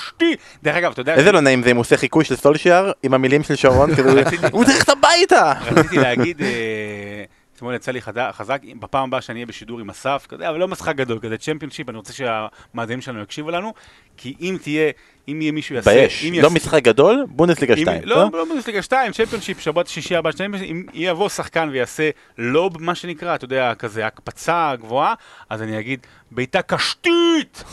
שטי! 0.07 0.35
דרך 0.63 0.75
אגב, 0.75 0.91
אתה 0.91 1.01
יודע... 1.01 1.13
איזה 1.13 1.31
לא 1.31 1.39
נעים 1.39 1.63
זה 1.63 1.71
אם 1.71 1.75
הוא 1.75 1.81
עושה 1.81 1.97
חיקוי 1.97 2.25
של 2.25 2.35
סולשיאר 2.35 2.91
עם 3.03 3.13
המילים 3.13 3.43
של 3.43 3.55
שרון, 3.55 3.95
כאילו, 3.95 4.09
הוא 4.51 4.65
צריך 4.65 4.83
את 4.83 4.89
הביתה! 4.89 5.53
רציתי 5.71 5.97
להגיד... 5.97 6.41
אה, 6.41 7.23
אתמול 7.55 7.75
יצא 7.75 7.91
לי 7.91 8.01
חזק, 8.31 8.61
בפעם 8.79 9.03
הבאה 9.03 9.21
שאני 9.21 9.37
אהיה 9.37 9.45
בשידור 9.45 9.79
עם 9.79 9.89
אסף, 9.89 10.25
כזה, 10.29 10.49
אבל 10.49 10.59
לא 10.59 10.67
משחק 10.67 10.95
גדול, 10.95 11.19
כזה 11.19 11.37
צ'מפיונשיפ, 11.37 11.89
אני 11.89 11.97
רוצה 11.97 12.13
שהמאזינים 12.13 13.01
שלנו 13.01 13.21
יקשיבו 13.21 13.51
לנו, 13.51 13.73
כי 14.17 14.35
אם 14.41 14.57
תהיה, 14.61 14.91
אם 15.27 15.41
יהיה 15.41 15.51
מישהו 15.51 15.75
יעשה... 15.75 15.91
בייש, 15.91 16.25
לא 16.41 16.49
משחק 16.49 16.83
גדול, 16.83 17.25
בונדסליגה 17.27 17.77
2. 17.77 18.01
לא, 18.03 18.29
לא 18.33 18.45
בונדסליגה 18.45 18.81
2, 18.81 19.11
צ'מפיונשיפ, 19.11 19.59
שבת 19.59 19.87
שישי 19.87 20.15
הבא, 20.15 20.29
אם 20.61 20.85
יבוא 20.93 21.29
שחקן 21.29 21.69
ויעשה 21.71 22.09
לוב, 22.37 22.81
מה 22.81 22.95
שנקרא, 22.95 23.35
אתה 23.35 23.45
יודע, 23.45 23.73
כזה 23.75 24.05
הקפצה 24.05 24.73
גבוהה, 24.75 25.13
אז 25.49 25.61
אני 25.61 25.79
אגיד, 25.79 26.07
בעיטה 26.31 26.61
קשתית! 26.61 27.63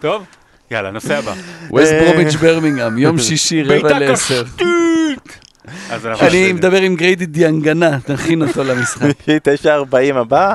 טוב? 0.00 0.24
יאללה, 0.70 0.90
נושא 0.90 1.18
הבא. 1.18 1.34
ווסט 1.70 1.92
ברומיץ' 1.92 2.34
ברמינגהם, 2.34 2.98
יום 2.98 3.18
שישי, 3.28 3.62
רבע 3.62 3.98
לעשר. 3.98 4.42
בעיטה! 4.56 6.26
אני 6.26 6.52
מדבר 6.52 6.80
עם 6.80 6.96
גריידי 6.96 7.26
דיאנגנה, 7.26 7.98
תכין 8.00 8.42
אותו 8.42 8.64
למשחק. 8.64 9.08
9.40 9.64 10.14
הבא, 10.14 10.54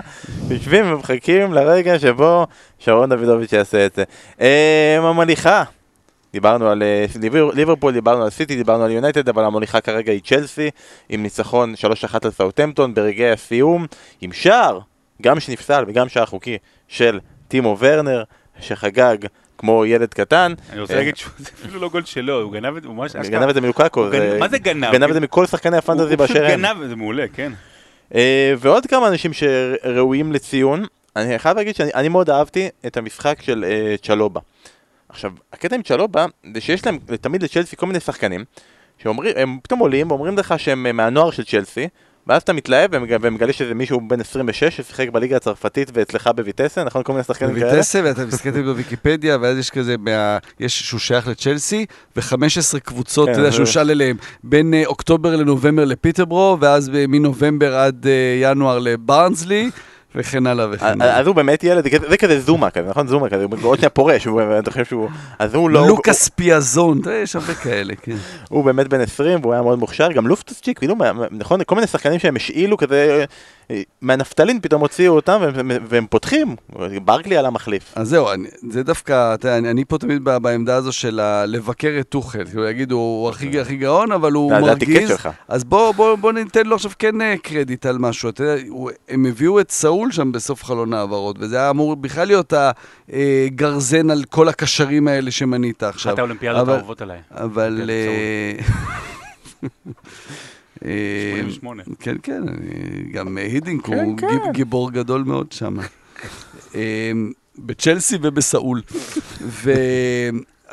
יושבים 0.49 0.93
ומחכים 0.93 1.53
לרגע 1.53 1.99
שבו 1.99 2.47
שרון 2.79 3.09
דודוביץ' 3.09 3.53
יעשה 3.53 3.85
את 3.85 3.95
זה. 3.95 4.03
המוליכה, 4.99 5.63
דיברנו 6.33 6.69
על 6.69 6.83
ליברפול, 7.53 7.93
דיברנו 7.93 8.23
על 8.23 8.29
סיטי, 8.29 8.55
דיברנו 8.55 8.83
על 8.83 8.91
יונייטד, 8.91 9.29
אבל 9.29 9.43
המוליכה 9.43 9.81
כרגע 9.81 10.11
היא 10.11 10.21
צ'לסי, 10.25 10.69
עם 11.09 11.23
ניצחון 11.23 11.73
3-1 12.13 12.17
על 12.23 12.31
סאוטמפטון 12.31 12.93
ברגעי 12.93 13.31
הסיום, 13.31 13.85
עם 14.21 14.31
שער, 14.31 14.79
גם 15.21 15.39
שנפסל 15.39 15.83
וגם 15.87 16.09
שער 16.09 16.25
חוקי, 16.25 16.57
של 16.87 17.19
טימו 17.47 17.77
ורנר, 17.79 18.23
שחגג 18.59 19.17
כמו 19.57 19.85
ילד 19.85 20.13
קטן. 20.13 20.53
אני 20.71 20.81
רוצה 20.81 20.95
להגיד 20.95 21.17
שזה 21.17 21.49
אפילו 21.59 21.79
לא 21.79 21.89
גול 21.89 22.05
שלו, 22.05 22.41
הוא 22.41 22.53
גנב 22.53 22.75
את 22.75 22.81
זה, 22.81 22.87
הוא 22.87 22.95
ממש... 22.95 23.15
גנב 23.15 23.49
את 23.49 23.55
זה 23.55 23.61
מלוקקו. 23.61 24.07
מה 24.39 24.47
זה 24.47 24.57
גנב? 24.57 24.91
גנב 24.91 25.07
את 25.07 25.13
זה 25.13 25.19
מכל 25.19 25.45
שחקני 25.45 25.77
הפנטזי 25.77 26.15
באשר 26.15 26.33
הם. 26.33 26.41
הוא 26.41 26.49
פשוט 26.49 26.59
גנב, 26.59 26.87
זה 26.87 26.95
מעולה, 26.95 27.25
כן. 27.33 27.51
ועוד 28.57 28.85
כמה 28.85 29.07
אנשים 29.07 29.31
שראויים 29.33 30.31
לציון. 30.31 30.85
אני 31.15 31.39
חייב 31.39 31.57
להגיד 31.57 31.75
שאני 31.75 32.09
מאוד 32.09 32.29
אהבתי 32.29 32.69
את 32.85 32.97
המשחק 32.97 33.41
של 33.41 33.65
צ'לובה. 34.03 34.39
עכשיו, 35.09 35.31
הקטע 35.53 35.75
עם 35.75 35.81
צ'לובה 35.81 36.25
זה 36.53 36.61
שיש 36.61 36.85
להם 36.85 36.97
תמיד 37.21 37.43
לצ'לסי 37.43 37.75
כל 37.75 37.85
מיני 37.85 37.99
שחקנים 37.99 38.43
שהם 38.97 39.59
פתאום 39.63 39.79
עולים 39.79 40.11
ואומרים 40.11 40.37
לך 40.37 40.53
שהם 40.57 40.97
מהנוער 40.97 41.31
של 41.31 41.43
צ'לסי 41.43 41.87
ואז 42.27 42.41
אתה 42.41 42.53
מתלהב 42.53 42.91
ומגלה 43.21 43.53
שזה 43.53 43.73
מישהו 43.73 44.01
בן 44.07 44.21
26 44.21 44.63
ששיחק 44.63 45.09
בליגה 45.09 45.35
הצרפתית 45.35 45.91
ואצלך 45.93 46.29
בביטסה, 46.35 46.83
נכון? 46.83 47.03
כל 47.03 47.13
מיני 47.13 47.23
שחקנים 47.23 47.55
כאלה? 47.55 47.71
בביטסה, 47.71 48.01
ואתה 48.03 48.25
מסתכל 48.25 48.61
בוויקיפדיה, 48.71 49.37
ואז 49.41 49.57
יש 49.57 49.69
כזה, 49.69 49.95
יש 50.59 50.81
שהוא 50.81 50.99
שייך 50.99 51.27
לצ'לסי, 51.27 51.85
ו-15 52.15 52.79
קבוצות, 52.79 53.29
אתה 53.29 53.39
יודע, 53.39 53.51
שהוא 53.51 53.65
שאל 53.65 53.91
אליהם, 53.91 54.17
בין 54.43 54.73
אוקטובר 54.85 55.35
לנובמבר 55.35 55.85
לפיטרברו, 55.85 56.57
ואז 56.59 56.89
מנובמבר 56.93 57.75
עד 57.75 58.05
ינואר 58.41 58.79
לברנסלי. 58.79 59.69
וכן 60.15 60.47
הלאה 60.47 60.67
וכן 60.71 61.01
הלאה. 61.01 61.19
אז 61.19 61.27
הוא 61.27 61.35
באמת 61.35 61.63
ילד, 61.63 61.83
זה 62.09 62.17
כזה 62.17 62.39
זומה 62.39 62.69
כזה, 62.69 62.89
נכון? 62.89 63.07
זומה 63.07 63.29
כזה, 63.29 63.43
הוא 63.43 63.69
עוד 63.69 63.77
שנייה 63.77 63.89
פורש, 63.89 64.27
אתה 64.59 64.71
חושב 64.71 64.85
שהוא... 64.85 65.09
אז 65.39 65.53
הוא 65.53 65.69
לא... 65.69 65.87
לוקאס 65.87 66.29
פיאזון, 66.29 67.01
יש 67.23 67.35
הרבה 67.35 67.53
כאלה, 67.53 67.93
כן. 68.01 68.15
הוא 68.49 68.65
באמת 68.65 68.87
בן 68.87 69.01
20 69.01 69.39
והוא 69.41 69.53
היה 69.53 69.61
מאוד 69.61 69.79
מוכשר, 69.79 70.11
גם 70.11 70.27
לופטוס 70.27 70.61
צ'יק, 70.61 70.79
כאילו, 70.79 70.95
נכון? 71.31 71.59
כל 71.65 71.75
מיני 71.75 71.87
שחקנים 71.87 72.19
שהם 72.19 72.35
השאילו 72.35 72.77
כזה... 72.77 73.25
מהנפטלין 74.01 74.59
פתאום 74.61 74.81
הוציאו 74.81 75.15
אותם 75.15 75.41
והם 75.89 76.05
פותחים, 76.09 76.55
ברקלי 77.05 77.37
על 77.37 77.45
המחליף. 77.45 77.93
אז 77.95 78.09
זהו, 78.09 78.27
זה 78.69 78.83
דווקא, 78.83 79.33
אתה, 79.33 79.57
אני, 79.57 79.71
אני 79.71 79.85
פה 79.85 79.97
תמיד 79.97 80.23
בעמדה 80.23 80.75
הזו 80.75 80.91
של 80.91 81.19
לבקר 81.47 81.97
את 81.99 82.09
טוחל, 82.09 82.45
כאילו 82.45 82.69
יגידו, 82.69 82.95
הוא 82.95 83.29
הכי, 83.29 83.59
הכי 83.59 83.75
גאון, 83.75 84.11
אבל 84.11 84.31
הוא 84.31 84.55
זה 84.55 84.61
מרגיז. 84.61 85.11
אז 85.47 85.63
בוא, 85.63 85.91
בוא, 85.91 86.15
בוא 86.15 86.31
ניתן 86.31 86.65
לו 86.65 86.75
עכשיו 86.75 86.91
כן 86.99 87.37
קרדיט 87.37 87.85
על 87.85 87.97
משהו. 87.97 88.29
אתה 88.29 88.43
יודע, 88.43 88.63
הם 89.09 89.25
הביאו 89.25 89.59
את 89.59 89.71
סאול 89.71 90.04
שם 90.11 90.31
בסוף 90.31 90.63
חלון 90.63 90.93
העברות, 90.93 91.35
וזה 91.39 91.57
היה 91.57 91.69
אמור 91.69 91.95
בכלל 91.95 92.27
להיות 92.27 92.53
הגרזן 93.09 94.09
על 94.09 94.23
כל 94.29 94.47
הקשרים 94.47 95.07
האלה 95.07 95.31
שמנית 95.31 95.83
עכשיו. 95.83 96.11
אחת 96.11 96.19
האולימפיאדות 96.19 96.67
האהובות 96.67 97.01
עליי. 97.01 97.19
אבל... 97.31 97.89
88. 100.81 101.83
כן, 101.99 102.15
כן, 102.23 102.43
גם 103.11 103.37
הידינק 103.37 103.85
הוא 103.85 104.15
גיבור 104.51 104.91
גדול 104.91 105.23
מאוד 105.23 105.51
שם. 105.51 105.77
בצ'לסי 107.57 108.17
ובסאול. 108.21 108.81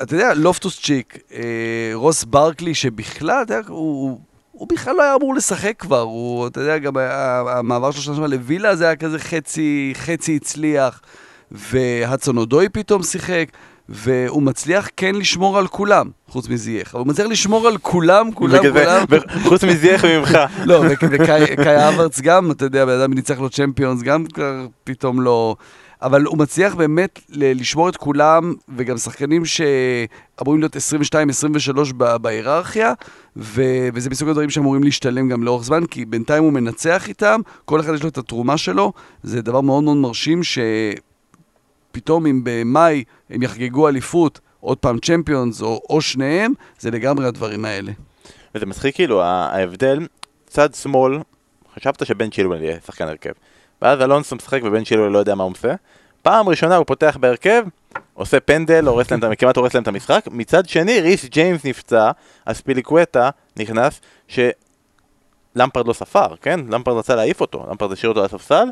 אתה 0.03 0.15
יודע, 0.15 0.35
לופטוס 0.35 0.81
צ'יק, 0.81 1.19
אה, 1.33 1.91
רוס 1.95 2.25
ברקלי, 2.25 2.75
שבכלל, 2.75 3.43
אתה 3.43 3.55
יודע, 3.55 3.69
הוא, 3.69 4.21
הוא, 4.63 4.69
בכלל 4.73 4.95
לא 4.97 5.03
היה 5.03 5.15
אמור 5.15 5.35
לשחק 5.35 5.75
כבר, 5.79 6.01
הוא, 6.01 6.47
אתה 6.47 6.61
יודע, 6.61 6.79
גם 6.79 6.97
היה, 6.97 7.43
המעבר 7.47 7.91
שלו 7.91 8.03
שנה 8.03 8.15
שעברה 8.15 8.29
לווילה 8.29 8.77
זה 8.77 8.85
היה 8.85 8.97
כזה 8.97 9.19
חצי, 9.19 9.93
חצי 9.97 10.37
הצליח, 10.37 11.01
והדסון 11.51 12.37
אודוי 12.37 12.69
פתאום 12.69 13.03
שיחק, 13.03 13.45
והוא 13.89 14.43
מצליח 14.43 14.89
כן 14.97 15.15
לשמור 15.15 15.59
על 15.59 15.67
כולם, 15.67 16.11
חוץ 16.29 16.49
מזייח, 16.49 16.95
אבל 16.95 17.01
הוא 17.01 17.09
מצליח 17.09 17.27
לשמור 17.27 17.67
על 17.69 17.79
כולם, 17.79 18.33
כולם, 18.33 18.59
בגלל 18.59 18.73
זה- 18.73 18.85
כולם. 18.85 19.05
וחוץ 19.45 19.65
מזייח 19.65 20.05
ממך. 20.05 20.39
לא, 20.67 20.83
וק- 20.93 21.05
וקאי 21.11 21.57
קאי 21.57 21.89
אברץ 21.89 22.21
גם, 22.21 22.51
אתה 22.51 22.65
יודע, 22.65 22.85
בן 22.85 23.01
אדם 23.01 23.13
ניצח 23.15 23.41
לו 23.41 23.51
צ'מפיונס, 23.51 24.03
גם 24.03 24.25
כבר 24.27 24.53
פתאום 24.85 25.21
לא... 25.21 25.57
אבל 26.03 26.23
הוא 26.23 26.39
מצליח 26.39 26.75
באמת 26.75 27.21
לשמור 27.29 27.89
את 27.89 27.97
כולם, 27.97 28.55
וגם 28.77 28.99
שחקנים 28.99 29.43
שאמורים 29.45 30.61
להיות 30.61 30.77
22-23 30.77 31.93
ב- 31.97 32.17
בהיררכיה, 32.17 32.93
ו- 33.37 33.89
וזה 33.95 34.11
מסוג 34.11 34.29
הדברים 34.29 34.51
שאמורים 34.51 34.83
להשתלם 34.83 35.29
גם 35.29 35.43
לאורך 35.43 35.65
זמן, 35.65 35.87
כי 35.87 36.05
בינתיים 36.05 36.43
הוא 36.45 36.53
מנצח 36.53 37.09
איתם, 37.09 37.41
כל 37.65 37.81
אחד 37.81 37.95
יש 37.95 38.03
לו 38.03 38.09
את 38.09 38.19
התרומה 38.19 38.59
שלו, 38.59 38.93
זה 39.23 39.43
דבר 39.43 39.61
מאוד 39.61 39.85
מאוד 39.85 39.97
מרשים, 39.97 40.41
שפתאום 41.91 42.27
אם 42.27 42.41
במאי 42.45 43.05
הם 43.31 43.43
יחגגו 43.43 43.89
אליפות, 43.89 44.41
עוד 44.61 44.79
פעם 44.79 44.99
צ'מפיונס 44.99 45.63
או, 45.63 45.83
או 45.91 46.01
שניהם, 46.01 46.53
זה 46.79 46.91
לגמרי 46.91 47.27
הדברים 47.27 47.65
האלה. 47.65 47.93
וזה 48.55 48.67
מצחיק 48.67 48.95
כאילו, 48.95 49.23
ההבדל, 49.23 50.07
צד 50.47 50.75
שמאל, 50.75 51.19
חשבת 51.75 52.07
שבן 52.07 52.31
צ'ילואל 52.31 52.63
יהיה 52.63 52.77
שחקן 52.87 53.09
הרכב. 53.09 53.33
ואז 53.83 54.01
אלונסו 54.01 54.37
משחק 54.37 54.61
ובן 54.65 54.85
צ'ילואל 54.85 55.11
לא 55.13 55.19
יודע 55.19 55.35
מה 55.35 55.45
הוא 55.45 55.53
עושה. 55.53 55.75
פעם 56.23 56.49
ראשונה 56.49 56.77
הוא 56.77 56.87
פותח 56.87 57.17
בהרכב, 57.21 57.65
עושה 58.15 58.41
פנדל, 58.41 58.87
הורס 58.87 59.11
להם, 59.11 59.35
כמעט 59.39 59.57
הורס 59.57 59.75
להם 59.75 59.83
את 59.83 59.89
המשחק. 59.89 60.25
מצד 60.31 60.69
שני, 60.69 61.01
ריס 61.01 61.25
ג'יימס 61.25 61.65
נפצע, 61.65 62.11
אז 62.47 62.61
פיליקווטה 62.61 63.31
נכנס, 63.57 64.01
שלמפרד 64.29 65.89
לא 65.89 65.93
ספר, 65.93 66.27
כן? 66.43 66.61
למפרד 66.71 66.97
רצה 66.97 67.15
להעיף 67.15 67.41
אותו, 67.41 67.67
למפרד 67.71 67.93
השאיר 67.93 68.09
אותו 68.09 68.21
על 68.21 68.27
הספסל, 68.27 68.65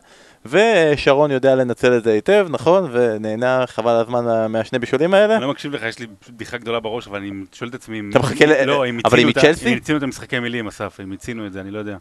ושרון 0.47 1.31
יודע 1.31 1.55
לנצל 1.55 1.97
את 1.97 2.05
זה 2.05 2.13
היטב, 2.13 2.47
נכון? 2.51 2.89
ונהנה 2.93 3.65
חבל 3.67 3.93
הזמן 3.93 4.25
מה- 4.25 4.49
מהשני 4.49 4.79
בישולים 4.79 5.15
האלה. 5.15 5.35
אני 5.37 5.43
לא 5.43 5.51
מקשיב 5.51 5.73
לך, 5.73 5.83
יש 5.83 5.99
לי 5.99 6.07
בדיחה 6.29 6.57
גדולה 6.59 6.81
בראש, 6.81 7.09
אבל 7.09 7.19
אני 7.19 7.31
שואל 7.53 7.71
את 7.71 7.75
עצמי. 7.75 8.01
אתה 8.11 8.19
מחכה 8.19 8.47
ל- 8.47 8.65
לא, 8.65 8.85
את? 9.31 9.69
אם 9.69 9.77
הצינו 9.77 9.99
את 9.99 10.03
המשחקי 10.03 10.39
מילים, 10.39 10.67
אסף, 10.69 10.99
אם 11.03 11.13
הצינו 11.13 11.47
את 11.47 11.53
זה, 11.53 11.61
אני 11.61 11.71
לא 11.71 11.79
יודע. 11.79 11.97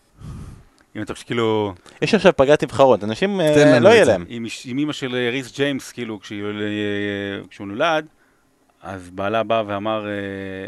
אם 0.95 1.01
אתה 1.01 1.13
חושב 1.13 1.25
כאילו... 1.25 1.73
יש 2.01 2.13
עכשיו 2.13 2.33
פגרת 2.35 2.63
נבחרות, 2.63 3.03
אנשים 3.03 3.41
אה, 3.41 3.79
לא 3.79 3.89
יהיה. 3.89 4.05
להם. 4.05 4.25
עם 4.65 4.77
אימא 4.77 4.93
של 4.93 5.15
אה, 5.15 5.29
ריס 5.29 5.55
ג'יימס, 5.55 5.91
כאילו, 5.91 6.19
אה, 6.31 7.47
כשהוא 7.49 7.67
נולד, 7.67 8.05
אז 8.81 9.09
בעלה 9.09 9.43
בא 9.43 9.63
ואמר, 9.67 10.05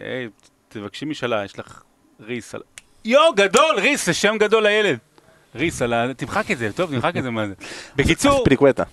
היי, 0.03 0.29
תבקשי 0.69 1.05
משאלה, 1.05 1.45
יש 1.45 1.59
לך 1.59 1.83
ריס 2.21 2.55
על... 2.55 2.61
יואו, 3.05 3.33
גדול, 3.33 3.75
ריס, 3.77 4.05
זה 4.05 4.13
שם 4.13 4.35
גדול 4.39 4.63
לילד. 4.63 4.97
ריס, 5.55 5.81
על 5.81 5.93
ה... 5.93 6.13
תמחק 6.13 6.51
את 6.51 6.57
זה, 6.57 6.73
טוב, 6.73 6.91
תמחק 6.91 7.17
את 7.17 7.23
זה, 7.23 7.29
מה 7.29 7.47
זה. 7.47 7.53
בקיצור, 7.95 8.43
פיליקווטה. 8.43 8.83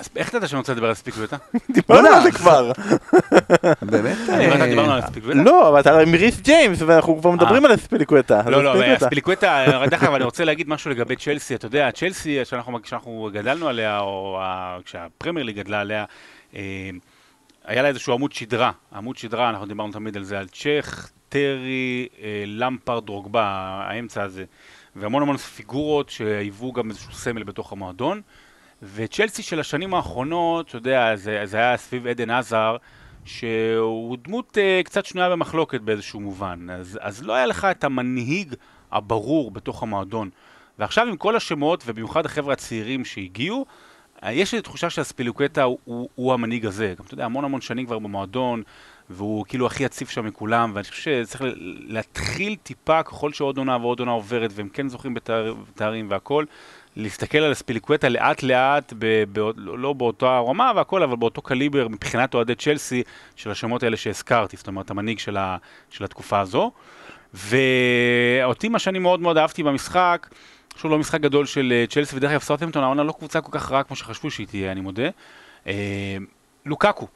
אז 0.00 0.08
איך 0.16 0.28
אתה 0.28 0.36
יודע 0.36 0.48
שאני 0.48 0.58
רוצה 0.58 0.72
לדבר 0.72 0.88
על 0.88 0.94
אספיליקווטה? 0.94 1.36
דיברנו 1.70 2.08
על 2.08 2.22
זה 2.22 2.30
כבר. 2.32 2.72
באמת? 3.92 4.18
אה, 4.28 4.66
דיברנו 4.66 4.92
על 4.92 5.02
אספיליקווטה? 5.02 5.42
לא, 5.42 5.68
אבל 5.68 5.80
אתה 5.80 6.00
עם 6.00 6.14
ריס 6.14 6.40
ג'יימס, 6.40 6.82
ואנחנו 6.82 7.20
כבר 7.20 7.30
מדברים 7.30 7.64
על 7.64 7.72
אספיליקווטה. 7.72 8.42
לא, 8.50 8.64
לא, 8.64 8.98
אספיליקווטה, 8.98 9.64
דרך 9.90 10.02
אגב, 10.02 10.14
אני 10.14 10.24
רוצה 10.24 10.44
להגיד 10.44 10.68
משהו 10.68 10.90
לגבי 10.90 11.16
צ'לסי. 11.16 11.54
אתה 11.54 11.66
יודע, 11.66 11.90
צ'לסי, 11.90 12.44
שאנחנו 12.44 12.78
שאנחנו 12.84 13.30
גדלנו 13.32 13.68
עליה, 13.68 14.00
או 14.00 14.40
כשהפרמייר 14.84 15.46
ליג 15.46 15.56
גדלה 15.56 15.80
עליה, 15.80 16.04
אה, 16.54 16.90
היה 17.64 17.82
לה 17.82 17.88
איזשהו 17.88 18.12
עמוד 18.12 18.32
שדרה. 18.32 18.70
עמוד 18.94 19.16
שדרה, 19.16 19.50
אנחנו 19.50 19.66
דיברנו 19.66 19.92
תמיד 19.92 20.16
על 20.16 20.24
זה, 20.24 20.38
על 20.38 20.48
צ'ך, 20.48 21.10
טרי, 21.28 22.08
אה, 22.22 22.44
למפארד, 22.46 23.06
דרוגבה, 23.06 23.44
האמצע 23.88 24.22
הזה. 24.22 24.44
והמון 24.96 25.22
המון 25.22 25.36
פיגורות 25.36 26.08
שהיוו 26.08 26.72
גם 26.72 26.90
איזשהו 26.90 27.12
סמל 27.12 27.42
בתוך 27.42 27.72
המועדון. 27.72 28.20
וצ'לסי 28.82 29.42
של 29.42 29.60
השנים 29.60 29.94
האחרונות, 29.94 30.68
אתה 30.68 30.76
יודע, 30.76 31.16
זה, 31.16 31.40
זה 31.44 31.56
היה 31.56 31.76
סביב 31.76 32.06
עדן 32.06 32.30
עזר, 32.30 32.76
שהוא 33.24 34.16
דמות 34.24 34.56
uh, 34.56 34.84
קצת 34.84 35.06
שנויה 35.06 35.30
במחלוקת 35.30 35.80
באיזשהו 35.80 36.20
מובן. 36.20 36.66
אז, 36.70 36.98
אז 37.02 37.22
לא 37.22 37.32
היה 37.32 37.46
לך 37.46 37.64
את 37.70 37.84
המנהיג 37.84 38.54
הברור 38.92 39.50
בתוך 39.50 39.82
המועדון. 39.82 40.30
ועכשיו 40.78 41.06
עם 41.06 41.16
כל 41.16 41.36
השמות, 41.36 41.82
ובמיוחד 41.86 42.26
החבר'ה 42.26 42.52
הצעירים 42.52 43.04
שהגיעו, 43.04 43.66
אה, 44.24 44.32
יש 44.32 44.54
לי 44.54 44.62
תחושה 44.62 44.90
שהספילוקטה 44.90 45.62
הוא, 45.62 45.78
הוא, 45.84 46.08
הוא 46.14 46.32
המנהיג 46.32 46.66
הזה. 46.66 46.94
גם 46.98 47.04
אתה 47.06 47.14
יודע, 47.14 47.24
המון 47.24 47.44
המון 47.44 47.60
שנים 47.60 47.86
כבר 47.86 47.98
במועדון, 47.98 48.62
והוא 49.10 49.44
כאילו 49.48 49.66
הכי 49.66 49.84
יציב 49.84 50.08
שם 50.08 50.24
מכולם, 50.24 50.72
ואני 50.74 50.84
חושב 50.88 51.22
שצריך 51.24 51.42
להתחיל 51.86 52.56
טיפה, 52.62 53.02
ככל 53.02 53.32
שעוד 53.32 53.58
עונה 53.58 53.76
ועוד 53.76 54.00
עונה 54.00 54.10
עוברת, 54.10 54.50
והם 54.54 54.68
כן 54.68 54.86
בתאר- 55.14 55.54
בתארים 55.54 56.06
והכל, 56.10 56.44
להסתכל 57.00 57.38
על 57.38 57.52
הספיליקווטה 57.52 58.08
לאט 58.08 58.42
לאט, 58.42 58.92
ב, 58.98 59.24
ב, 59.32 59.38
לא, 59.56 59.78
לא 59.78 59.92
באותה 59.92 60.38
רמה 60.38 60.72
והכל, 60.76 61.02
אבל 61.02 61.16
באותו 61.16 61.42
קליבר 61.42 61.88
מבחינת 61.88 62.34
אוהדי 62.34 62.54
צ'לסי 62.54 63.02
של 63.36 63.50
השמות 63.50 63.82
האלה 63.82 63.96
שהזכרתי, 63.96 64.56
זאת 64.56 64.68
אומרת 64.68 64.90
המנהיג 64.90 65.18
של, 65.18 65.36
ה, 65.36 65.56
של 65.90 66.04
התקופה 66.04 66.40
הזו. 66.40 66.72
ואותי 67.34 68.68
מה 68.68 68.78
שאני 68.78 68.98
מאוד 68.98 69.20
מאוד 69.20 69.36
אהבתי 69.36 69.62
במשחק, 69.62 70.28
שהוא 70.76 70.90
לא 70.90 70.98
משחק 70.98 71.20
גדול 71.20 71.46
של 71.46 71.72
אה, 71.72 71.84
צ'לסי, 71.88 72.16
ודרך 72.16 72.30
אגב 72.30 72.40
סאוטהמפטון 72.40 72.82
העונה 72.82 73.02
לא 73.02 73.12
קבוצה 73.12 73.40
כל 73.40 73.52
כך 73.52 73.72
רעה 73.72 73.82
כמו 73.82 73.96
שחשבו 73.96 74.30
שהיא 74.30 74.46
תהיה, 74.46 74.72
אני 74.72 74.80
מודה. 74.80 75.08
אה, 75.66 76.16
לוקקו, 76.66 77.06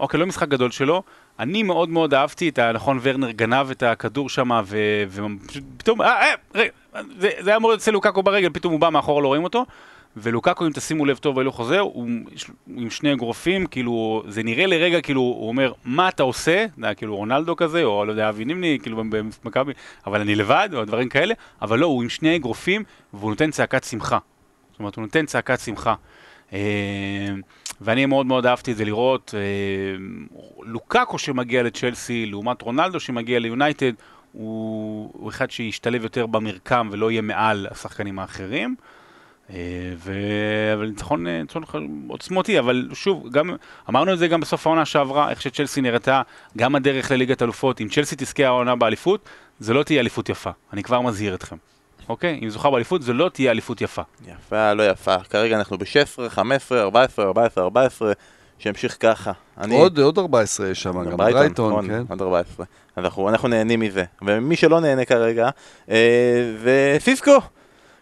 אוקיי, 0.00 0.20
לא 0.20 0.26
משחק 0.26 0.48
גדול 0.48 0.70
שלו. 0.70 1.02
אני 1.38 1.62
מאוד 1.62 1.88
מאוד 1.88 2.14
אהבתי 2.14 2.48
את 2.48 2.58
ה... 2.58 2.72
נכון, 2.72 2.98
ורנר 3.02 3.30
גנב 3.30 3.70
את 3.70 3.82
הכדור 3.82 4.28
שם, 4.28 4.50
ופתאום, 4.66 6.02
אה, 6.02 6.22
אה, 6.22 6.34
רגע, 6.54 6.70
זה, 7.18 7.30
זה 7.40 7.50
היה 7.50 7.56
אמור 7.56 7.70
להיות 7.70 7.80
אצל 7.80 7.90
לוקקו 7.90 8.22
ברגל, 8.22 8.50
פתאום 8.52 8.72
הוא 8.72 8.80
בא 8.80 8.90
מאחורה, 8.90 9.22
לא 9.22 9.28
רואים 9.28 9.44
אותו. 9.44 9.64
ולוקקו, 10.16 10.66
אם 10.66 10.72
תשימו 10.72 11.06
לב 11.06 11.16
טוב 11.16 11.36
ולא 11.36 11.50
חוזר, 11.50 11.78
הוא 11.78 12.08
עם 12.76 12.90
שני 12.90 13.12
אגרופים, 13.12 13.66
כאילו, 13.66 14.22
זה 14.28 14.42
נראה 14.42 14.66
לרגע, 14.66 15.00
כאילו, 15.00 15.20
הוא 15.20 15.48
אומר, 15.48 15.72
מה 15.84 16.08
אתה 16.08 16.22
עושה? 16.22 16.66
זה 16.78 16.86
היה 16.86 16.94
כאילו 16.94 17.16
רונלדו 17.16 17.56
כזה, 17.56 17.82
או 17.82 18.04
לא 18.04 18.10
יודע, 18.10 18.28
אבי 18.28 18.44
נימני, 18.44 18.78
כאילו, 18.82 19.02
במכבי, 19.44 19.72
אבל 20.06 20.20
אני 20.20 20.34
לבד, 20.34 20.68
או 20.74 20.84
דברים 20.84 21.08
כאלה, 21.08 21.34
אבל 21.62 21.78
לא, 21.78 21.86
הוא 21.86 22.02
עם 22.02 22.08
שני 22.08 22.36
אגרופים, 22.36 22.84
והוא 23.14 23.30
נותן 23.30 23.50
צעקת 23.50 23.84
שמחה. 23.84 24.18
זאת 24.70 24.78
אומרת, 24.78 24.96
הוא 24.96 25.02
נותן 25.02 25.26
צעקת 25.26 25.60
שמחה. 25.60 25.94
ואני 27.84 28.06
מאוד 28.06 28.26
מאוד 28.26 28.46
אהבתי 28.46 28.72
את 28.72 28.76
זה 28.76 28.84
לראות. 28.84 29.34
אה, 29.34 29.40
לוקאקו 30.62 31.18
שמגיע 31.18 31.62
לצ'לסי, 31.62 32.26
לעומת 32.26 32.62
רונלדו 32.62 33.00
שמגיע 33.00 33.38
ליונייטד, 33.38 33.92
הוא, 34.32 35.10
הוא 35.12 35.30
אחד 35.30 35.50
שישתלב 35.50 36.02
יותר 36.02 36.26
במרקם 36.26 36.88
ולא 36.92 37.10
יהיה 37.10 37.22
מעל 37.22 37.66
השחקנים 37.70 38.18
האחרים. 38.18 38.74
אה, 39.50 39.56
ו- 39.96 40.72
אבל 40.74 40.86
ניצחון 40.86 41.26
אה, 41.26 41.40
ניצחון 41.40 41.64
עוצמותי, 42.08 42.58
אבל 42.58 42.88
שוב, 42.92 43.28
גם, 43.32 43.56
אמרנו 43.88 44.12
את 44.12 44.18
זה 44.18 44.28
גם 44.28 44.40
בסוף 44.40 44.66
העונה 44.66 44.84
שעברה, 44.84 45.30
איך 45.30 45.42
שצ'לסי 45.42 45.80
נראתה, 45.80 46.22
גם 46.58 46.74
הדרך 46.74 47.10
לליגת 47.10 47.42
אלופות, 47.42 47.80
אם 47.80 47.88
צ'לסי 47.88 48.16
תזכה 48.18 48.46
העונה 48.46 48.76
באליפות, 48.76 49.28
זה 49.58 49.74
לא 49.74 49.82
תהיה 49.82 50.00
אליפות 50.00 50.28
יפה, 50.28 50.50
אני 50.72 50.82
כבר 50.82 51.00
מזהיר 51.00 51.34
אתכם, 51.34 51.56
אוקיי? 52.12 52.40
אם 52.42 52.50
זוכה 52.50 52.70
באליפות, 52.70 53.02
זה 53.02 53.12
לא 53.12 53.28
תהיה 53.32 53.50
אליפות 53.50 53.80
יפה. 53.80 54.02
יפה, 54.26 54.72
לא 54.72 54.82
יפה. 54.90 55.16
כרגע 55.30 55.56
אנחנו 55.56 55.78
ב-16, 55.78 56.28
15, 56.28 56.80
14, 56.82 57.24
14, 57.24 57.64
14, 57.64 58.12
שימשיך 58.58 58.96
ככה. 59.00 59.32
אני- 59.58 59.78
עוד 59.78 59.98
עוד 59.98 60.18
14 60.18 60.68
יש 60.68 60.82
שם, 60.82 61.10
גם 61.10 61.16
ברייטון, 61.16 61.72
נכון, 61.72 61.88
כן. 61.88 62.02
עוד 62.08 62.22
14. 62.22 62.66
אז 62.96 63.04
אנחנו, 63.04 63.28
אנחנו 63.28 63.48
נהנים 63.48 63.80
מזה. 63.80 64.04
ומי 64.22 64.56
שלא 64.56 64.80
נהנה 64.80 65.04
כרגע, 65.04 65.48
אה, 65.90 65.96
זה 66.62 66.96
סיסקו. 67.00 67.36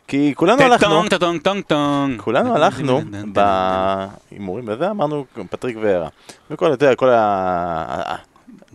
כי 0.09 0.33
כולנו 0.37 0.63
הלכנו, 0.63 0.89
טונג 0.89 1.15
טונג 1.15 1.41
טונג 1.43 1.63
טונג. 1.65 2.21
כולנו 2.21 2.55
הלכנו 2.55 3.01
בהימורים 3.33 4.65
וזה, 4.69 4.91
אמרנו 4.91 5.25
פטריק 5.51 5.77
ויארה. 5.81 6.09
וכל, 6.51 6.75
אתה 6.75 6.85
יודע, 6.85 6.95
כל 6.97 7.09
ה... 7.11 8.15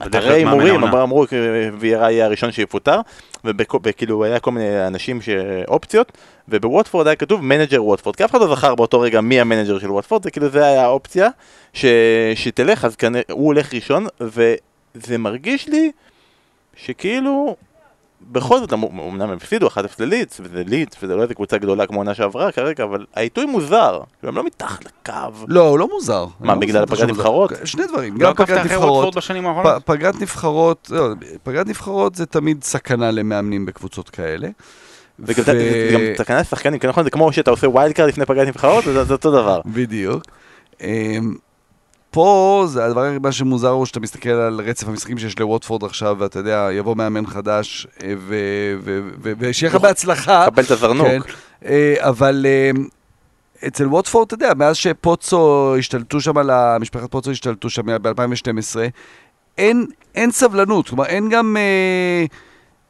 אתרי 0.01 0.33
הימורים. 0.33 0.83
אמרו 0.83 1.25
ויארה 1.79 2.11
יהיה 2.11 2.25
הראשון 2.25 2.51
שיפוטר, 2.51 2.99
וכאילו 3.83 4.23
היה 4.23 4.39
כל 4.39 4.51
מיני 4.51 4.87
אנשים 4.87 5.21
שאופציות, 5.21 6.11
ובווטפורד 6.49 7.07
היה 7.07 7.15
כתוב 7.15 7.41
manager 7.41 7.83
ווטפורד, 7.83 8.15
כי 8.15 8.25
אף 8.25 8.31
אחד 8.31 8.39
לא 8.39 8.55
זכר 8.55 8.75
באותו 8.75 8.99
רגע 8.99 9.21
מי 9.21 9.41
ה 9.41 9.46
manager 9.46 9.79
של 9.79 9.91
ווטפורד, 9.91 10.23
זה 10.23 10.31
כאילו 10.31 10.49
זה 10.49 10.65
היה 10.65 10.83
האופציה 10.83 11.29
ש... 11.73 11.85
שתלך, 12.35 12.85
אז 12.85 12.95
כנראה 12.95 13.23
הוא 13.31 13.45
הולך 13.45 13.73
ראשון, 13.73 14.07
וזה 14.21 15.17
מרגיש 15.17 15.67
לי 15.67 15.91
שכאילו, 16.75 17.55
בכל 18.21 18.59
זאת, 18.59 18.73
אמ- 18.73 18.83
אמנם 18.99 19.29
הם 19.29 19.37
הפסידו 19.37 19.67
1-0 19.67 19.71
ללידס, 19.99 20.39
וזה 20.43 20.63
לידס, 20.67 20.95
וזה 21.03 21.15
לא 21.15 21.21
איזה 21.21 21.33
קבוצה 21.33 21.57
גדולה 21.57 21.87
כמו 21.87 21.97
עונה 21.99 22.13
שעברה 22.13 22.51
כרגע, 22.51 22.83
אבל 22.83 23.05
העיתוי 23.15 23.45
מוזר, 23.45 23.99
הם 24.23 24.35
לא 24.35 24.43
מתחת 24.45 24.85
לקו. 24.85 25.11
לא, 25.47 25.67
הוא 25.69 25.79
לא 25.79 25.87
מוזר. 25.87 26.25
מה, 26.39 26.53
לא 26.53 26.59
בגלל 26.59 26.81
מוזר, 26.81 26.85
פגרת 26.85 26.99
פשוט 26.99 27.09
נבחרות? 27.09 27.51
מוזר. 27.51 27.65
שני 27.65 27.87
דברים, 27.87 28.21
לא 28.21 28.27
גם 28.27 28.35
פגרת 28.35 28.65
נבחרות. 28.65 29.15
פגרת 29.85 30.21
נבחרות, 30.21 30.87
לא, 30.93 31.07
פגרת 31.43 31.67
נבחרות 31.67 32.15
זה 32.15 32.25
תמיד 32.25 32.63
סכנה 32.63 33.11
למאמנים 33.11 33.65
בקבוצות 33.65 34.09
כאלה. 34.09 34.47
וגם 35.19 36.01
ו- 36.01 36.13
סכנה 36.17 36.39
לשחקנים, 36.39 36.79
כן 36.79 36.89
נכון? 36.89 37.03
זה 37.03 37.09
כמו 37.09 37.33
שאתה 37.33 37.51
עושה 37.51 37.69
wild 37.69 37.93
card 37.93 38.09
לפני 38.09 38.25
פגרת 38.25 38.47
נבחרות, 38.47 38.83
זה 38.83 39.03
זה 39.03 39.13
אותו 39.13 39.31
דבר. 39.31 39.61
בדיוק. 39.65 40.23
פה, 42.15 42.63
זה 42.67 42.85
הדבר 42.85 43.17
מה 43.21 43.31
שמוזר 43.31 43.69
הוא 43.69 43.85
שאתה 43.85 43.99
מסתכל 43.99 44.29
על 44.29 44.61
רצף 44.65 44.87
המשחקים 44.87 45.17
שיש 45.17 45.39
לווטפורד 45.39 45.83
עכשיו, 45.83 46.15
ואתה 46.19 46.39
יודע, 46.39 46.69
יבוא 46.71 46.95
מאמן 46.95 47.25
חדש, 47.25 47.87
אה, 48.03 48.13
ושיהיה 49.21 49.69
לך 49.69 49.75
בהצלחה. 49.75 50.45
קבל 50.45 50.63
את 50.63 50.71
הזרנוק. 50.71 51.07
כן, 51.07 51.19
אה, 51.65 51.95
אבל 51.99 52.45
אה, 52.45 52.71
אצל 53.67 53.87
ווטפורד, 53.87 54.25
אתה 54.25 54.33
יודע, 54.33 54.53
מאז 54.53 54.75
שפוצו 54.75 55.75
השתלטו 55.77 56.21
שם. 56.21 56.33
משפחת 56.79 57.11
פוצו 57.11 57.31
השתלטו 57.31 57.69
שם 57.69 58.01
ב-2012, 58.01 58.79
אין, 59.57 59.85
אין 60.15 60.31
סבלנות, 60.31 60.89
כלומר 60.89 61.05
אין 61.05 61.29
גם... 61.29 61.57
אה, 61.57 62.25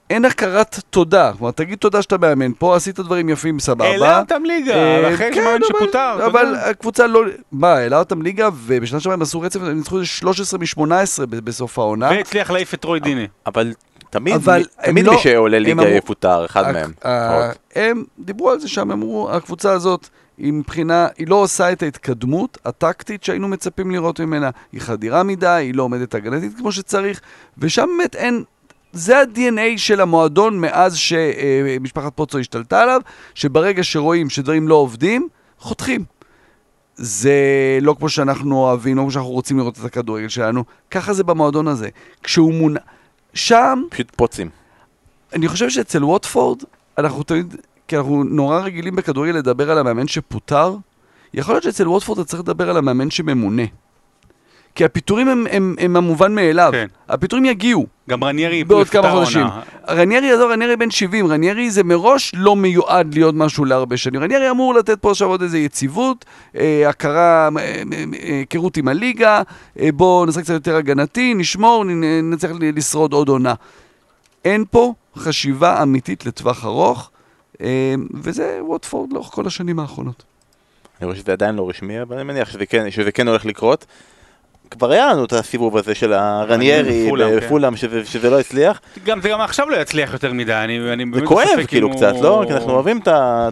אין 0.09 0.25
הכרת 0.25 0.79
תודה, 0.89 1.31
כלומר 1.37 1.51
תגיד 1.51 1.77
תודה 1.77 2.01
שאתה 2.01 2.17
מאמן, 2.17 2.51
פה 2.59 2.75
עשית 2.75 2.99
דברים 2.99 3.29
יפים, 3.29 3.59
סבבה. 3.59 3.85
העלה 3.85 4.19
אותם 4.19 4.43
ליגה, 4.45 4.73
אה, 4.75 5.13
אחרי 5.13 5.33
כן, 5.33 5.41
אבל- 5.47 5.67
שפוטר. 5.67 6.25
אבל 6.25 6.45
יודע. 6.45 6.69
הקבוצה 6.69 7.07
לא... 7.07 7.21
מה, 7.51 7.73
העלה 7.73 7.99
אותם 7.99 8.21
ליגה, 8.21 8.49
ובשנה 8.65 8.99
שעברה 8.99 9.13
הם 9.13 9.21
עשו 9.21 9.41
רצף, 9.41 9.59
הם 9.61 9.77
ניצחו 9.77 9.95
איזה 9.95 10.05
13 10.07 10.59
מ-18 10.59 10.91
בסוף 11.25 11.79
העונה. 11.79 12.09
והצליח 12.09 12.51
להעיף 12.51 12.73
את 12.73 12.83
רוי 12.83 12.99
דינה. 12.99 13.21
אבל 13.45 13.73
תמיד, 14.09 14.33
אבל 14.35 14.63
תמיד 14.83 15.05
לא- 15.05 15.13
מי 15.13 15.19
שעולה 15.19 15.59
ליגה 15.59 15.71
אמרו- 15.83 15.95
יפוטר, 15.95 16.45
אחד 16.45 16.63
הק- 16.63 16.73
מהם. 16.73 16.91
ה- 17.03 17.35
עוד. 17.35 17.55
הם 17.75 18.03
דיברו 18.19 18.49
על 18.51 18.59
זה 18.59 18.67
שם, 18.67 18.91
אמרו, 18.91 19.29
הקבוצה 19.31 19.71
הזאת, 19.71 20.07
היא 20.37 20.53
מבחינה, 20.53 21.07
היא 21.17 21.27
לא 21.27 21.35
עושה 21.35 21.71
את 21.71 21.83
ההתקדמות 21.83 22.57
הטקטית 22.65 23.23
שהיינו 23.23 23.47
מצפים 23.47 23.91
לראות 23.91 24.19
ממנה. 24.19 24.49
היא 24.71 24.81
חדירה 24.81 25.23
מדי, 25.23 25.47
היא 25.47 25.73
לא 25.75 25.83
עומדת 25.83 26.15
הגנתית 26.15 26.51
כמו 26.57 26.71
שצריך, 26.71 27.21
ושם 27.57 27.87
באמת 27.97 28.15
אין... 28.15 28.43
זה 28.95 29.19
ה-DNA 29.19 29.77
של 29.77 30.01
המועדון 30.01 30.59
מאז 30.59 30.95
שמשפחת 30.95 32.11
פוצו 32.15 32.39
השתלטה 32.39 32.81
עליו, 32.81 33.01
שברגע 33.35 33.83
שרואים 33.83 34.29
שדברים 34.29 34.67
לא 34.67 34.75
עובדים, 34.75 35.27
חותכים. 35.59 36.05
זה 36.95 37.33
לא 37.81 37.95
כמו 37.99 38.09
שאנחנו 38.09 38.55
אוהבים, 38.55 38.97
לא 38.97 39.01
כמו 39.01 39.11
שאנחנו 39.11 39.29
רוצים 39.29 39.57
לראות 39.57 39.79
את 39.79 39.85
הכדורגל 39.85 40.27
שלנו, 40.27 40.63
ככה 40.91 41.13
זה 41.13 41.23
במועדון 41.23 41.67
הזה. 41.67 41.89
כשהוא 42.23 42.53
מונע... 42.53 42.79
שם 43.33 43.81
פשוט 43.89 44.11
פוצים. 44.15 44.49
אני 45.33 45.47
חושב 45.47 45.69
שאצל 45.69 46.03
ווטפורד, 46.03 46.63
אנחנו 46.97 47.23
תמיד, 47.23 47.55
כי 47.87 47.97
אנחנו 47.97 48.23
נורא 48.23 48.59
רגילים 48.59 48.95
בכדורגל 48.95 49.31
לדבר 49.31 49.71
על 49.71 49.77
המאמן 49.77 50.07
שפוטר, 50.07 50.75
יכול 51.33 51.53
להיות 51.55 51.63
שאצל 51.63 51.87
ווטפורד 51.87 52.19
אתה 52.19 52.29
צריך 52.29 52.41
לדבר 52.41 52.69
על 52.69 52.77
המאמן 52.77 53.09
שממונה. 53.09 53.63
כי 54.75 54.85
הפיטורים 54.85 55.27
הם, 55.27 55.47
הם, 55.51 55.75
הם 55.79 55.95
המובן 55.95 56.35
מאליו. 56.35 56.69
כן. 56.71 56.87
הפיטורים 57.09 57.45
יגיעו 57.45 57.85
גם 58.09 58.23
רניירי 58.23 58.63
בעוד 58.63 58.89
כמה 58.89 59.11
חודשים. 59.11 59.41
העונה. 59.41 59.61
רניירי, 59.89 60.31
עזוב, 60.31 60.51
רניירי 60.51 60.77
בן 60.77 60.91
70, 60.91 61.27
רניירי 61.27 61.71
זה 61.71 61.83
מראש 61.83 62.31
לא 62.35 62.55
מיועד 62.55 63.13
להיות 63.13 63.35
משהו 63.35 63.65
להרבה 63.65 63.97
שנים. 63.97 64.21
רניירי 64.23 64.49
אמור 64.49 64.73
לתת 64.73 64.99
פה 64.99 65.11
עכשיו 65.11 65.27
עוד 65.27 65.41
איזה 65.41 65.57
יציבות, 65.57 66.25
אה, 66.57 66.89
הכרה, 66.89 67.49
אה, 67.57 67.61
אה, 67.61 67.83
אה, 67.93 68.37
היכרות 68.37 68.77
עם 68.77 68.87
הליגה, 68.87 69.41
אה, 69.79 69.89
בואו 69.91 70.25
נשחק 70.25 70.43
קצת 70.43 70.53
יותר 70.53 70.75
הגנתי, 70.75 71.33
נשמור, 71.33 71.83
נצליח 72.23 72.51
לשרוד 72.61 73.13
עוד 73.13 73.29
עונה. 73.29 73.53
אין 74.45 74.65
פה 74.71 74.93
חשיבה 75.17 75.83
אמיתית 75.83 76.25
לטווח 76.25 76.65
ארוך, 76.65 77.11
אה, 77.61 77.95
וזה 78.13 78.59
ווטפורד 78.61 79.13
לאורך 79.13 79.27
כל 79.27 79.47
השנים 79.47 79.79
האחרונות. 79.79 80.23
אני 81.01 81.05
רואה 81.05 81.17
שזה 81.17 81.31
עדיין 81.31 81.55
לא 81.55 81.69
רשמי, 81.69 82.01
אבל 82.01 82.15
אני 82.15 82.23
מניח 82.23 82.49
שזה 82.49 82.65
כן, 82.65 82.91
שזה 82.91 83.11
כן 83.11 83.27
הולך 83.27 83.45
לקרות. 83.45 83.85
כבר 84.71 84.91
היה 84.91 85.13
לנו 85.13 85.25
את 85.25 85.33
הסיבוב 85.33 85.77
הזה 85.77 85.95
של 85.95 86.13
הרניירי 86.13 87.09
כן. 87.11 87.37
בפולאם, 87.37 87.75
שזה, 87.75 88.29
לא 88.29 88.39
הצליח. 88.39 88.81
גם 89.05 89.21
זה 89.21 89.29
גם 89.29 89.41
עכשיו 89.41 89.69
לא 89.69 89.75
יצליח 89.75 90.13
יותר 90.13 90.33
מדי, 90.33 90.53
אני 90.53 90.79
זה 90.79 90.95
באמת 90.95 91.27
כואב 91.27 91.47
בספק 91.57 91.69
כאילו 91.69 91.87
אם 91.89 91.93
קצת, 91.93 92.13
הוא- 92.13 92.23
לא? 92.23 92.43
כי 92.47 92.53
אנחנו 92.53 92.71
אוהבים 92.71 92.99
את 92.99 93.07
ה... 93.07 93.49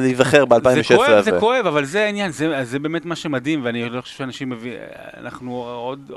להיזכר 0.00 0.44
ב-2016 0.44 0.58
זה 0.88 0.96
כואב, 0.96 1.10
הזה. 1.10 1.30
זה 1.30 1.40
כואב, 1.40 1.66
אבל 1.66 1.84
זה 1.84 2.04
העניין, 2.04 2.30
זה, 2.30 2.64
זה 2.64 2.78
באמת 2.78 3.04
מה 3.04 3.16
שמדהים, 3.16 3.60
ואני 3.64 3.88
לא 3.90 4.00
חושב 4.00 4.18
שאנשים 4.18 4.50
מבינים, 4.50 4.78
אנחנו 5.20 5.52
עוד, 5.56 6.10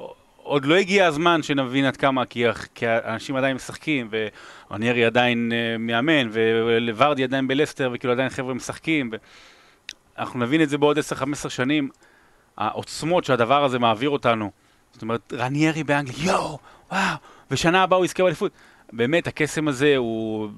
עוד 0.44 0.66
לא 0.66 0.76
הגיע 0.76 1.06
הזמן 1.06 1.44
שנבין 1.44 1.86
עד 1.86 1.98
כמה, 1.98 2.26
כי, 2.26 2.44
כי 2.76 2.88
האנשים 2.88 3.36
עדיין 3.36 3.56
משחקים, 3.56 4.10
ורניירי 4.72 5.06
עדיין 5.06 5.52
אה, 5.56 5.78
מאמן, 5.80 6.30
ולוורדי 6.32 7.24
עדיין 7.24 7.48
בלסטר, 7.48 7.90
וכאילו 7.94 8.14
עדיין 8.14 8.30
חבר'ה 8.30 8.54
משחקים, 8.54 9.10
ו... 9.12 9.16
אנחנו 10.20 10.40
נבין 10.40 10.62
את 10.62 10.70
זה 10.70 10.78
בעוד 10.78 10.98
10-15 10.98 11.50
שנים, 11.50 11.90
העוצמות 12.58 13.24
שהדבר 13.24 13.64
הזה 13.64 13.80
מעביר 13.80 14.10
אותנו. 14.10 14.52
זאת 14.94 15.02
אומרת, 15.02 15.34
רניירי 15.34 15.84
באנגליה, 15.84 16.26
יואו, 16.26 16.60
וואו, 16.92 17.16
ושנה 17.52 17.84
הבאה 17.84 17.98
הוא 17.98 18.06
יזכה 18.06 18.24
באליפות. 18.24 18.52
באמת, 18.94 19.28
הקסם 19.28 19.68
הזה 19.68 19.94
הוא... 19.98 20.50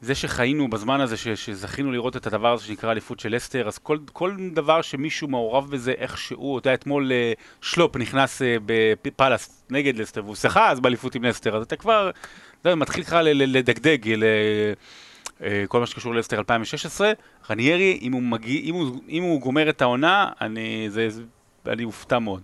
זה 0.00 0.14
שחיינו 0.14 0.70
בזמן 0.70 1.00
הזה, 1.00 1.16
ש, 1.16 1.28
שזכינו 1.28 1.92
לראות 1.92 2.16
את 2.16 2.26
הדבר 2.26 2.52
הזה 2.52 2.64
שנקרא 2.64 2.90
אליפות 2.92 3.20
של 3.20 3.34
לסטר, 3.34 3.68
אז 3.68 3.78
כל, 3.78 3.98
כל 4.12 4.36
דבר 4.52 4.82
שמישהו 4.82 5.28
מעורב 5.28 5.70
בזה 5.70 5.92
איכשהו, 5.98 6.58
אתה 6.58 6.68
יודע, 6.68 6.74
אתמול 6.74 7.12
אה, 7.12 7.32
שלופ 7.60 7.96
נכנס 7.96 8.42
אה, 8.42 8.56
בפאלאס 9.04 9.64
נגד 9.70 9.96
לסטר, 9.96 10.24
והוא 10.24 10.34
שיחה 10.36 10.70
אז 10.70 10.80
באליפות 10.80 11.14
עם 11.14 11.24
לסטר, 11.24 11.56
אז 11.56 11.62
אתה 11.62 11.76
כבר, 11.76 12.10
אתה 12.60 12.68
יודע, 12.68 12.74
מתחיל 12.74 13.02
לך 13.02 13.16
לדגדג 13.22 14.08
ל- 14.08 14.24
כל 15.68 15.80
מה 15.80 15.86
שקשור 15.86 16.14
ללסטר 16.14 16.38
2016. 16.38 17.12
רניירי, 17.50 17.98
אם 18.02 18.12
הוא, 18.12 18.22
מגיע, 18.22 18.60
אם 18.60 18.74
הוא, 18.74 19.00
אם 19.08 19.22
הוא 19.22 19.40
גומר 19.40 19.68
את 19.70 19.82
העונה, 19.82 20.28
אני, 20.40 20.86
זה, 20.90 21.08
אני 21.66 21.84
אופתע 21.84 22.18
מאוד. 22.18 22.40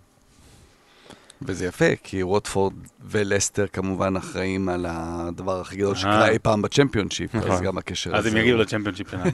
וזה 1.43 1.67
יפה, 1.67 1.85
כי 2.03 2.23
ווטפורד 2.23 2.73
ולסטר 3.05 3.67
כמובן 3.67 4.17
אחראים 4.17 4.69
על 4.69 4.87
הדבר 4.89 5.61
הכי 5.61 5.77
גדול 5.77 5.95
אה. 5.95 6.01
שקרה 6.01 6.29
אי 6.29 6.39
פעם 6.39 6.63
בצ'מפיונשיפ, 6.63 7.35
אז 7.35 7.45
נכון. 7.47 7.65
גם 7.65 7.79
הקשר 7.79 8.11
אז 8.17 8.19
הזה. 8.19 8.29
הם 8.29 8.35
הוא- 8.35 8.41
יגיעו 8.43 8.59
לצ'מפיונשיפ 8.59 9.11
שלנו. 9.11 9.25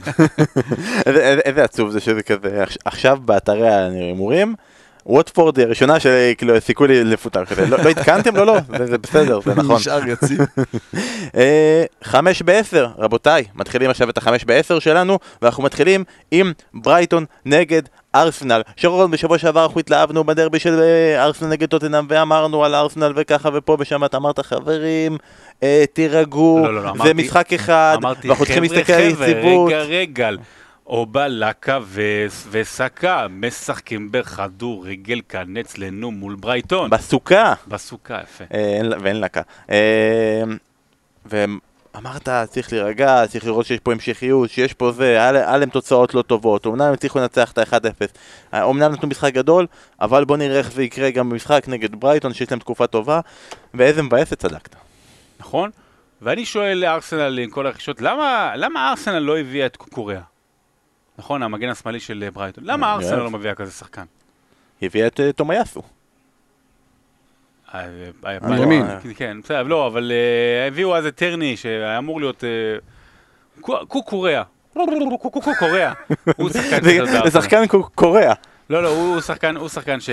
איזה- 1.05 1.63
עצוב 1.63 1.89
זה 1.89 1.99
שזה 1.99 2.23
כזה, 2.23 2.63
עכש- 2.63 2.77
עכשיו 2.85 3.17
באתרי 3.25 3.69
ההימורים, 3.69 4.55
ווטפורד 5.05 5.57
היא 5.57 5.65
הראשונה 5.65 5.99
שכאילו 5.99 6.61
סיכוי 6.61 6.87
לי 6.87 7.03
לפוטר 7.03 7.45
כזה, 7.45 7.65
לא 7.67 7.77
לא 7.83 7.89
עדכנתם? 7.89 8.35
לא, 8.35 8.45
לא, 8.45 8.53
זה 8.77 8.85
זה 8.85 8.97
בסדר, 8.97 9.39
זה 9.45 9.55
נכון. 9.55 9.75
נשאר 9.79 9.99
יציב. 10.09 10.39
אה, 11.37 11.83
חמש 12.03 12.41
בעשר, 12.41 12.87
רבותיי, 12.97 13.43
מתחילים 13.55 13.89
עכשיו 13.89 14.09
את 14.09 14.17
החמש 14.17 14.45
בעשר 14.45 14.79
שלנו, 14.79 15.19
ואנחנו 15.41 15.63
מתחילים 15.63 16.03
עם 16.31 16.51
ברייטון 16.73 17.25
נגד 17.45 17.81
ארסנל. 18.15 18.61
שרון, 18.75 19.11
בשבוע 19.11 19.37
שעבר 19.37 19.63
אנחנו 19.63 19.79
התלהבנו 19.79 20.23
בדרבי 20.23 20.59
של 20.59 20.79
אה, 20.81 21.23
ארסנל 21.23 21.47
נגד 21.49 21.67
טוטנאם, 21.69 22.05
ואמרנו 22.09 22.65
על 22.65 22.75
ארסנל 22.75 23.13
וככה 23.15 23.49
ופה 23.53 23.77
ושם, 23.79 24.05
אתה 24.05 24.17
אמרת 24.17 24.39
חברים, 24.39 25.17
אה, 25.63 25.83
תירגעו, 25.93 26.59
לא, 26.63 26.73
לא, 26.75 26.75
לא, 26.75 26.81
זה 26.83 26.89
אמרתי- 26.89 27.13
משחק 27.13 27.53
אחד, 27.53 27.97
אמרתי, 28.01 28.27
ואנחנו 28.27 28.45
צריכים 28.45 28.63
חבר'ה, 28.65 28.77
להסתכל 28.77 28.93
על 28.93 29.13
חבר'ה, 29.13 29.27
יציבות. 29.27 29.71
רגע, 29.71 29.81
רגע. 29.81 30.29
אובלקה 30.87 31.79
ו- 31.83 32.25
וסקה 32.51 33.27
משחקים 33.29 34.11
בכדורגל 34.11 35.21
כאן 35.29 35.57
אצלנו 35.57 36.11
מול 36.11 36.35
ברייטון. 36.35 36.89
בסוכה. 36.89 37.53
בסוכה, 37.67 38.19
יפה. 38.23 38.43
אה, 38.53 38.59
אין 38.59 38.93
ואין 39.01 39.19
לקה. 39.21 39.41
אה, 39.69 40.43
ואמרת, 41.25 42.29
צריך 42.49 42.73
להירגע, 42.73 43.23
צריך 43.29 43.45
לראות 43.45 43.65
שיש 43.65 43.79
פה 43.79 43.91
המשכיות, 43.91 44.49
שיש 44.49 44.73
פה 44.73 44.91
זה, 44.91 45.03
היה 45.09 45.31
לה- 45.31 45.47
היה 45.47 45.57
להם 45.57 45.69
תוצאות 45.69 46.13
לא 46.13 46.21
טובות, 46.21 46.67
אמנם 46.67 46.81
הם 46.81 46.93
הצליחו 46.93 47.19
לנצח 47.19 47.51
את 47.51 47.57
ה-1-0, 47.57 48.07
אמנם 48.53 48.91
נתנו 48.91 49.09
משחק 49.09 49.33
גדול, 49.33 49.67
אבל 50.01 50.25
בוא 50.25 50.37
נראה 50.37 50.57
איך 50.57 50.71
זה 50.71 50.83
יקרה 50.83 51.09
גם 51.11 51.29
במשחק 51.29 51.63
נגד 51.67 51.95
ברייטון, 51.95 52.33
שיש 52.33 52.51
להם 52.51 52.59
תקופה 52.59 52.87
טובה, 52.87 53.19
ואיזה 53.73 54.01
מבאסת 54.03 54.39
צדקת. 54.39 54.75
נכון? 55.39 55.69
ואני 56.21 56.45
שואל 56.45 56.77
לארסנל 56.77 57.39
עם 57.39 57.49
כל 57.49 57.65
הרכישות, 57.67 58.01
למה, 58.01 58.53
למה 58.55 58.89
ארסנל 58.89 59.19
לא 59.19 59.37
הביאה 59.39 59.65
את 59.65 59.75
קוקוריאה? 59.75 60.21
נכון, 61.17 61.43
המגן 61.43 61.69
השמאלי 61.69 61.99
של 61.99 62.23
אה, 62.25 62.31
ברייטון. 62.31 62.63
למה 62.67 62.93
ארסנל. 62.93 63.15
לא 63.17 63.31
מביאה 63.31 63.55
כזה 63.55 63.71
שחקן? 63.71 64.03
היא 64.81 64.87
הביאה 64.89 65.07
את 65.07 65.19
אה, 65.19 65.31
תומאיאסו. 65.31 65.81
אה, 67.73 67.79
אה, 68.25 68.37
אני 68.43 68.61
ימין. 68.63 68.85
לא- 68.87 69.13
כן, 69.15 69.37
בסדר, 69.43 69.63
לא, 69.63 69.87
אבל 69.87 70.11
אה, 70.11 70.67
הביאו 70.67 70.95
אז 70.95 71.05
את 71.05 71.15
טרני, 71.15 71.57
שהיה 71.57 71.97
אמור 71.97 72.19
להיות... 72.19 72.43
אה, 72.43 72.49
קו- 73.61 73.87
קוקוריאה. 73.87 74.43
קוקוריאה. 75.43 75.93
הוא 76.37 76.49
שחקן 76.49 76.83
זה- 76.83 77.31
שחקן 77.41 77.67
קו- 77.67 77.89
קוריאה. 77.95 78.33
לא, 78.69 78.83
לא, 78.83 78.89
הוא 78.89 79.21
שחקן, 79.21 79.55
הוא 79.57 79.69
שחקן 79.69 79.99
ש... 79.99 80.09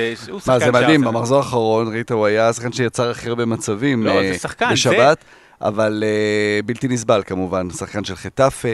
מה, 0.46 0.59
זה 0.59 0.72
מדהים, 0.72 1.01
במחזור 1.01 1.38
האחרון, 1.38 1.88
ראית, 1.92 2.11
הוא 2.11 2.26
היה 2.26 2.48
השחקן 2.48 2.72
שיצר 2.72 3.11
הכי 3.11 3.28
הרבה 3.28 3.44
מצבים 3.44 4.07
לא, 4.07 4.11
אה, 4.11 4.32
זה 4.32 4.38
שחקן, 4.38 4.72
בשבת, 4.72 5.24
אבל 5.62 6.04
אה, 6.06 6.62
בלתי 6.66 6.88
נסבל 6.88 7.22
כמובן, 7.26 7.70
שחקן 7.70 8.04
של 8.04 8.16
חטאפה, 8.16 8.68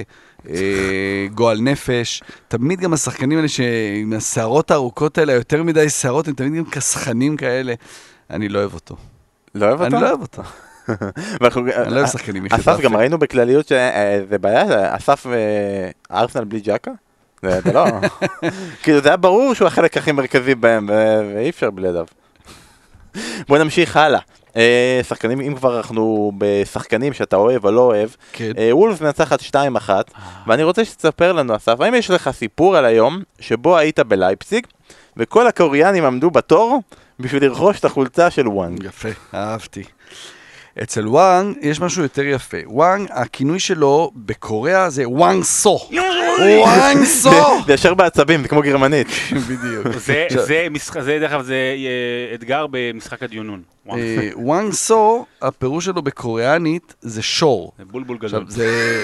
אה, 0.49 1.27
גועל 1.35 1.61
נפש, 1.61 2.23
תמיד 2.49 2.81
גם 2.81 2.93
השחקנים 2.93 3.39
האלה 3.39 3.49
שעם 3.49 4.13
השערות 4.17 4.71
הארוכות 4.71 5.19
האלה, 5.19 5.33
יותר 5.33 5.63
מדי 5.63 5.91
שערות, 5.91 6.29
הם 6.29 6.35
תמיד 6.35 6.55
גם 6.55 6.65
כסחנים 6.71 7.37
כאלה. 7.37 7.75
אני 8.31 8.49
לא 8.49 8.59
אוהב 8.59 8.75
אותו. 8.75 8.97
לא 9.55 9.67
אוהב 9.67 9.81
אותו? 9.81 9.97
אני 9.97 10.03
לא 10.03 10.09
אוהב 10.09 10.21
אותו. 10.21 10.43
אני 11.83 11.95
לא 11.95 11.97
אוהב 11.97 12.07
שחקנים 12.07 12.45
מחטאפה. 12.45 12.73
אסף, 12.73 12.81
גם 12.81 12.97
ראינו 12.97 13.19
בכלליות 13.19 13.67
שזה 13.67 14.39
בעיה, 14.41 14.97
אסף 14.97 15.27
וארסנל 16.11 16.45
בלי 16.45 16.61
ג'קה? 16.61 16.91
זה 17.43 17.73
לא... 17.75 17.87
כאילו 18.83 19.01
זה 19.01 19.09
היה 19.09 19.17
ברור 19.17 19.55
שהוא 19.55 19.69
החלק 19.69 19.97
הכי 19.97 20.13
מרכזי 20.13 20.55
בהם, 20.55 20.89
ואי 21.35 21.51
אפשר 21.51 21.71
בלעדיו. 21.71 22.07
בוא 23.49 23.59
נמשיך 23.59 23.97
הלאה. 23.97 24.21
אה, 24.57 25.01
שחקנים, 25.09 25.41
אם 25.41 25.55
כבר 25.55 25.77
אנחנו 25.77 26.33
בשחקנים 26.39 27.13
שאתה 27.13 27.37
אוהב 27.37 27.65
או 27.65 27.71
לא 27.71 27.81
אוהב, 27.81 28.11
כן. 28.33 28.53
אה, 28.59 28.77
וולף 28.77 29.01
מנצחת 29.01 29.41
2-1, 29.41 29.91
ואני 30.47 30.63
רוצה 30.63 30.85
שתספר 30.85 31.33
לנו, 31.33 31.57
אסף, 31.57 31.81
האם 31.81 31.95
יש 31.95 32.11
לך 32.11 32.31
סיפור 32.31 32.77
על 32.77 32.85
היום 32.85 33.23
שבו 33.41 33.77
היית 33.77 34.01
בלייפציג, 34.01 34.67
וכל 35.17 35.47
הקוריאנים 35.47 36.05
עמדו 36.05 36.31
בתור 36.31 36.81
בשביל 37.21 37.45
לרכוש 37.45 37.81
את 37.81 37.85
החולצה 37.85 38.31
של 38.31 38.49
וואנג? 38.49 38.85
יפה, 38.85 39.09
אהבתי. 39.35 39.83
אצל 40.83 41.09
וואנג 41.09 41.57
יש 41.61 41.81
משהו 41.81 42.03
יותר 42.03 42.27
יפה. 42.27 42.57
וואנג, 42.67 43.09
הכינוי 43.11 43.61
שלו 43.61 44.11
בקוריאה 44.17 44.91
זה 44.91 45.09
וואנג 45.09 45.45
סו. 45.45 45.79
וואנג 46.59 47.05
סו! 47.23 47.31
זה 47.67 47.73
ישר 47.73 47.95
בעצבים, 47.95 48.43
זה 48.43 48.49
כמו 48.49 48.63
גרמנית. 48.63 49.07
בדיוק. 49.49 49.89
זה, 49.99 50.27
זה, 50.29 50.67
משחק, 50.71 51.01
זה 51.01 51.19
דרך 51.21 51.33
אגב, 51.33 51.43
זה 51.43 51.55
אה, 51.55 52.35
אתגר 52.35 52.67
במשחק 52.71 53.23
הדיונון. 53.23 53.63
וואו, 53.87 53.99
אה, 54.67 54.73
סו, 54.73 55.27
הפירוש 55.43 55.85
שלו 55.85 56.03
בקוריאנית 56.03 56.95
זה 57.01 57.23
שור. 57.23 57.73
זה 57.79 57.85
בולבול 57.85 58.19
גדול. 58.19 58.45
זה 58.49 59.03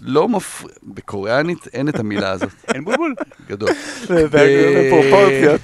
לא 0.00 0.28
מפריע, 0.28 0.74
בקוריאנית 0.82 1.68
אין 1.72 1.88
את 1.88 1.98
המילה 1.98 2.30
הזאת, 2.30 2.50
אין 2.74 2.84
בולבול? 2.84 3.14
גדול. 3.48 3.68
זה 4.06 4.26
בפרופורציות. 4.30 5.60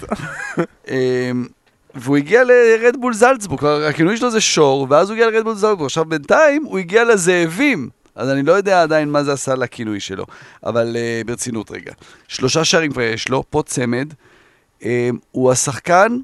והוא 1.97 2.17
הגיע 2.17 2.43
לרדבול 2.45 3.15
זלצבורג, 3.15 3.65
הכינוי 3.65 4.17
שלו 4.17 4.31
זה 4.31 4.41
שור, 4.41 4.87
ואז 4.91 5.11
הוא 5.11 5.15
הגיע 5.15 5.31
לרדבול 5.31 5.55
זלצבורג. 5.55 5.85
עכשיו 5.85 6.05
בינתיים 6.05 6.65
הוא 6.65 6.79
הגיע 6.79 7.05
לזאבים, 7.05 7.89
אז 8.15 8.31
אני 8.31 8.43
לא 8.43 8.53
יודע 8.53 8.83
עדיין 8.83 9.09
מה 9.11 9.25
זה 9.25 9.33
עשה 9.33 9.55
לכינוי 9.55 10.01
שלו, 10.01 10.25
אבל 10.65 10.97
uh, 10.97 11.27
ברצינות 11.27 11.71
רגע. 11.71 11.93
שלושה 12.29 12.65
שערים 12.65 12.93
כבר 12.93 13.03
יש 13.03 13.29
לו, 13.29 13.45
פה 13.51 13.63
צמד. 13.67 14.13
Um, 14.81 14.85
הוא 15.31 15.53
השחקן, 15.53 16.19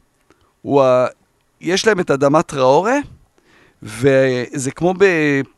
הוא 0.63 0.83
ה... 0.83 1.07
יש 1.61 1.87
להם 1.87 2.01
את 2.01 2.11
אדמת 2.11 2.47
טראורה, 2.47 2.99
וזה 3.83 4.71
כמו 4.71 4.95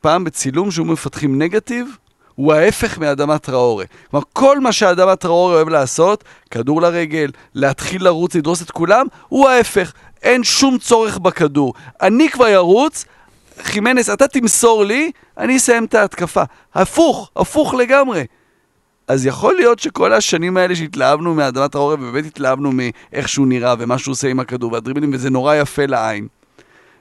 פעם 0.00 0.24
בצילום 0.24 0.70
שהיו 0.70 0.84
מפתחים 0.84 1.42
נגטיב, 1.42 1.96
הוא 2.34 2.52
ההפך 2.52 2.98
מאדמת 2.98 3.42
טראורה. 3.42 3.84
כלומר, 4.10 4.24
כל 4.32 4.60
מה 4.60 4.72
שאדמת 4.72 5.20
טראורה 5.20 5.54
אוהב 5.54 5.68
לעשות, 5.68 6.24
כדור 6.50 6.82
לרגל, 6.82 7.30
להתחיל 7.54 8.04
לרוץ, 8.04 8.34
לדרוס 8.34 8.62
את 8.62 8.70
כולם, 8.70 9.06
הוא 9.28 9.48
ההפך. 9.48 9.92
אין 10.22 10.44
שום 10.44 10.78
צורך 10.78 11.18
בכדור. 11.18 11.74
אני 12.02 12.28
כבר 12.28 12.48
ירוץ, 12.48 13.04
חימנס, 13.62 14.10
אתה 14.10 14.28
תמסור 14.28 14.84
לי, 14.84 15.10
אני 15.38 15.56
אסיים 15.56 15.84
את 15.84 15.94
ההתקפה. 15.94 16.42
הפוך, 16.74 17.30
הפוך 17.36 17.74
לגמרי. 17.74 18.24
אז 19.08 19.26
יכול 19.26 19.54
להיות 19.54 19.78
שכל 19.78 20.12
השנים 20.12 20.56
האלה 20.56 20.76
שהתלהבנו 20.76 21.34
מאדמת 21.34 21.72
טראורה, 21.72 21.94
ובאמת 21.94 22.26
התלהבנו 22.26 22.72
מאיך 22.72 23.28
שהוא 23.28 23.46
נראה 23.46 23.74
ומה 23.78 23.98
שהוא 23.98 24.12
עושה 24.12 24.28
עם 24.28 24.40
הכדור 24.40 24.72
והדריבלים, 24.72 25.10
וזה 25.14 25.30
נורא 25.30 25.54
יפה 25.54 25.86
לעין. 25.86 26.26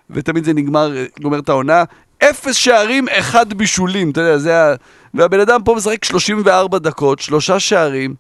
ותמיד 0.10 0.44
זה 0.44 0.54
נגמר, 0.54 0.94
גומר 1.22 1.40
את 1.40 1.50
העונה, 1.50 1.84
אפס 2.30 2.56
שערים, 2.56 3.06
אחד 3.10 3.54
בישולים, 3.54 4.12
אתה 4.12 4.22
יודע, 4.22 4.38
זה 4.38 4.64
ה... 4.64 4.76
והבן 5.14 5.40
אדם 5.40 5.64
פה 5.64 5.76
משחק 5.76 6.04
34 6.04 6.80
דקות, 6.80 7.20
שלושה 7.20 7.60
שערים. 7.60 8.16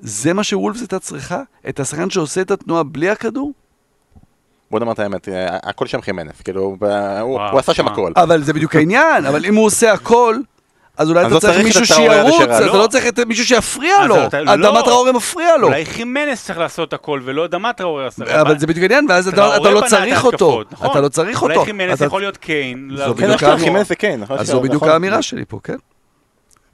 זה 0.00 0.32
מה 0.32 0.44
שוולפס 0.44 0.80
הייתה 0.80 0.98
צריכה? 0.98 1.42
את 1.68 1.80
השחקן 1.80 2.10
שעושה 2.10 2.40
את 2.40 2.50
התנועה 2.50 2.82
בלי 2.82 3.10
הכדור? 3.10 3.52
בוא 4.70 4.78
נאמר 4.80 4.92
את 4.92 4.98
האמת, 4.98 5.28
אה, 5.28 5.58
הכל 5.62 5.86
שם 5.86 6.00
חימנף, 6.00 6.42
כאילו, 6.42 6.76
הוא 7.20 7.40
הוא 7.50 7.58
עשה 7.58 7.74
שם. 7.74 7.88
הכל. 7.88 8.12
אבל 8.16 8.42
זה 8.42 8.52
בדיוק 8.52 8.76
העניין, 8.76 9.26
אבל 9.26 9.44
אם 9.46 9.54
הוא 9.54 9.64
עושה 9.66 9.92
הכל, 9.92 10.36
אז 10.98 11.10
אולי 11.10 11.20
אז 11.20 11.26
אתה 11.26 11.34
לא 11.34 11.40
צריך 11.40 11.64
מישהו 11.64 11.86
שירוץ. 11.86 12.40
אתה 12.40 12.60
לא. 12.60 12.78
לא 12.78 12.86
צריך 12.86 13.06
את 13.06 13.18
מישהו 13.18 13.44
שיפריע 13.44 14.06
לו. 14.06 14.26
אתה- 14.26 14.42
לא. 14.42 14.54
אדמת 14.54 14.84
טראורה 14.84 15.12
מפריע 15.12 15.56
לו. 15.56 15.66
אולי 15.66 15.86
חימנס 15.86 16.44
צריך 16.44 16.58
לעשות 16.58 16.92
הכל, 16.92 17.20
ולא 17.24 17.46
דמת 17.46 17.80
ראורי 17.80 18.06
עשה. 18.06 18.40
אבל 18.40 18.58
זה 18.58 18.66
בדיוק 18.66 18.82
העניין, 18.82 19.06
ואז 19.08 19.28
אתה 19.28 19.36
טראורה 19.36 19.56
אתה 19.56 19.70
לא 19.70 19.82
צריך 19.88 20.24
אותו. 20.24 20.62
נכון. 20.70 20.90
אתה 20.90 21.00
לא 21.00 21.08
צריך 21.08 21.42
אותו. 21.42 21.54
אולי 21.54 21.64
חימנס 21.66 21.96
אתה- 21.96 22.04
יכול 22.04 22.20
להיות 22.20 22.36
קיין. 22.36 22.90
זו 22.96 23.14
בדיוק 23.14 23.40
זה. 23.40 24.16
נכון 24.18 24.38
אז 24.38 24.46
ש- 24.46 24.50
זו 24.50 24.60
בדיוק 24.60 24.74
נכון. 24.82 24.88
האמירה 24.88 25.22
שלי 25.22 25.44
פה, 25.48 25.58
כן? 25.64 25.76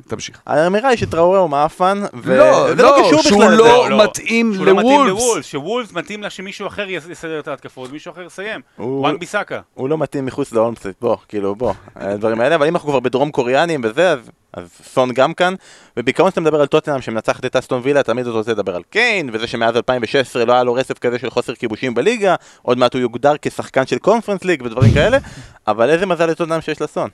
תמשיך. 0.09 0.41
האמירה 0.47 0.89
היא 0.89 0.99
שטראורה 0.99 1.39
הוא 1.39 1.51
מאפן, 1.51 2.03
וזה 2.15 2.37
לא, 2.37 2.69
לא 2.69 2.77
לא, 2.77 2.97
קשור 3.09 3.23
שהוא 3.23 3.45
בכלל. 3.45 3.57
לא. 3.57 4.05
מתאים 4.05 4.53
שהוא 4.55 4.67
לא 4.67 4.75
מתאים 4.77 5.07
לוולפס. 5.07 5.47
שוולפס 5.47 5.93
מתאים 5.93 6.23
לה 6.23 6.31
שמישהו 6.31 6.67
אחר 6.67 6.87
יס- 6.91 7.09
יסדר 7.11 7.39
את 7.41 7.49
ההתקפות, 7.49 7.93
מישהו 7.93 8.13
אחר 8.13 8.23
יסיים. 8.23 8.61
הוא- 8.77 9.01
וואן 9.01 9.19
ביסאקה. 9.19 9.61
הוא 9.75 9.89
לא 9.89 9.99
מתאים 9.99 10.27
מחוץ 10.27 10.53
לאולמסט, 10.53 10.87
בוא, 11.01 11.17
כאילו, 11.29 11.55
בוא, 11.55 11.73
הדברים 11.97 12.41
האלה, 12.41 12.55
אבל 12.55 12.67
אם 12.67 12.75
אנחנו 12.75 12.89
כבר 12.89 13.01
בדרום 13.01 13.31
קוריאנים 13.31 13.81
וזה, 13.85 14.11
אז, 14.11 14.19
אז 14.55 14.69
סון 14.85 15.13
גם 15.13 15.35
כאן, 15.35 15.55
ובעיקרון 15.97 16.31
כשאתה 16.31 16.41
מדבר 16.41 16.61
על 16.61 16.67
טוטנאם 16.67 17.01
שמנצחת 17.01 17.45
את 17.45 17.57
אסטון 17.57 17.81
וילה, 17.85 18.03
תמיד 18.03 18.27
אתה 18.27 18.37
רוצה 18.37 18.51
לדבר 18.53 18.77
על 18.77 18.83
קיין, 18.91 19.31
וזה 19.33 19.47
שמאז 19.47 19.77
2016 19.77 20.45
לא 20.45 20.53
היה 20.53 20.65
לו 20.65 20.75
רצף 20.75 20.99
כזה 20.99 21.19
של 21.19 21.31
חוסר 21.31 21.55
כיבושים 21.55 21.95
בליגה, 21.95 22.35
עוד 22.63 22.79
מעט 22.79 22.95
הוא 22.95 23.01
יוגדר 23.01 23.35
כשחקן 23.43 23.87
של 23.87 23.99
קונפרנס 23.99 24.45
ליג 24.45 24.63
ודברים 24.63 24.91
כאלה, 24.95 25.19
אבל 25.67 25.91
איזה 25.91 26.07
מזל 26.07 26.27
לטוטנאם 26.27 26.61
שיש 26.61 26.83
לסון. 26.83 27.11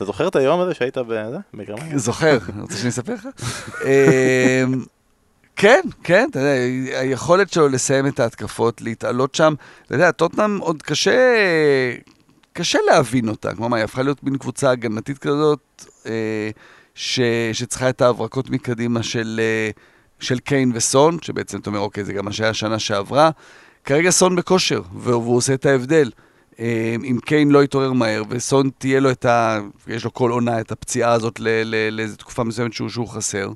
אתה 0.00 0.06
זוכר 0.06 0.28
את 0.28 0.36
היום 0.36 0.60
הזה 0.60 0.74
שהיית? 0.74 0.98
בגרמניה? 1.54 1.98
זוכר, 1.98 2.38
רוצה 2.60 2.76
שאני 2.76 2.88
אספר 2.88 3.14
לך? 3.14 3.26
אמ, 3.84 4.84
כן, 5.56 5.80
כן, 6.04 6.28
אתה 6.30 6.38
יודע, 6.38 6.52
היכולת 7.00 7.52
שלו 7.52 7.68
לסיים 7.68 8.06
את 8.06 8.20
ההתקפות, 8.20 8.80
להתעלות 8.80 9.34
שם, 9.34 9.54
אתה 9.86 9.94
יודע, 9.94 10.10
טוטנאם 10.10 10.58
עוד 10.58 10.82
קשה, 10.82 11.34
קשה 12.52 12.78
להבין 12.86 13.28
אותה, 13.28 13.54
כמו 13.54 13.68
מה, 13.68 13.76
היא 13.76 13.84
הפכה 13.84 14.02
להיות 14.02 14.24
מין 14.24 14.38
קבוצה 14.38 14.70
הגנתית 14.70 15.18
כזאת, 15.18 15.84
אה, 16.06 16.50
ש, 16.94 17.20
שצריכה 17.52 17.88
את 17.88 18.00
ההברקות 18.00 18.50
מקדימה 18.50 19.02
של, 19.02 19.40
אה, 19.42 19.70
של 20.20 20.38
קיין 20.38 20.72
וסון, 20.74 21.18
שבעצם 21.22 21.58
אתה 21.58 21.70
אומר, 21.70 21.80
אוקיי, 21.80 22.04
זה 22.04 22.12
גם 22.12 22.24
מה 22.24 22.32
שהיה 22.32 22.54
שנה 22.54 22.78
שעברה. 22.78 23.30
כרגע 23.84 24.10
סון 24.10 24.36
בכושר, 24.36 24.82
והוא 24.94 25.36
עושה 25.36 25.54
את 25.54 25.66
ההבדל. 25.66 26.10
אה, 26.58 26.94
אם 27.04 27.18
קיין 27.24 27.50
לא 27.50 27.64
יתעורר 27.64 27.92
מהר, 27.92 28.22
וסון 28.28 28.70
תהיה 28.78 29.00
לו 29.00 29.10
את 29.10 29.24
ה... 29.24 29.60
יש 29.86 30.04
לו 30.04 30.14
כל 30.14 30.30
עונה 30.30 30.60
את 30.60 30.72
הפציעה 30.72 31.12
הזאת 31.12 31.40
לאיזו 31.92 32.16
תקופה 32.16 32.44
מסוימת 32.44 32.72
שהוא, 32.72 32.88
שהוא 32.88 33.08
חסר, 33.08 33.50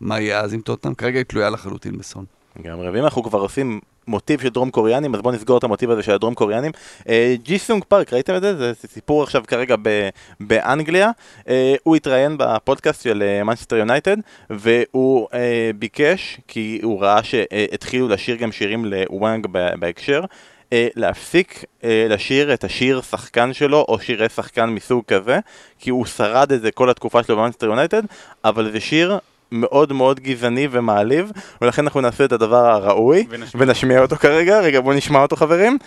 מה 0.00 0.20
יהיה 0.20 0.40
אז 0.40 0.54
עם 0.54 0.60
טוטנאם? 0.60 0.94
כרגע 0.94 1.18
היא 1.18 1.24
תלויה 1.24 1.50
לחלוטין 1.50 1.98
בסון. 1.98 2.24
לגמרי, 2.60 2.90
ואם 2.90 3.04
אנחנו 3.04 3.22
כבר 3.22 3.38
עושים 3.38 3.80
מוטיב 4.08 4.40
של 4.40 4.48
דרום 4.48 4.70
קוריאנים, 4.70 5.14
אז 5.14 5.20
בואו 5.20 5.34
נסגור 5.34 5.58
את 5.58 5.64
המוטיב 5.64 5.90
הזה 5.90 6.02
של 6.02 6.12
הדרום 6.12 6.34
קוריאנים. 6.34 6.72
אה, 7.08 7.34
ג'י 7.42 7.58
סונג 7.58 7.84
פארק, 7.84 8.12
ראיתם 8.12 8.36
את 8.36 8.42
זה? 8.42 8.56
זה 8.56 8.72
סיפור 8.74 9.22
עכשיו 9.22 9.42
כרגע 9.46 9.76
ב- 9.82 10.08
באנגליה. 10.40 11.10
אה, 11.48 11.74
הוא 11.82 11.96
התראיין 11.96 12.36
בפודקאסט 12.38 13.02
של 13.02 13.42
מנצ'סטר 13.44 13.76
יונייטד, 13.76 14.16
והוא 14.50 15.28
אה, 15.34 15.70
ביקש, 15.78 16.40
כי 16.48 16.80
הוא 16.82 17.02
ראה 17.02 17.22
שהתחילו 17.22 18.08
לשיר 18.08 18.36
גם 18.36 18.52
שירים 18.52 18.84
לוואנג 18.84 19.46
בהקשר. 19.78 20.24
אה, 20.72 20.88
להפסיק 20.96 21.64
אה, 21.84 22.06
לשיר 22.08 22.54
את 22.54 22.64
השיר 22.64 23.00
שחקן 23.00 23.52
שלו 23.52 23.84
או 23.88 23.98
שירי 24.00 24.28
שחקן 24.28 24.70
מסוג 24.70 25.04
כזה 25.04 25.38
כי 25.78 25.90
הוא 25.90 26.06
שרד 26.06 26.52
את 26.52 26.60
זה 26.60 26.70
כל 26.70 26.90
התקופה 26.90 27.22
שלו 27.22 27.36
במאנסטר 27.36 27.66
יונייטד 27.66 28.02
אבל 28.44 28.72
זה 28.72 28.80
שיר 28.80 29.18
מאוד 29.52 29.92
מאוד 29.92 30.20
גזעני 30.20 30.68
ומעליב 30.70 31.32
ולכן 31.60 31.82
אנחנו 31.82 32.00
נעשה 32.00 32.24
את 32.24 32.32
הדבר 32.32 32.66
הראוי 32.66 33.26
ונשמיע. 33.30 33.66
ונשמיע 33.66 34.02
אותו 34.02 34.16
כרגע 34.16 34.60
רגע 34.60 34.80
בואו 34.80 34.96
נשמע 34.96 35.22
אותו 35.22 35.36
חברים 35.36 35.78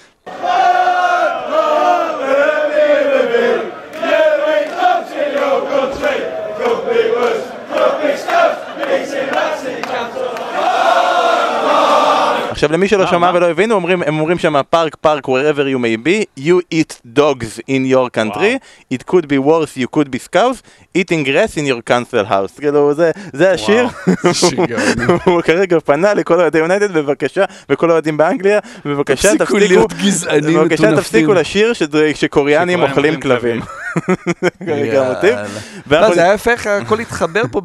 עכשיו 12.60 12.72
למי 12.72 12.88
שלא 12.88 13.03
מה, 13.03 13.10
שמע? 13.10 13.32
ולא 13.34 13.49
הבינו, 13.49 13.76
אומרים, 13.76 14.03
הם 14.03 14.20
אומרים 14.20 14.38
שם 14.39 14.55
פארק 14.70 14.95
פארק 14.95 15.28
wherever 15.28 15.64
you 15.74 15.80
may 15.80 16.07
be, 16.07 16.41
you 16.43 16.60
eat 16.74 17.18
dogs 17.18 17.60
in 17.70 17.93
your 17.93 18.10
country, 18.18 18.60
it 18.93 19.05
could 19.12 19.26
be 19.28 19.38
worse, 19.38 19.78
you 19.78 19.88
could 19.95 20.10
be 20.12 20.20
scouse, 20.20 20.62
eating 20.97 21.24
grass 21.24 21.57
in 21.57 21.66
your 21.66 21.82
council 21.89 22.26
house. 22.30 22.60
כאילו 22.60 22.93
זה, 22.93 23.12
זה 23.34 23.51
השיר, 23.51 23.88
הוא 25.26 25.41
כרגע 25.41 25.80
פנה 25.80 26.14
לכל 26.14 26.39
אוהדי 26.41 26.57
יונייטד 26.57 26.93
בבקשה, 26.93 27.45
וכל 27.70 27.89
האוהדים 27.89 28.18
באנגליה, 28.18 28.60
בבקשה 28.86 29.38
תפסיקו 29.38 29.88
בבקשה. 30.43 30.95
תפסיקו 30.95 31.34
לשיר 31.34 31.74
שקוריאנים 32.14 32.82
אוכלים 32.82 33.20
כלבים. 33.22 33.62
לא, 35.91 36.14
זה 36.14 36.24
היה 36.24 36.34
יפה 36.34 36.51
איך 36.51 36.68
הכל 36.68 36.99
התחבר 36.99 37.41
פה. 37.51 37.62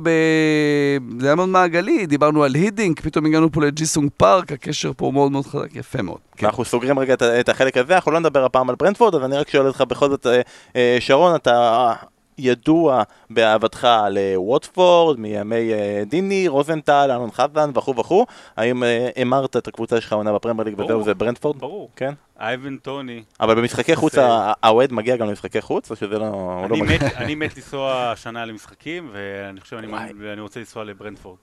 זה 1.21 1.27
היה 1.27 1.35
מאוד 1.35 1.49
מעגלי, 1.49 2.07
דיברנו 2.07 2.45
על 2.45 2.55
הידינק, 2.55 3.01
פתאום 3.01 3.27
הגענו 3.27 3.53
פה 3.53 3.61
לג'יסונג 3.63 4.11
פארק, 4.17 4.53
הקשר 4.53 4.84
פה 4.97 5.11
מאוד 5.11 5.33
מאוד 5.33 5.47
חזק, 5.47 5.77
יפה 5.77 6.03
מאוד. 6.03 6.19
כן. 6.37 6.47
אנחנו 6.47 6.65
סוגרים 6.65 6.99
רגע 6.99 7.15
את, 7.15 7.23
את 7.23 7.49
החלק 7.49 7.77
הזה, 7.77 7.95
אנחנו 7.95 8.13
לא 8.13 8.21
נדבר 8.21 8.45
הפעם 8.45 8.71
על 8.71 8.77
ברנטפורד, 8.79 9.15
אז 9.15 9.25
אני 9.25 9.37
רק 9.37 9.51
שואל 9.51 9.67
אותך 9.67 9.81
בכל 9.81 10.09
זאת, 10.09 10.27
אה, 10.27 10.41
אה, 10.77 10.97
שרון, 11.01 11.35
אתה 11.35 11.93
ידוע 12.39 13.03
באהבתך 13.31 13.89
לווטפורד, 14.11 15.19
מימי 15.21 15.73
אה, 15.73 16.03
דיני, 16.07 16.49
רוזנטל, 16.49 17.11
אלון 17.15 17.31
חזן 17.31 17.71
וכו' 17.75 17.97
וכו', 17.97 18.27
האם 18.57 18.83
המרת 19.17 19.57
את 19.57 19.69
הקבוצה 19.69 20.01
שלך 20.01 20.13
עונה 20.13 20.33
בפרמייר 20.33 20.65
ליג 20.69 20.81
וזהו. 20.81 21.03
זה 21.03 21.15
ברנטפורד? 21.15 21.59
ברור. 21.59 21.91
כן. 21.97 22.15
אייבן 22.41 22.77
טוני. 22.77 23.23
אבל 23.41 23.55
במשחקי 23.55 23.97
חוץ 23.97 24.15
האוהד 24.19 24.93
מגיע 24.93 25.17
גם 25.17 25.29
למשחקי 25.29 25.61
חוץ, 25.61 25.91
או 25.91 25.97
שזה 25.97 26.19
לא... 26.19 26.67
לא 26.71 26.77
אני? 27.19 27.35
מת- 27.35 27.57
לנסוע 27.57 28.11
השנה 28.13 28.45
למשחקים, 28.45 29.11
ואני 29.13 29.61
חושב, 29.61 29.77
אני- 29.77 30.41
רוצה 30.41 30.61
לנסוע 30.61 30.85
לברנדפורד. 30.85 31.37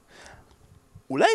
אולי. 1.10 1.26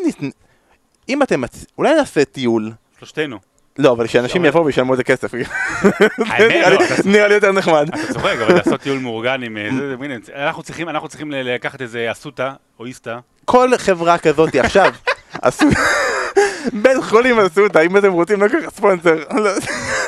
אם 1.09 1.23
אתם... 1.23 1.43
אולי 1.79 1.95
נעשה 1.95 2.25
טיול, 2.25 2.73
שלושתנו. 2.99 3.39
לא, 3.79 3.93
אבל 3.93 4.07
שאנשים 4.07 4.45
יבואו 4.45 4.65
וישלמו 4.67 4.95
את 4.95 4.99
הכסף. 4.99 5.35
נראה 6.19 6.39
לי- 6.49 6.77
לא, 6.77 6.79
נראה 7.05 7.29
לי 7.29 7.35
יותר 7.35 7.53
נחמד. 7.53 7.89
אתה 7.89 8.13
צוחק, 8.15 8.37
אבל 8.47 8.55
לעשות 8.55 8.81
טיול 8.81 8.99
מאורגן 8.99 9.43
עם... 9.43 9.57
אה, 9.57 10.47
אנחנו 10.47 10.63
צריכים- 11.09 11.31
לקחת 11.31 11.83
איזה 11.83 12.09
אסותא 12.13 12.51
או 12.79 12.85
איסתא. 12.87 13.19
כל 13.45 13.71
חברה 13.79 14.19
כזאת 14.19 14.55
עכשיו. 14.55 14.93
בית 16.83 16.97
חולים 17.03 17.37
אותה, 17.59 17.81
אם 17.81 17.97
אתם 17.97 18.13
רוצים 18.13 18.43
לקחת 18.43 18.75
ספונסר, 18.75 19.15
לא, 19.35 19.51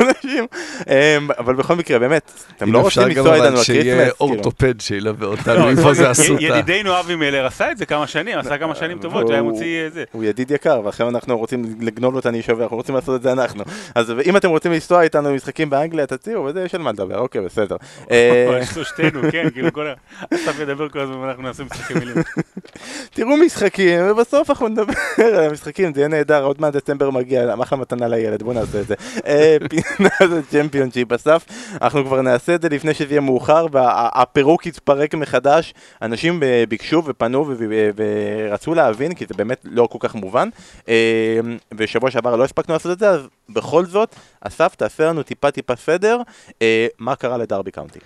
אנשים, 0.00 0.46
אמ, 0.88 0.94
אבל 1.38 1.54
בכל 1.54 1.76
מקרה, 1.76 1.98
באמת, 1.98 2.32
אתם 2.56 2.72
לא 2.72 2.78
רוצים 2.80 3.02
לנסוע 3.02 3.34
איתנו 3.34 3.48
אבל 3.48 3.62
שיהיה 3.64 3.94
לקריסמס, 3.94 4.12
כאילו. 4.18 4.34
אורתופד 4.34 4.80
שילווה 4.80 5.26
אותנו, 5.36 5.68
איפה 5.70 5.94
זה 5.94 6.10
אסותא. 6.10 6.42
ידידנו 6.42 7.00
אבי 7.00 7.14
מלר 7.16 7.46
עשה 7.46 7.70
את 7.72 7.78
זה 7.78 7.86
כמה 7.86 8.06
שנים, 8.06 8.38
עשה 8.38 8.58
כמה 8.58 8.74
שנים 8.74 8.98
טובות, 8.98 9.22
הוא 9.22 9.32
היה 9.32 9.42
והוא- 9.42 9.52
מוציא 9.52 9.84
אה, 9.84 9.90
זה. 9.90 10.04
הוא 10.12 10.24
ידיד 10.24 10.50
יקר, 10.50 10.80
ועכשיו 10.84 11.08
אנחנו 11.08 11.38
רוצים 11.38 11.64
לגנוב 11.80 12.14
לו 12.14 12.20
את 12.20 12.26
הנישה 12.26 12.52
ואנחנו 12.58 12.76
רוצים 12.76 12.94
לעשות 12.94 13.16
את 13.16 13.22
זה 13.22 13.32
אנחנו. 13.32 13.64
אז 13.94 14.12
אם 14.24 14.36
אתם 14.36 14.48
רוצים 14.48 14.72
לנסוע 14.72 15.02
איתנו 15.02 15.30
למשחקים 15.32 15.70
באנגליה, 15.70 16.06
תציעו, 16.06 16.44
וזה 16.44 16.62
יש 16.64 16.74
על 16.74 16.82
מה 16.82 16.92
לדבר, 16.92 17.18
אוקיי, 17.18 17.40
בסדר. 17.40 17.76
אה, 18.10 18.58
יש 18.62 18.76
לו 18.76 18.84
שתינו, 18.84 19.20
כן, 19.32 19.50
כאילו 19.52 19.72
כל 19.72 19.86
ה... 19.86 19.92
אסף 20.34 20.58
ידבר 20.60 20.88
כל 20.88 21.00
הזמן 21.00 21.16
ואנחנו 21.16 21.42
נעשה 21.42 21.64
משחקי 21.64 21.94
מילים. 21.94 22.14
תראו 23.14 23.36
משחקים, 23.36 24.00
ובסוף 24.10 24.50
אנחנו 24.50 24.68
נדבר 24.68 24.92
על 25.18 25.44
המשחקים, 25.44 25.94
זה 25.94 26.00
יהיה 26.00 26.08
נהדר, 26.08 26.44
עוד 26.44 26.60
מעט 26.60 26.72
דצמבר 26.72 27.10
מגיע, 27.10 27.54
אחלה 27.62 27.78
מתנה 27.78 28.08
לילד, 28.08 28.42
בואו 28.42 28.54
נעשה 28.54 28.80
את 28.80 28.86
זה. 28.86 28.94
אה, 29.90 29.96
פינה 29.96 30.30
זה 30.34 30.42
צ'מפיונשיפ, 30.42 31.12
אסף, 31.12 31.44
אנחנו 31.82 32.04
כבר 32.04 32.22
נעשה 32.22 32.54
את 32.54 32.62
זה 32.62 32.68
לפני 32.68 32.94
שזה 32.94 33.12
יהיה 33.12 33.20
מאוחר, 33.20 33.66
והפירוק 33.72 34.66
יתפרק 34.66 35.14
מחדש. 35.14 35.74
אנשים 36.02 36.42
אה, 36.42 36.64
ביקשו 36.68 37.02
ופנו 37.04 37.46
ורצו 37.96 38.74
להבין, 38.74 39.14
כי 39.14 39.24
זה 39.28 39.34
באמת 39.34 39.60
לא 39.64 39.88
כל 39.90 39.98
כך 40.00 40.14
מובן, 40.14 40.48
אה, 40.88 41.40
ושבוע 41.76 42.10
שעבר 42.10 42.36
לא 42.36 42.44
הספקנו 42.44 42.74
לעשות 42.74 42.92
את 42.92 42.98
זה, 42.98 43.08
אז 43.10 43.20
בכל 43.48 43.84
זאת, 43.84 44.14
אסף, 44.40 44.74
תעשה 44.74 45.06
לנו 45.06 45.22
טיפה 45.22 45.50
טיפה 45.50 45.76
סדר, 45.76 46.20
אה, 46.62 46.86
מה 46.98 47.16
קרה 47.16 47.38
לדרבי 47.38 47.70
קאונטי. 47.70 47.98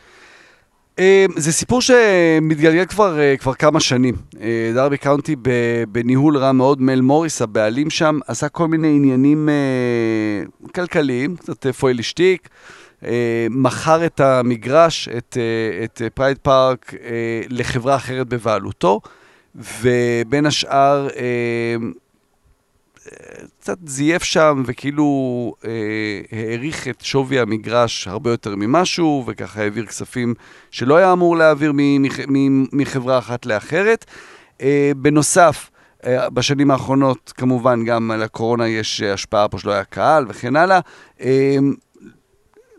אה, 0.99 1.27
זה 1.37 1.53
סיפור 1.53 1.81
שמתגלגל 1.81 2.85
כבר, 2.85 3.21
אה, 3.21 3.37
כבר 3.37 3.55
כמה 3.55 3.81
שנים. 3.81 4.15
אה, 4.41 4.71
דרבי 4.75 4.99
קאונטי 4.99 5.37
בניהול 5.89 6.37
רע 6.37 6.53
מאוד, 6.53 6.83
מל 6.83 7.01
מוריס, 7.01 7.43
הבעלים 7.43 7.91
שם, 7.91 8.19
עשה 8.27 8.49
כל 8.49 8.69
מיני 8.69 8.89
עניינים 8.89 9.49
אה, 9.49 10.69
כלכליים, 10.75 11.37
קצת 11.37 11.67
פוילע 11.67 11.99
שטיק, 11.99 12.49
אה, 13.05 13.47
מכר 13.51 14.07
את 14.07 14.21
המגרש, 14.21 15.09
את, 15.09 15.37
את 15.85 16.03
פרייד 16.15 16.39
פארק, 16.39 16.95
לחברה 17.49 17.97
אחרת 17.97 18.29
בבעלותו, 18.29 19.01
ובין 19.55 20.47
השאר... 20.47 21.09
קצת 23.61 23.79
זייף 23.87 24.23
שם 24.23 24.63
וכאילו 24.67 25.05
אה, 25.65 25.71
העריך 26.33 26.89
את 26.89 27.01
שווי 27.01 27.41
המגרש 27.41 28.09
הרבה 28.09 28.31
יותר 28.31 28.57
ממשהו, 28.57 29.25
וככה 29.27 29.63
העביר 29.63 29.87
כספים 29.87 30.35
שלא 30.71 30.97
היה 30.97 31.13
אמור 31.13 31.37
להעביר 31.37 31.73
מחברה 32.73 33.19
אחת 33.19 33.47
לאחרת. 33.47 34.05
אה, 34.63 34.93
בנוסף, 34.97 35.71
אה, 36.07 36.31
בשנים 36.31 36.71
האחרונות 36.71 37.33
כמובן 37.37 37.85
גם 37.85 38.11
על 38.11 38.23
הקורונה 38.23 38.69
יש 38.69 39.03
השפעה 39.03 39.49
פה 39.49 39.59
שלא 39.59 39.73
היה 39.73 39.85
קהל 39.85 40.25
וכן 40.29 40.57
הלאה. 40.57 40.81
אה, 41.21 41.57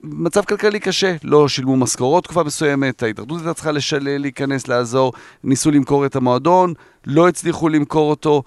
מצב 0.03 0.45
כלכלי 0.45 0.79
קשה, 0.79 1.15
לא 1.23 1.47
שילמו 1.47 1.77
משכורות 1.77 2.23
תקופה 2.23 2.43
מסוימת, 2.43 3.03
ההתאחדות 3.03 3.39
הייתה 3.39 3.53
צריכה 3.53 3.71
לשל... 3.71 4.17
להיכנס, 4.19 4.67
לעזור, 4.67 5.13
ניסו 5.43 5.71
למכור 5.71 6.05
את 6.05 6.15
המועדון, 6.15 6.73
לא 7.05 7.27
הצליחו 7.27 7.69
למכור 7.69 8.09
אותו, 8.09 8.43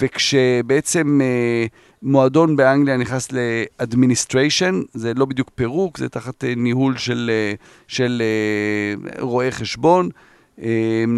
וכשבעצם 0.00 1.20
אה, 1.22 1.66
מועדון 2.02 2.56
באנגליה 2.56 2.96
נכנס 2.96 3.28
לאדמיניסטריישן, 3.32 4.80
זה 4.94 5.12
לא 5.14 5.24
בדיוק 5.24 5.50
פירוק, 5.54 5.98
זה 5.98 6.08
תחת 6.08 6.44
אה, 6.44 6.54
ניהול 6.56 6.96
של, 6.96 7.30
אה, 7.32 7.52
של 7.88 8.22
אה, 8.24 9.20
רואי 9.22 9.50
חשבון. 9.52 10.08
אה, 10.62 10.68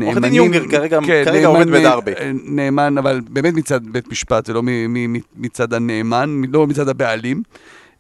עורך 0.02 0.18
דין 0.18 0.34
יונגר 0.34 0.78
כרגע- 0.78 0.98
כן, 1.06 1.22
כרגע 1.24 1.46
עובד 1.46 1.66
נאמן, 1.66 1.80
בדרבי. 1.80 2.12
אה, 2.12 2.30
נאמן, 2.44 2.98
אבל 2.98 3.20
באמת 3.30 3.54
מצד 3.54 3.80
בית 3.86 4.08
משפט, 4.08 4.48
לא 4.48 4.62
מ- 4.64 5.12
מצד 5.36 5.74
הנאמן, 5.74 6.42
לא 6.52 6.66
מצד 6.66 6.88
הבעלים. 6.88 7.42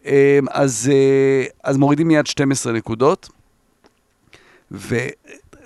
אה, 0.06 0.38
אז, 0.50 0.90
אה, 0.92 1.44
אז 1.64 1.76
מורידים 1.76 2.08
מיד 2.08 2.26
12 2.26 2.72
נקודות, 2.72 3.28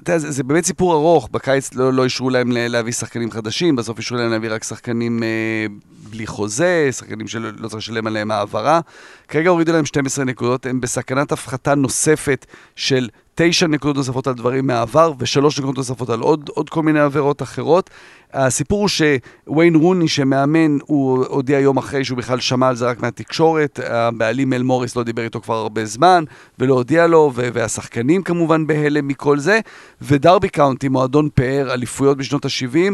ואתה 0.05 0.13
יודע, 0.13 0.19
זה, 0.19 0.31
זה 0.31 0.43
באמת 0.43 0.65
סיפור 0.65 0.95
ארוך, 0.95 1.29
בקיץ 1.33 1.75
לא, 1.75 1.93
לא 1.93 2.05
אישרו 2.05 2.31
להם 2.31 2.53
להביא 2.53 2.93
שחקנים 2.93 3.31
חדשים, 3.31 3.77
בסוף 3.77 3.99
אישרו 3.99 4.19
להם 4.19 4.31
להביא 4.31 4.53
רק 4.53 4.65
שחקנים 4.65 5.23
אה, 5.23 5.67
בלי 6.11 6.27
חוזה, 6.27 6.89
שחקנים 6.93 7.29
שלא 7.29 7.49
לא 7.59 7.69
צריך 7.69 7.79
לשלם 7.79 8.07
עליהם 8.07 8.31
העברה. 8.31 8.81
כרגע 9.29 9.51
הורידו 9.51 9.73
להם 9.73 9.85
12 9.85 10.25
נקודות, 10.25 10.67
הם 10.67 10.81
בסכנת 10.81 11.33
הפחתה 11.33 11.75
נוספת 11.75 12.47
של 12.77 13.09
9 13.35 13.67
נקודות 13.67 13.97
נוספות 13.97 14.27
על 14.27 14.35
דברים 14.35 14.67
מהעבר 14.67 15.13
ושלוש 15.19 15.59
נקודות 15.59 15.77
נוספות 15.77 16.11
על 16.11 16.21
עוד, 16.21 16.51
עוד 16.55 16.71
כל 16.71 16.83
מיני 16.83 17.01
עבירות 17.01 17.43
אחרות. 17.43 17.91
הסיפור 18.35 18.81
הוא 18.81 18.89
שוויין 18.89 19.75
רוני 19.75 20.09
שמאמן, 20.09 20.79
הוא 20.87 21.27
הודיע 21.27 21.59
יום 21.59 21.77
אחרי 21.77 22.05
שהוא 22.05 22.19
בכלל 22.19 22.41
שמע 22.41 22.69
על 22.69 22.77
זה 22.77 22.87
רק 22.87 23.03
מהתקשורת, 23.03 23.81
הבעלים 23.85 24.53
אל 24.53 24.63
מוריס 24.63 24.97
לא 24.97 25.03
דיבר 25.03 25.23
איתו 25.23 25.41
כבר 25.41 25.55
הרבה 25.55 25.85
זמן, 25.85 26.25
ולא 26.59 26.75
הודיע 26.75 27.07
לו, 27.07 27.33
והשחקנים 27.35 28.23
כמובן 28.23 28.67
בהלם 28.67 29.09
מכל 29.09 29.39
זה, 29.39 29.61
ודרבי 30.03 30.49
קאונטי, 30.49 30.89
מועדון 30.89 31.29
פאר, 31.35 31.75
אליפויות 31.75 32.17
בשנות 32.19 32.45
ה-70, 32.45 32.93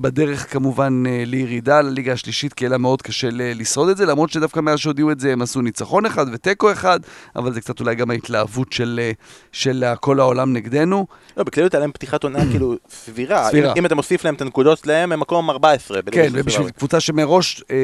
בדרך 0.00 0.52
כמובן 0.52 1.02
אה, 1.06 1.22
לירידה 1.26 1.80
לליגה 1.80 2.12
השלישית, 2.12 2.52
כי 2.54 2.66
היה 2.66 2.78
מאוד 2.78 3.02
קשה 3.02 3.28
לשרוד 3.32 3.88
את 3.88 3.96
זה, 3.96 4.06
למרות 4.06 4.30
שדווקא 4.30 4.60
מאז 4.60 4.78
שהודיעו 4.78 5.10
את 5.10 5.20
זה 5.20 5.32
הם 5.32 5.42
עשו 5.42 5.60
ניצחון 5.62 6.06
אחד 6.06 6.26
ותיקו 6.32 6.72
אחד, 6.72 7.00
אבל 7.36 7.52
זה 7.52 7.60
קצת 7.60 7.80
אולי 7.80 7.94
גם 7.94 8.10
ההתלהבות 8.10 8.72
של, 8.72 9.00
אה, 9.02 9.10
של 9.52 9.84
אה, 9.84 9.96
כל 9.96 10.20
העולם 10.20 10.52
נגדנו. 10.52 11.06
לא, 11.36 11.44
בכלליות 11.44 11.74
היה 11.74 11.80
להם 11.80 11.92
פתיחת 11.92 12.22
עונה 12.24 12.38
כאילו 12.50 12.74
סבירה. 12.90 13.48
סבירה. 13.50 13.72
אם- 13.72 13.76
אם 13.78 13.86
אתה 13.86 13.94
מוסיף 13.94 14.24
להם 14.24 14.34
את 14.34 14.40
הנקודות 14.40 14.78
שלהם, 14.78 15.12
הם 15.12 15.20
מקום 15.20 15.50
14. 15.50 16.02
בליגה 16.02 16.22
כן, 16.22 16.30
ובשביל. 16.32 16.70
קבוצה 16.70 17.00
שמראש 17.00 17.62
אה, 17.70 17.76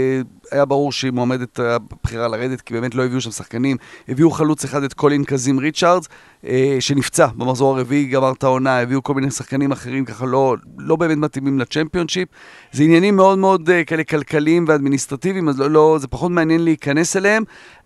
היה 0.50 0.64
ברור 0.64 0.92
שהיא 0.92 1.10
מועמדת 1.12 1.60
אה, 1.60 1.76
בחירה 2.04 2.28
לרדת, 2.28 2.60
כי 2.60 2.74
באמת 2.74 2.94
לא 2.94 3.04
הביאו 3.04 3.20
שם 3.20 3.30
שחקנים. 3.30 3.76
הביאו 4.08 4.30
חלוץ 4.30 4.64
אחד, 4.64 4.82
את 4.82 4.94
קולין 4.94 5.24
קזים 5.24 5.58
ריצ'ארדס, 5.58 6.08
אה, 6.46 6.76
שנפצע 6.80 7.26
במחזור 7.36 7.76
הרביעי, 7.78 8.04
גמר 8.04 8.32
את 8.32 8.42
העונה, 8.44 8.78
הביאו 8.80 9.02
כל 9.02 9.14
מיני 9.14 9.30
שחקנים 9.30 9.72
אחרים, 9.72 10.04
ככה 10.04 10.26
לא, 10.26 10.56
לא 10.78 10.96
באמת 10.96 11.18
מתאימים 11.18 11.58
לצ'מפיונשיפ. 11.82 12.28
זה 12.72 12.82
עניינים 12.82 13.16
מאוד 13.16 13.38
מאוד 13.38 13.70
אה, 13.70 13.84
כאלה 13.84 14.04
כלכליים 14.04 14.64
ואדמיניסטרטיביים, 14.68 15.48
אז 15.48 15.60
לא, 15.60 15.70
לא, 15.70 15.96
זה 16.00 16.08
פחות 16.08 16.30
מעניין 16.30 16.64
להיכנס 16.64 17.16
אליהם. 17.16 17.44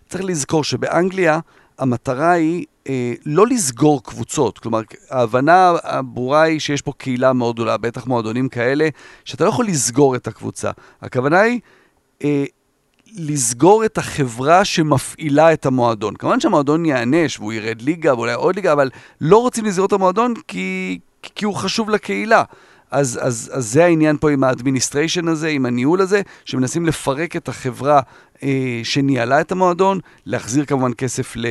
צריך 0.09 0.23
לזכור 0.23 0.63
שבאנגליה 0.63 1.39
המטרה 1.79 2.31
היא 2.31 2.65
אה, 2.89 3.13
לא 3.25 3.47
לסגור 3.47 4.03
קבוצות. 4.03 4.59
כלומר, 4.59 4.81
ההבנה 5.09 5.73
הברורה 5.83 6.41
היא 6.41 6.59
שיש 6.59 6.81
פה 6.81 6.93
קהילה 6.97 7.33
מאוד 7.33 7.55
גדולה, 7.55 7.77
בטח 7.77 8.07
מועדונים 8.07 8.49
כאלה, 8.49 8.89
שאתה 9.25 9.43
לא 9.43 9.49
יכול 9.49 9.65
לסגור 9.65 10.15
את 10.15 10.27
הקבוצה. 10.27 10.71
הכוונה 11.01 11.39
היא 11.39 11.59
אה, 12.23 12.45
לסגור 13.15 13.85
את 13.85 13.97
החברה 13.97 14.65
שמפעילה 14.65 15.53
את 15.53 15.65
המועדון. 15.65 16.15
כמובן 16.15 16.39
שהמועדון 16.39 16.85
ייענש 16.85 17.39
והוא 17.39 17.53
ירד 17.53 17.81
ליגה 17.81 18.15
ואולי 18.15 18.33
עוד 18.33 18.55
ליגה, 18.55 18.73
אבל 18.73 18.89
לא 19.21 19.37
רוצים 19.37 19.65
לסגור 19.65 19.85
את 19.85 19.93
המועדון 19.93 20.33
כי, 20.47 20.99
כי 21.21 21.45
הוא 21.45 21.55
חשוב 21.55 21.89
לקהילה. 21.89 22.43
אז, 22.91 23.19
אז, 23.21 23.51
אז 23.53 23.71
זה 23.71 23.85
העניין 23.85 24.17
פה 24.17 24.31
עם 24.31 24.43
ה 24.43 24.49
administration 24.49 25.27
הזה, 25.27 25.47
עם 25.47 25.65
הניהול 25.65 26.01
הזה, 26.01 26.21
שמנסים 26.45 26.85
לפרק 26.85 27.35
את 27.35 27.49
החברה 27.49 28.01
אה, 28.43 28.81
שניהלה 28.83 29.41
את 29.41 29.51
המועדון, 29.51 29.99
להחזיר 30.25 30.65
כמובן 30.65 30.93
כסף 30.93 31.35
ל, 31.35 31.45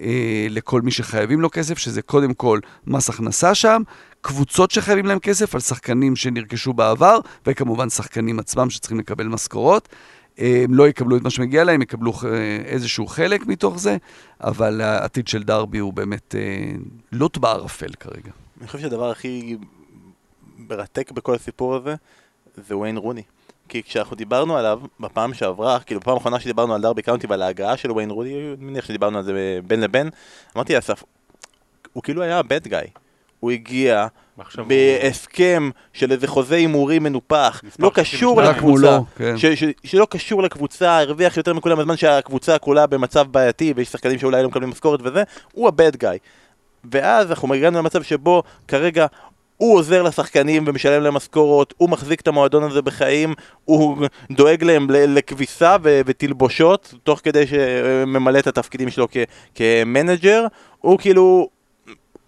אה, 0.00 0.46
לכל 0.50 0.82
מי 0.82 0.90
שחייבים 0.90 1.40
לו 1.40 1.50
כסף, 1.50 1.78
שזה 1.78 2.02
קודם 2.02 2.34
כל 2.34 2.60
מס 2.86 3.08
הכנסה 3.08 3.54
שם, 3.54 3.82
קבוצות 4.20 4.70
שחייבים 4.70 5.06
להם 5.06 5.18
כסף 5.18 5.54
על 5.54 5.60
שחקנים 5.60 6.16
שנרכשו 6.16 6.72
בעבר, 6.72 7.18
וכמובן 7.46 7.88
שחקנים 7.88 8.38
עצמם 8.38 8.70
שצריכים 8.70 8.98
לקבל 8.98 9.26
משכורות. 9.26 9.88
אה, 10.40 10.60
הם 10.64 10.74
לא 10.74 10.88
יקבלו 10.88 11.16
את 11.16 11.22
מה 11.22 11.30
שמגיע 11.30 11.64
להם, 11.64 11.82
יקבלו 11.82 12.12
אה, 12.12 12.28
איזשהו 12.64 13.06
חלק 13.06 13.46
מתוך 13.46 13.78
זה, 13.78 13.96
אבל 14.40 14.80
העתיד 14.80 15.28
של 15.28 15.42
דרבי 15.42 15.78
הוא 15.78 15.92
באמת 15.92 16.34
אה, 16.34 16.72
לוט 17.12 17.38
בערפל 17.38 17.92
כרגע. 18.00 18.30
אני 18.60 18.66
חושב 18.66 18.78
שהדבר 18.78 19.10
הכי 19.10 19.56
מרתק 20.58 21.10
בכל 21.10 21.34
הסיפור 21.34 21.74
הזה, 21.74 21.94
זה 22.68 22.76
וויין 22.76 22.96
רוני. 22.96 23.22
כי 23.68 23.82
כשאנחנו 23.82 24.16
דיברנו 24.16 24.56
עליו 24.56 24.80
בפעם 25.00 25.34
שעברה, 25.34 25.80
כאילו 25.80 26.00
בפעם 26.00 26.14
האחרונה 26.14 26.40
שדיברנו 26.40 26.74
על 26.74 26.80
דרבי 26.82 27.02
קאונטי 27.02 27.26
ועל 27.26 27.42
ההגעה 27.42 27.76
של 27.76 27.92
וויין 27.92 28.10
רוני, 28.10 28.34
אני 28.34 28.64
מניח 28.64 28.84
שדיברנו 28.84 29.18
על 29.18 29.24
זה 29.24 29.60
בין 29.66 29.80
לבין, 29.80 30.10
אמרתי 30.56 30.74
לאסף, 30.74 31.02
הוא 31.92 32.02
כאילו 32.02 32.22
היה 32.22 32.38
הבד 32.38 32.68
גאי. 32.68 32.86
הוא 33.40 33.50
הגיע 33.50 34.06
בהסכם 34.66 35.70
של 35.92 36.12
איזה 36.12 36.26
חוזה 36.26 36.54
הימורים 36.54 37.02
מנופח, 37.02 37.62
לא 37.78 37.90
קשור 37.94 38.34
52. 38.36 38.38
רק 38.38 38.56
לקבוצה, 38.56 38.90
מולו, 38.90 39.04
כן. 39.16 39.38
ש- 39.38 39.46
ש- 39.46 39.72
שלא 39.84 40.06
קשור 40.10 40.42
לקבוצה, 40.42 40.98
הרוויח 40.98 41.36
יותר 41.36 41.54
מכולם 41.54 41.78
בזמן 41.78 41.96
שהקבוצה 41.96 42.58
כולה 42.58 42.86
במצב 42.86 43.26
בעייתי 43.30 43.72
ויש 43.76 43.88
שחקנים 43.88 44.18
שאולי 44.18 44.42
לא 44.42 44.48
מקבלים 44.48 44.70
משכורת 44.70 45.00
וזה, 45.04 45.22
הוא 45.52 45.68
הבד 45.68 45.96
גאי. 45.96 46.18
ואז 46.92 47.30
אנחנו 47.30 47.54
הגענו 47.54 47.78
למצב 47.78 48.02
שבו 48.02 48.42
כרגע 48.68 49.06
הוא 49.58 49.78
עוזר 49.78 50.02
לשחקנים 50.02 50.64
ומשלם 50.66 51.02
להם 51.02 51.14
משכורות, 51.14 51.74
הוא 51.76 51.90
מחזיק 51.90 52.20
את 52.20 52.28
המועדון 52.28 52.62
הזה 52.62 52.82
בחיים, 52.82 53.34
הוא 53.64 54.06
דואג 54.30 54.64
להם 54.64 54.86
לכביסה 54.90 55.76
ותלבושות, 55.84 56.94
תוך 57.02 57.20
כדי 57.22 57.46
שממלא 57.46 58.38
את 58.38 58.46
התפקידים 58.46 58.90
שלו 58.90 59.08
כ 59.54 59.72
manager, 59.72 60.46
הוא 60.78 60.98
כאילו 60.98 61.48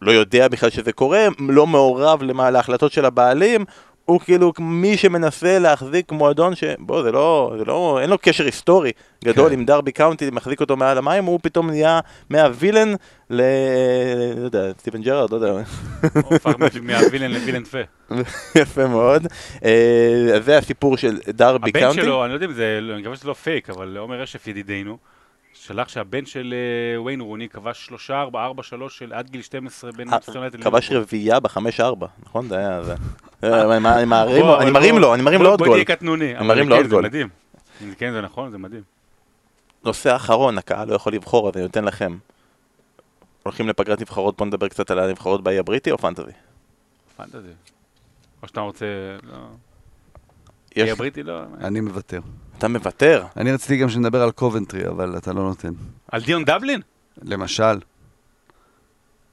לא 0.03 0.13
יודע 0.13 0.49
בכלל 0.49 0.71
שזה 0.71 0.93
קורה, 0.93 1.27
לא 1.39 1.67
מעורב 1.67 2.23
להחלטות 2.23 2.93
של 2.93 3.05
הבעלים, 3.05 3.65
הוא 4.05 4.21
כאילו 4.21 4.53
מי 4.59 4.97
שמנסה 4.97 5.59
להחזיק 5.59 6.13
מועדון 6.13 6.55
ש... 6.55 6.65
בוא, 6.79 7.03
זה 7.03 7.13
לא, 7.13 7.55
זה 7.59 7.65
לא, 7.65 7.99
אין 8.03 8.11
לו 8.11 8.19
קשר 8.19 8.45
היסטורי 8.45 8.93
גדול 9.25 9.49
כן. 9.49 9.53
עם 9.53 9.65
דרבי 9.65 9.93
קאונטי, 9.93 10.31
מחזיק 10.33 10.61
אותו 10.61 10.77
מעל 10.77 10.99
המים, 10.99 11.25
הוא 11.25 11.39
פתאום 11.43 11.71
נהיה 11.71 12.01
מה 12.31 12.45
villain 12.45 12.95
ל... 13.31 13.43
לא 14.37 14.45
יודע, 14.45 14.73
סטיבן 14.79 15.03
ג'רארד, 15.03 15.31
לא 15.31 15.37
יודע. 15.37 15.53
הוא 16.15 16.35
הפך 16.35 16.55
מה 16.83 16.93
villain 16.93 17.31
ל 17.31 17.35
villain 17.35 17.65
פה. 17.65 17.79
יפה 18.61 18.87
מאוד. 18.87 19.27
אה, 19.65 20.37
אז 20.37 20.45
זה 20.45 20.59
הסיפור 20.59 20.97
של 20.97 21.19
דרבי 21.29 21.71
הבן 21.71 21.81
קאונטי. 21.81 22.03
שלו, 22.03 22.25
אני 22.25 22.31
לא 22.31 22.35
יודע 22.37 22.47
אם 22.47 22.53
זה, 22.53 22.79
אני 22.93 23.01
מקווה 23.01 23.17
שזה 23.17 23.29
לא 23.29 23.35
פייק, 23.35 23.71
אבל 23.71 23.97
עומר 23.97 24.21
רשף 24.21 24.47
ידידנו, 24.47 24.99
שלח 25.67 25.89
שהבן 25.89 26.27
של 26.27 26.55
אה, 26.95 27.01
וויין 27.01 27.21
רוני 27.21 27.49
כבש 27.49 27.87
שלושה, 27.87 28.21
ארבע, 28.21 28.45
ארבע, 28.45 28.63
שלוש 28.63 28.99
של 28.99 29.13
עד 29.13 29.31
גיל 29.31 29.43
12 29.43 29.93
בין 29.93 30.09
אה, 30.09 30.15
מנצ'סטר 30.15 30.35
יונייטד 30.35 30.63
כבש. 30.63 30.93
רביעייה 30.93 31.41
בחמש 31.41 31.81
ארבע, 31.81 32.07
נכון? 32.23 32.49
זה 32.49 32.57
היה 32.59 32.83
זה. 32.83 32.95
אה, 33.45 33.77
אני 33.77 33.89
אני 33.89 34.05
מרים 34.05 34.41
בוא, 34.43 34.49
לו- 34.51 34.61
אני 34.61 34.65
בוא- 34.71 34.81
מרים 34.81 34.99
לו, 34.99 35.15
אני 35.15 35.23
בוא- 35.23 35.47
עוד 35.47 35.59
בוא 35.59 35.67
גול. 35.67 35.77
תהיה 35.85 35.97
קטנוני. 35.97 36.37
אבל 36.39 36.47
מרים 36.47 36.69
לו 36.69 36.77
כן, 36.77 36.83
עוד 36.83 36.91
גול. 36.91 37.03
זה 37.03 37.09
מדהים. 37.09 37.29
כן, 37.99 38.13
זה 38.13 38.21
נכון, 38.21 38.51
זה 38.51 38.59
מדהים. 38.59 38.83
נושא 39.85 40.17
אחרון, 40.17 40.59
הקהל 40.59 40.89
לא 40.89 40.95
יכול 40.95 41.13
לבחור, 41.13 41.49
אז 41.49 41.55
אני 41.57 41.63
נותן 41.63 41.85
לכם. 41.85 42.17
הולכים 43.43 43.69
לפגרת 43.69 44.01
נבחרות, 44.01 44.37
בוא 44.37 44.47
נדבר 44.47 44.69
קצת 44.69 44.91
על 44.91 44.99
הנבחרות 44.99 45.43
באי 45.43 45.59
הבריטי 45.59 45.91
או 45.91 45.99
פנטזי? 45.99 46.31
פנטזי. 47.17 47.49
או 48.43 48.49
שאתה 48.49 48.61
רוצה... 48.61 48.87
לא. 49.23 49.37
הבריטי 50.77 51.23
לא... 51.23 51.41
אני 51.61 51.81
מוותר. 51.81 52.21
אתה 52.61 52.69
מוותר. 52.69 53.25
אני 53.37 53.53
רציתי 53.53 53.77
גם 53.77 53.89
שנדבר 53.89 54.23
על 54.23 54.31
קובנטרי, 54.31 54.89
אבל 54.89 55.17
אתה 55.17 55.33
לא 55.33 55.43
נותן. 55.43 55.73
על 56.13 56.23
דיון 56.23 56.45
דבלין? 56.45 56.81
למשל. 57.23 57.79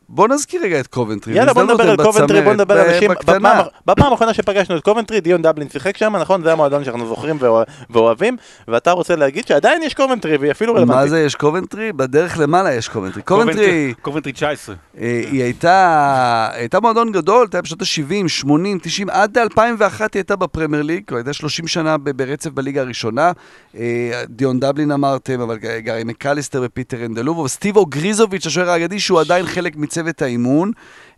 בוא 0.09 0.27
נזכיר 0.27 0.61
רגע 0.63 0.79
את 0.79 0.87
קובנטרי. 0.87 1.33
יאללה 1.33 1.53
בוא 1.53 1.63
נדבר 1.63 1.89
על 1.89 1.95
קובנטרי, 2.03 2.41
בוא 2.41 2.53
נדבר 2.53 2.79
על 2.79 2.89
אנשים. 2.89 3.11
בקטנה. 3.11 3.61
בפעם- 3.87 4.11
האחרונה 4.11 4.33
שפגשנו 4.33 4.77
את 4.77 4.83
קובנטרי, 4.83 5.21
דיון 5.21 5.41
דבלין 5.41 5.69
שיחק 5.69 5.97
שם, 5.97 6.15
נכון? 6.15 6.43
זה 6.43 6.51
המועדון 6.51 6.83
שאנחנו 6.83 7.07
זוכרים 7.07 7.37
ואוה- 7.39 7.63
ואוהבים, 7.89 8.37
ואתה 8.67 8.91
רוצה 8.91 9.15
להגיד 9.15 9.47
שעדיין 9.47 9.83
יש 9.83 9.93
קובנטרי 9.93 10.37
והיא 10.37 10.51
אפילו 10.51 10.73
מה 10.73 10.79
רלוונטית. 10.79 11.09
זה 11.09 11.19
יש 11.21 11.35
קובנטרי? 11.35 11.93
בדרך 11.93 12.37
למעלה 12.39 12.73
יש 12.73 12.87
קובנטרי. 12.89 13.21
קובנטרי, 13.21 13.93
קובנטרי 14.01 14.31
19. 14.33 14.75
אה, 15.01 15.21
היא 15.31 15.43
הייתה, 15.43 16.49
הייתה 16.53 16.79
מועדון 16.79 17.11
גדול, 17.11 17.41
הייתה 17.41 17.61
בשנות 17.61 17.81
ה-70, 17.81 18.27
80, 18.27 18.79
90, 18.81 19.09
עד 19.09 19.37
2001 19.37 20.13
היא 20.13 20.19
הייתה 20.19 20.35
בפרמייר 20.35 20.83
ליג, 20.83 21.03
הייתה 21.15 21.33
30 21.33 21.67
שנה 21.67 21.97
ברצף 21.97 22.49
בליגה 22.49 22.81
הראשונה. 22.81 23.31
אה, 23.77 23.83
דיון 24.29 24.59
דבלין 24.59 24.91
אמרתם, 24.91 25.41
אבל 25.41 25.57
ג- 25.57 25.79
גארי 25.79 26.03
מקליסטר 26.03 26.61
ופיטר 26.65 27.05
אנדלובו, 27.05 27.41
וסטיב 27.43 27.85
אוגריזוביץ', 27.85 28.45
השוער 28.47 28.69
האגדי, 28.69 28.99
שהוא 28.99 29.19
עדיין 29.19 29.45
חלק 29.45 29.75
מצוות 29.97 30.21
האימון. 30.21 30.71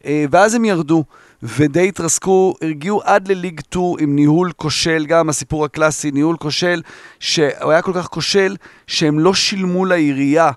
אה, 0.05 0.25
ואז 0.31 0.55
הם 0.55 0.65
ירדו, 0.65 1.03
ודי 1.43 1.87
התרסקו, 1.87 2.55
הגיעו 2.61 3.01
עד 3.03 3.27
לליג 3.27 3.61
2 3.69 3.85
עם 3.99 4.15
ניהול 4.15 4.51
כושל, 4.55 5.05
גם 5.05 5.29
הסיפור 5.29 5.65
הקלאסי, 5.65 6.11
ניהול 6.11 6.37
כושל, 6.37 6.81
שהוא 7.19 7.45
היה 7.71 7.81
כל 7.81 7.91
כך 7.95 8.07
כושל, 8.07 8.55
שהם 8.87 9.19
לא 9.19 9.33
שילמו 9.33 9.85
לעירייה. 9.85 10.51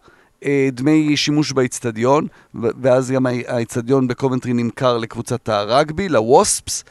אה, 0.44 0.68
דמי 0.72 1.16
שימוש 1.16 1.52
באיצטדיון, 1.52 2.26
ואז 2.54 3.10
גם 3.10 3.26
האי- 3.26 3.44
האיצטדיון 3.48 4.08
בקובנטרי 4.08 4.52
נמכר 4.52 4.98
לקבוצת 4.98 5.48
הרגבי, 5.48 6.08
לווספס, 6.08 6.84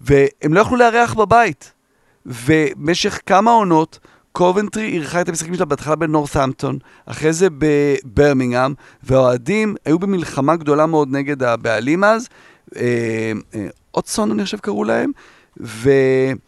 והם 0.00 0.54
לא 0.54 0.60
יכלו 0.60 0.76
לארח 0.76 1.14
בבית. 1.14 1.72
ובמשך 2.26 3.20
כמה 3.26 3.50
עונות, 3.50 3.98
קובנטרי 4.38 4.84
אירחה 4.84 5.20
את 5.20 5.28
המשחקים 5.28 5.54
שלה 5.54 5.64
בהתחלה 5.64 5.96
בנורת'המפטון, 5.96 6.78
אחרי 7.06 7.32
זה 7.32 7.48
בברמינגהם, 7.58 8.74
והאוהדים 9.02 9.76
היו 9.84 9.98
במלחמה 9.98 10.56
גדולה 10.56 10.86
מאוד 10.86 11.08
נגד 11.10 11.42
הבעלים 11.42 12.04
אז, 12.04 12.28
אה, 12.76 13.32
אה, 13.54 13.66
אוטסון 13.94 14.30
אני 14.30 14.44
חושב 14.44 14.58
קראו 14.58 14.84
להם, 14.84 15.10
והם 15.56 16.38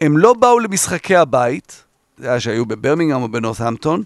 לא 0.00 0.34
באו 0.34 0.58
למשחקי 0.58 1.16
הבית, 1.16 1.84
זה 2.18 2.28
היה 2.28 2.40
שהיו 2.40 2.66
בברמינגהם 2.66 3.22
או 3.22 3.28
בנורת'המפטון, 3.28 4.02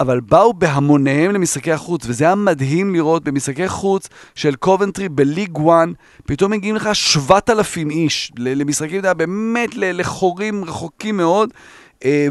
אבל 0.00 0.20
באו 0.20 0.52
בהמוניהם 0.52 1.30
למשחקי 1.30 1.72
החוץ, 1.72 2.02
וזה 2.06 2.24
היה 2.24 2.34
מדהים 2.34 2.94
לראות 2.94 3.24
במשחקי 3.24 3.68
חוץ 3.68 4.08
של 4.34 4.54
קובנטרי 4.54 5.08
בליג 5.08 5.56
1, 5.56 5.88
פתאום 6.26 6.52
מגיעים 6.52 6.76
לך 6.76 6.88
7,000 6.92 7.90
איש 7.90 8.32
למשחקים, 8.38 8.98
אתה 8.98 9.08
יודע, 9.08 9.14
באמת 9.14 9.70
לחורים 9.74 10.64
רחוקים 10.64 11.16
מאוד, 11.16 11.50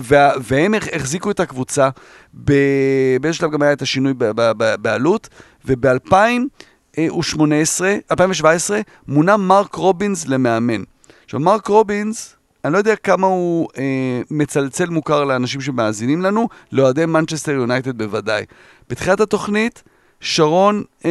וה- 0.01 0.32
והם 0.41 0.74
הח- 0.74 0.88
החזיקו 0.93 1.32
את 1.32 1.39
הקבוצה. 1.39 1.89
ב- 2.43 2.53
באיזשהו 3.22 3.41
שלב 3.41 3.51
גם 3.51 3.61
היה 3.61 3.74
את 3.74 3.82
השינוי 3.82 4.13
בעלות, 4.82 5.30
וב-2018, 5.65 6.97
2017, 8.11 8.80
מונה 9.07 9.38
מרק 9.38 9.76
רובינס 9.76 10.28
למאמן. 10.28 10.84
עכשיו, 11.26 11.39
מרק 11.39 11.67
רובינס, 11.67 12.36
אני 12.65 12.74
לא 12.74 12.78
יודע 12.78 12.95
כמה 12.95 13.28
הוא 13.28 13.67
אה, 13.78 13.84
מצלצל 14.32 14.89
מוכר 14.89 15.24
לאנשים 15.24 15.61
שמאזינים 15.61 16.22
לנו, 16.22 16.47
לאוהדי 16.72 17.05
מנצ'סטר 17.05 17.51
יונייטד 17.51 17.97
בוודאי. 17.97 18.43
בתחילת 18.89 19.20
התוכנית, 19.20 19.84
שרון, 20.22 20.84
אה, 21.05 21.09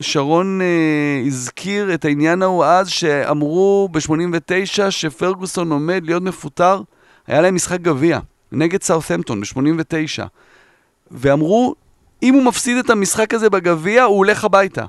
שרון 0.00 0.60
אה, 0.60 1.22
הזכיר 1.26 1.94
את 1.94 2.04
העניין 2.04 2.42
ההוא 2.42 2.64
אז, 2.64 2.88
שאמרו 2.88 3.88
ב-89 3.92 4.60
שפרגוסון 4.90 5.72
עומד 5.72 6.02
להיות 6.06 6.22
מפוטר. 6.22 6.80
היה 7.26 7.40
להם 7.40 7.54
משחק 7.54 7.80
גביע 7.80 8.18
נגד 8.52 8.82
סאות'מפטון 8.82 9.40
ב-89. 9.40 10.22
ואמרו, 11.10 11.74
אם 12.22 12.34
הוא 12.34 12.42
מפסיד 12.44 12.76
את 12.76 12.90
המשחק 12.90 13.34
הזה 13.34 13.50
בגביע, 13.50 14.02
הוא 14.02 14.16
הולך 14.16 14.44
הביתה. 14.44 14.84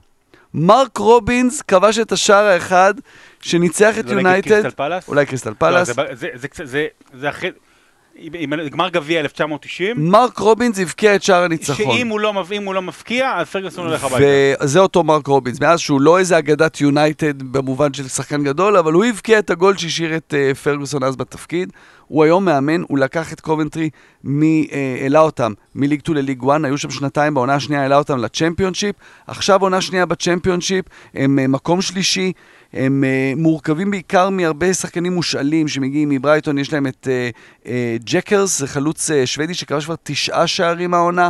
מרק 0.53 0.97
רובינס 0.97 1.61
כבש 1.61 1.99
את 1.99 2.11
השער 2.11 2.45
האחד 2.45 2.93
שניצח 3.41 3.99
את 3.99 4.05
לא 4.05 4.11
יונייטד, 4.11 4.49
קריסטל 4.49 4.69
פלאס? 4.69 5.07
אולי 5.07 5.25
קריסטל 5.25 5.49
לא, 5.49 5.55
פלאס. 5.55 5.89
ב- 5.89 6.13
זה- 6.13 6.27
זה 6.33 6.47
זה- 6.63 6.87
זה 7.13 7.29
אחרי... 7.29 7.49
גמר 8.69 8.89
גביע 8.89 9.19
1990, 9.19 10.11
מרק 10.11 10.37
רובינס 10.37 10.79
הבקיע 10.79 11.15
את 11.15 11.23
שער 11.23 11.43
הניצחון. 11.43 11.75
שאם 11.95 12.07
הוא 12.07 12.19
לא 12.19 12.43
אם 12.51 12.65
הוא 12.65 12.73
לא 12.73 12.81
מבקיע, 12.81 13.33
אז 13.35 13.47
פרגוסון 13.47 13.87
הולך 13.87 14.03
הביתה. 14.03 14.23
וזה 14.63 14.79
אותו 14.79 15.03
מרק 15.03 15.27
רובינס, 15.27 15.59
מאז 15.59 15.79
שהוא 15.79 16.01
לא 16.01 16.19
איזה 16.19 16.37
אגדת 16.37 16.81
יונייטד 16.81 17.43
במובן 17.43 17.93
של 17.93 18.07
שחקן 18.07 18.43
גדול, 18.43 18.77
אבל 18.77 18.93
הוא 18.93 19.05
הבקיע 19.05 19.39
את 19.39 19.49
הגול 19.49 19.77
שהשאיר 19.77 20.15
את 20.15 20.33
אה, 20.33 20.57
פרגוסון 20.57 21.03
אז 21.03 21.15
בתפקיד. 21.15 21.73
הוא 22.07 22.23
היום 22.23 22.45
מאמן, 22.45 22.81
הוא 22.87 22.97
לקח 22.97 23.33
את 23.33 23.39
קובנטרי, 23.41 23.89
מ- 24.23 24.43
אה, 24.43 24.97
העלה 25.01 25.19
אותם 25.19 25.53
מליג 25.75 25.99
2 25.99 26.17
לליג 26.17 26.43
1, 26.49 26.59
היו 26.63 26.77
שם 26.77 26.89
שנתיים, 26.91 27.33
בעונה 27.33 27.55
השנייה 27.55 27.81
העלה 27.81 27.97
אותם 27.97 28.17
לצ'מפיונשיפ, 28.17 28.95
עכשיו 29.27 29.61
עונה 29.61 29.81
שנייה 29.81 30.05
בצ'מפיונשיפ, 30.05 30.85
הם 31.13 31.39
אה, 31.39 31.47
מקום 31.47 31.81
שלישי, 31.81 32.31
הם 32.73 33.03
אה, 33.03 33.39
מורכבים 33.39 33.91
בעיקר 33.91 34.29
מהרבה 34.29 34.73
שחקנים 34.73 35.13
מושאלים 35.13 35.67
שמגיעים 35.67 36.09
מברייטון, 36.09 36.57
יש 36.57 36.73
להם 36.73 36.87
את 36.87 37.07
אה, 37.07 37.63
אה, 37.63 37.67
ג'קרס, 38.03 38.59
זה 38.59 38.67
חלוץ 38.67 39.09
שוודי 39.25 39.53
שכבש 39.53 39.85
כבר 39.85 39.95
תשעה 40.03 40.47
שערים 40.47 40.93
העונה, 40.93 41.29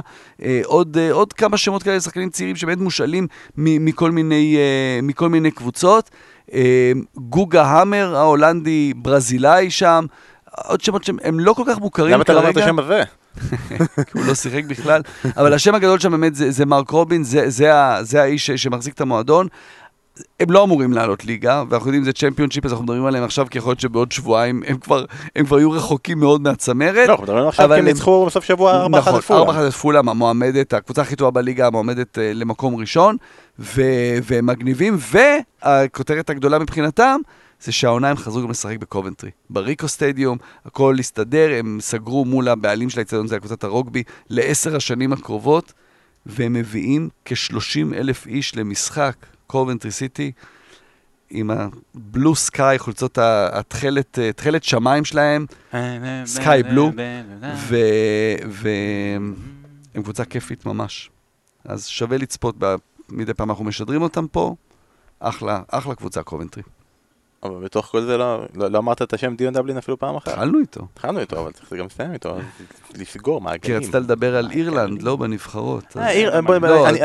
עוד, 0.63 0.97
עוד 1.11 1.33
כמה 1.33 1.57
שמות 1.57 1.83
כאלה, 1.83 1.99
שחקנים 1.99 2.29
צעירים 2.29 2.55
שבאמת 2.55 2.77
מושאלים 2.77 3.27
מכל 3.57 4.11
מיני, 4.11 4.57
מכל 5.03 5.29
מיני 5.29 5.51
קבוצות. 5.51 6.09
גוגה 7.17 7.63
המר 7.65 8.15
ההולנדי, 8.15 8.93
ברזילאי 8.95 9.69
שם, 9.71 10.05
עוד 10.57 10.81
שמות 10.81 11.03
שהם 11.03 11.17
הם 11.23 11.39
לא 11.39 11.53
כל 11.53 11.63
כך 11.67 11.79
מוכרים 11.79 12.13
למה 12.13 12.23
אתה 12.23 12.33
לא 12.33 12.41
כרגע. 12.41 12.63
השם 12.63 12.79
הזה? 12.79 13.03
כי 14.07 14.17
הוא 14.17 14.25
לא 14.25 14.35
שיחק 14.35 14.63
בכלל, 14.67 15.01
אבל 15.37 15.53
השם 15.53 15.75
הגדול 15.75 15.99
שם 15.99 16.11
באמת 16.11 16.35
זה, 16.35 16.51
זה 16.51 16.65
מרק 16.65 16.89
רובין, 16.89 17.23
זה, 17.23 17.49
זה, 17.49 17.71
זה 18.01 18.21
האיש 18.21 18.51
שמחזיק 18.51 18.93
את 18.93 19.01
המועדון. 19.01 19.47
הם 20.39 20.51
לא 20.51 20.63
אמורים 20.63 20.93
לעלות 20.93 21.25
ליגה, 21.25 21.63
ואנחנו 21.69 21.87
יודעים 21.87 22.03
זה 22.03 22.13
צ'מפיונשיפ, 22.13 22.65
אז 22.65 22.71
אנחנו 22.71 22.83
מדברים 22.83 23.05
עליהם 23.05 23.23
עכשיו, 23.23 23.47
כי 23.49 23.57
יכול 23.57 23.69
להיות 23.69 23.79
שבעוד 23.79 24.11
שבועיים 24.11 24.63
הם 24.67 24.77
כבר, 24.77 25.05
הם 25.35 25.45
כבר 25.45 25.59
יהיו 25.59 25.71
רחוקים 25.71 26.19
מאוד 26.19 26.41
מהצמרת. 26.41 27.07
לא, 27.07 27.11
אנחנו 27.11 27.23
מדברים 27.23 27.47
עכשיו 27.47 27.69
כי 27.69 27.79
הם 27.79 27.85
ניצחו 27.85 28.25
בסוף 28.25 28.43
שבוע 28.43 28.85
4-1 28.85 28.89
נכון, 28.89 29.19
את 29.19 29.23
פולאם. 29.23 29.49
4-1 29.49 29.67
את 29.67 29.73
פולאם, 29.73 30.09
המועמדת, 30.09 30.73
הקבוצה 30.73 31.01
הכי 31.01 31.15
טובה 31.15 31.31
בליגה, 31.31 31.67
המועמדת 31.67 32.17
אה, 32.17 32.33
למקום 32.33 32.75
ראשון, 32.75 33.17
ו- 33.59 34.17
והם 34.23 34.45
מגניבים, 34.45 34.97
והכותרת 35.63 36.29
הגדולה 36.29 36.59
מבחינתם, 36.59 37.19
זה 37.61 37.71
שהעונה 37.71 38.09
הם 38.09 38.17
חזרו 38.17 38.41
גם 38.41 38.49
לשחק 38.49 38.77
בקובנטרי. 38.77 39.31
בריקו 39.49 39.87
סטדיום, 39.87 40.37
הכל 40.65 40.95
הסתדר, 40.99 41.49
הם 41.59 41.77
סגרו 41.81 42.25
מול 42.25 42.47
הבעלים 42.47 42.89
של 42.89 42.99
האצטדיון, 42.99 43.27
זה 43.27 43.35
היה 43.35 43.39
קבוצת 43.39 43.63
הרוגבי, 43.63 44.03
לעשר 44.29 44.75
השנים 44.75 45.13
הקרובות, 45.13 45.73
והם 46.25 46.53
מביאים 46.53 47.09
כ-30 47.25 47.95
אלף 47.95 48.27
איש 48.27 48.57
למשחק, 48.57 49.15
קובנטרי 49.47 49.91
סיטי, 49.91 50.31
עם 51.29 51.51
הבלו 51.51 52.35
סקאי, 52.35 52.79
חולצות 52.79 53.17
התכלת, 53.51 54.19
אה, 54.19 54.33
תכלת 54.33 54.63
שמיים 54.63 55.05
שלהם, 55.05 55.45
סקאי 56.25 56.63
בלו, 56.63 56.91
והם 58.49 59.33
קבוצה 60.03 60.25
כיפית 60.25 60.65
ממש. 60.65 61.09
אז 61.65 61.87
שווה 61.87 62.17
לצפות. 62.17 62.55
מדי 63.09 63.33
פעם 63.33 63.49
אנחנו 63.49 63.65
משדרים 63.65 64.01
אותם 64.01 64.27
פה. 64.27 64.55
אחלה, 65.19 65.61
אחלה 65.67 65.95
קבוצה 65.95 66.23
קובנטרי. 66.23 66.63
אבל 67.43 67.63
בתוך 67.63 67.85
כל 67.85 68.01
זה 68.01 68.17
לא, 68.17 68.43
לא, 68.55 68.67
לא 68.71 68.77
אמרת 68.77 69.01
את 69.01 69.13
השם 69.13 69.35
דיון 69.35 69.53
דבלין 69.53 69.77
אפילו 69.77 69.99
פעם 69.99 70.15
אחת. 70.15 70.27
התחלנו 70.27 70.59
איתו. 70.59 70.81
התחלנו 70.93 71.19
איתו, 71.19 71.41
אבל 71.41 71.51
צריך 71.51 71.73
גם 71.73 71.85
לסיים 71.85 72.13
איתו, 72.13 72.37
לסגור 72.97 73.39
כי 73.39 73.43
מעגלים. 73.45 73.77
רצית 73.77 73.95
לדבר 73.95 74.35
על 74.35 74.51
אירלנד, 74.51 75.01
לא 75.01 75.15
בנבחרות. 75.15 75.83
אה, 75.97 76.31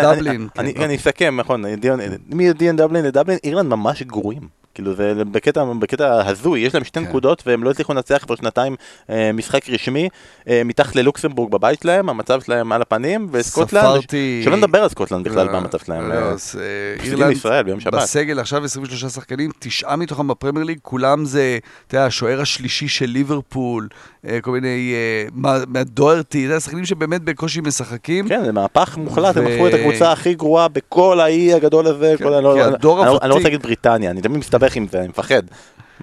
לא, 0.03 0.14
דבלין, 0.14 0.49
אני- 0.59 0.74
כן. 0.74 0.82
אני 0.82 0.97
אסכם, 0.97 1.36
נכון, 1.41 1.74
דיון- 1.74 2.01
מדיון 2.28 2.76
דבלין 2.76 3.05
לדבלין, 3.05 3.39
אירלנד 3.45 3.68
ממש 3.70 4.03
גרועים. 4.03 4.49
כאילו 4.78 4.94
זה 4.94 5.24
בקטע, 5.32 5.64
בקטע 5.78 6.22
הזוי, 6.28 6.60
יש 6.60 6.74
להם 6.74 6.84
שתי 6.84 7.00
כן. 7.00 7.06
נקודות 7.06 7.42
והם 7.46 7.64
לא 7.64 7.70
הצליחו 7.70 7.92
לנצח 7.92 8.18
כבר 8.26 8.36
שנתיים 8.36 8.76
אה, 9.10 9.30
משחק 9.32 9.68
רשמי 9.70 10.08
אה, 10.48 10.62
מתחת 10.64 10.96
ללוקסמבורג 10.96 11.52
בבית 11.52 11.80
שלהם, 11.82 12.08
המצב 12.08 12.40
שלהם 12.40 12.72
על 12.72 12.82
הפנים, 12.82 13.28
וסקוטלנד, 13.32 13.82
ספרתי... 14.00 14.40
שלא 14.44 14.56
נדבר 14.56 14.82
על 14.82 14.88
סקוטלנד 14.88 15.28
בכלל 15.28 15.46
לא, 15.46 15.52
במצב 15.52 15.78
שלהם, 15.78 16.08
לא, 16.08 16.14
אה, 16.14 16.18
אז, 16.28 16.58
אה, 16.60 17.04
אירלנד 17.04 17.28
לישראל 17.28 17.62
ביום 17.62 17.80
שבת. 17.80 17.94
בסגל 17.94 18.38
עכשיו 18.40 18.64
23 18.64 19.04
שחקנים, 19.04 19.50
תשעה 19.58 19.96
מתוכם 19.96 20.28
בפרמייר 20.28 20.64
ליג, 20.66 20.78
כולם 20.82 21.24
זה, 21.24 21.58
אתה 21.86 21.94
יודע, 21.96 22.06
השוער 22.06 22.40
השלישי 22.40 22.88
של 22.88 23.06
ליברפול, 23.06 23.88
אה, 24.28 24.38
כל 24.40 24.50
מיני, 24.50 24.94
מה- 25.34 25.58
מהדוארטי, 25.68 26.38
אתה 26.38 26.52
יודע, 26.52 26.60
שחקנים 26.60 26.84
שבאמת 26.84 27.22
בקושי 27.22 27.60
משחקים. 27.60 28.28
כן, 28.28 28.44
זה 28.44 28.52
מהפך 28.52 28.96
מוחלט, 28.96 29.36
הם 29.36 29.46
הפכו 29.46 29.68
את 29.68 29.74
הקבוצה 29.74 30.12
הכי 30.12 30.34
גרועה 30.34 30.68
בכל 30.68 31.20
האי 31.20 31.54
הגדול 31.54 31.86
הזה, 31.86 32.14
כן, 32.18 32.24
לא- 32.24 32.34
אני- 32.38 32.44
לא- 32.84 33.18
אני 33.22 33.28
לא 33.30 33.34
רוצה 33.34 33.44
להגיד 33.44 33.62
בריטניה, 33.62 34.10
אני 34.10 34.20
תמיד 34.22 34.38
מסתבך 34.68 34.76
עם 34.76 34.88
זה, 34.88 35.00
אני 35.00 35.08
מפחד. 35.08 35.42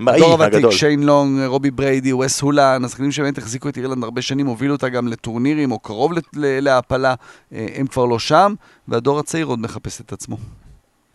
הדור 0.07 0.31
הוותיק. 0.31 0.69
שיין 0.69 1.03
לונג, 1.03 1.45
רובי 1.45 1.71
בריידי, 1.71 2.13
וס 2.13 2.41
הולן, 2.41 2.85
השחקנים 2.85 3.11
שבאמת 3.11 3.37
החזיקו 3.37 3.69
את 3.69 3.77
אירלנד 3.77 4.03
הרבה 4.03 4.21
שנים, 4.21 4.47
הובילו 4.47 4.73
אותה 4.73 4.89
גם 4.89 5.07
לטורנירים 5.07 5.71
או 5.71 5.79
קרוב 5.79 6.11
להעפלה, 6.33 7.15
אה, 7.53 7.67
הם 7.75 7.87
כבר 7.87 8.05
לא 8.05 8.19
שם, 8.19 8.53
והדור 8.87 9.19
הצעיר 9.19 9.45
עוד 9.45 9.59
מחפש 9.59 10.01
את 10.01 10.13
עצמו. 10.13 10.37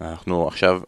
אנחנו 0.01 0.48
עכשיו 0.48 0.80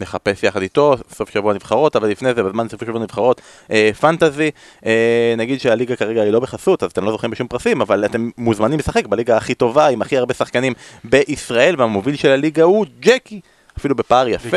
נחפש 0.00 0.42
יחד 0.42 0.62
איתו, 0.62 0.94
סוף 1.14 1.30
שבוע 1.30 1.54
נבחרות, 1.54 1.96
אבל 1.96 2.08
לפני 2.08 2.34
זה, 2.34 2.42
בזמן 2.42 2.68
סוף 2.68 2.84
שבוע 2.84 3.00
נבחרות, 3.00 3.40
אה, 3.70 3.90
פנטזי, 4.00 4.50
אה, 4.86 5.34
נגיד 5.36 5.60
שהליגה 5.60 5.96
כרגע 5.96 6.22
היא 6.22 6.30
לא 6.30 6.40
בחסות, 6.40 6.82
אז 6.82 6.90
אתם 6.90 7.04
לא 7.04 7.10
זוכים 7.10 7.30
בשום 7.30 7.48
פרסים, 7.48 7.80
אבל 7.80 8.04
אתם 8.04 8.30
מוזמנים 8.38 8.78
לשחק 8.78 9.06
בליגה 9.06 9.36
הכי 9.36 9.54
טובה, 9.54 9.88
עם 9.88 10.02
הכי 10.02 10.16
הרבה 10.16 10.34
שחקנים 10.34 10.72
בישראל, 11.04 11.74
והמוביל 11.78 12.16
של 12.16 12.28
הליגה 12.28 12.62
הוא 12.62 12.86
ג'קי. 13.00 13.40
אפילו 13.78 13.94
בפער 13.94 14.28
יפה. 14.28 14.48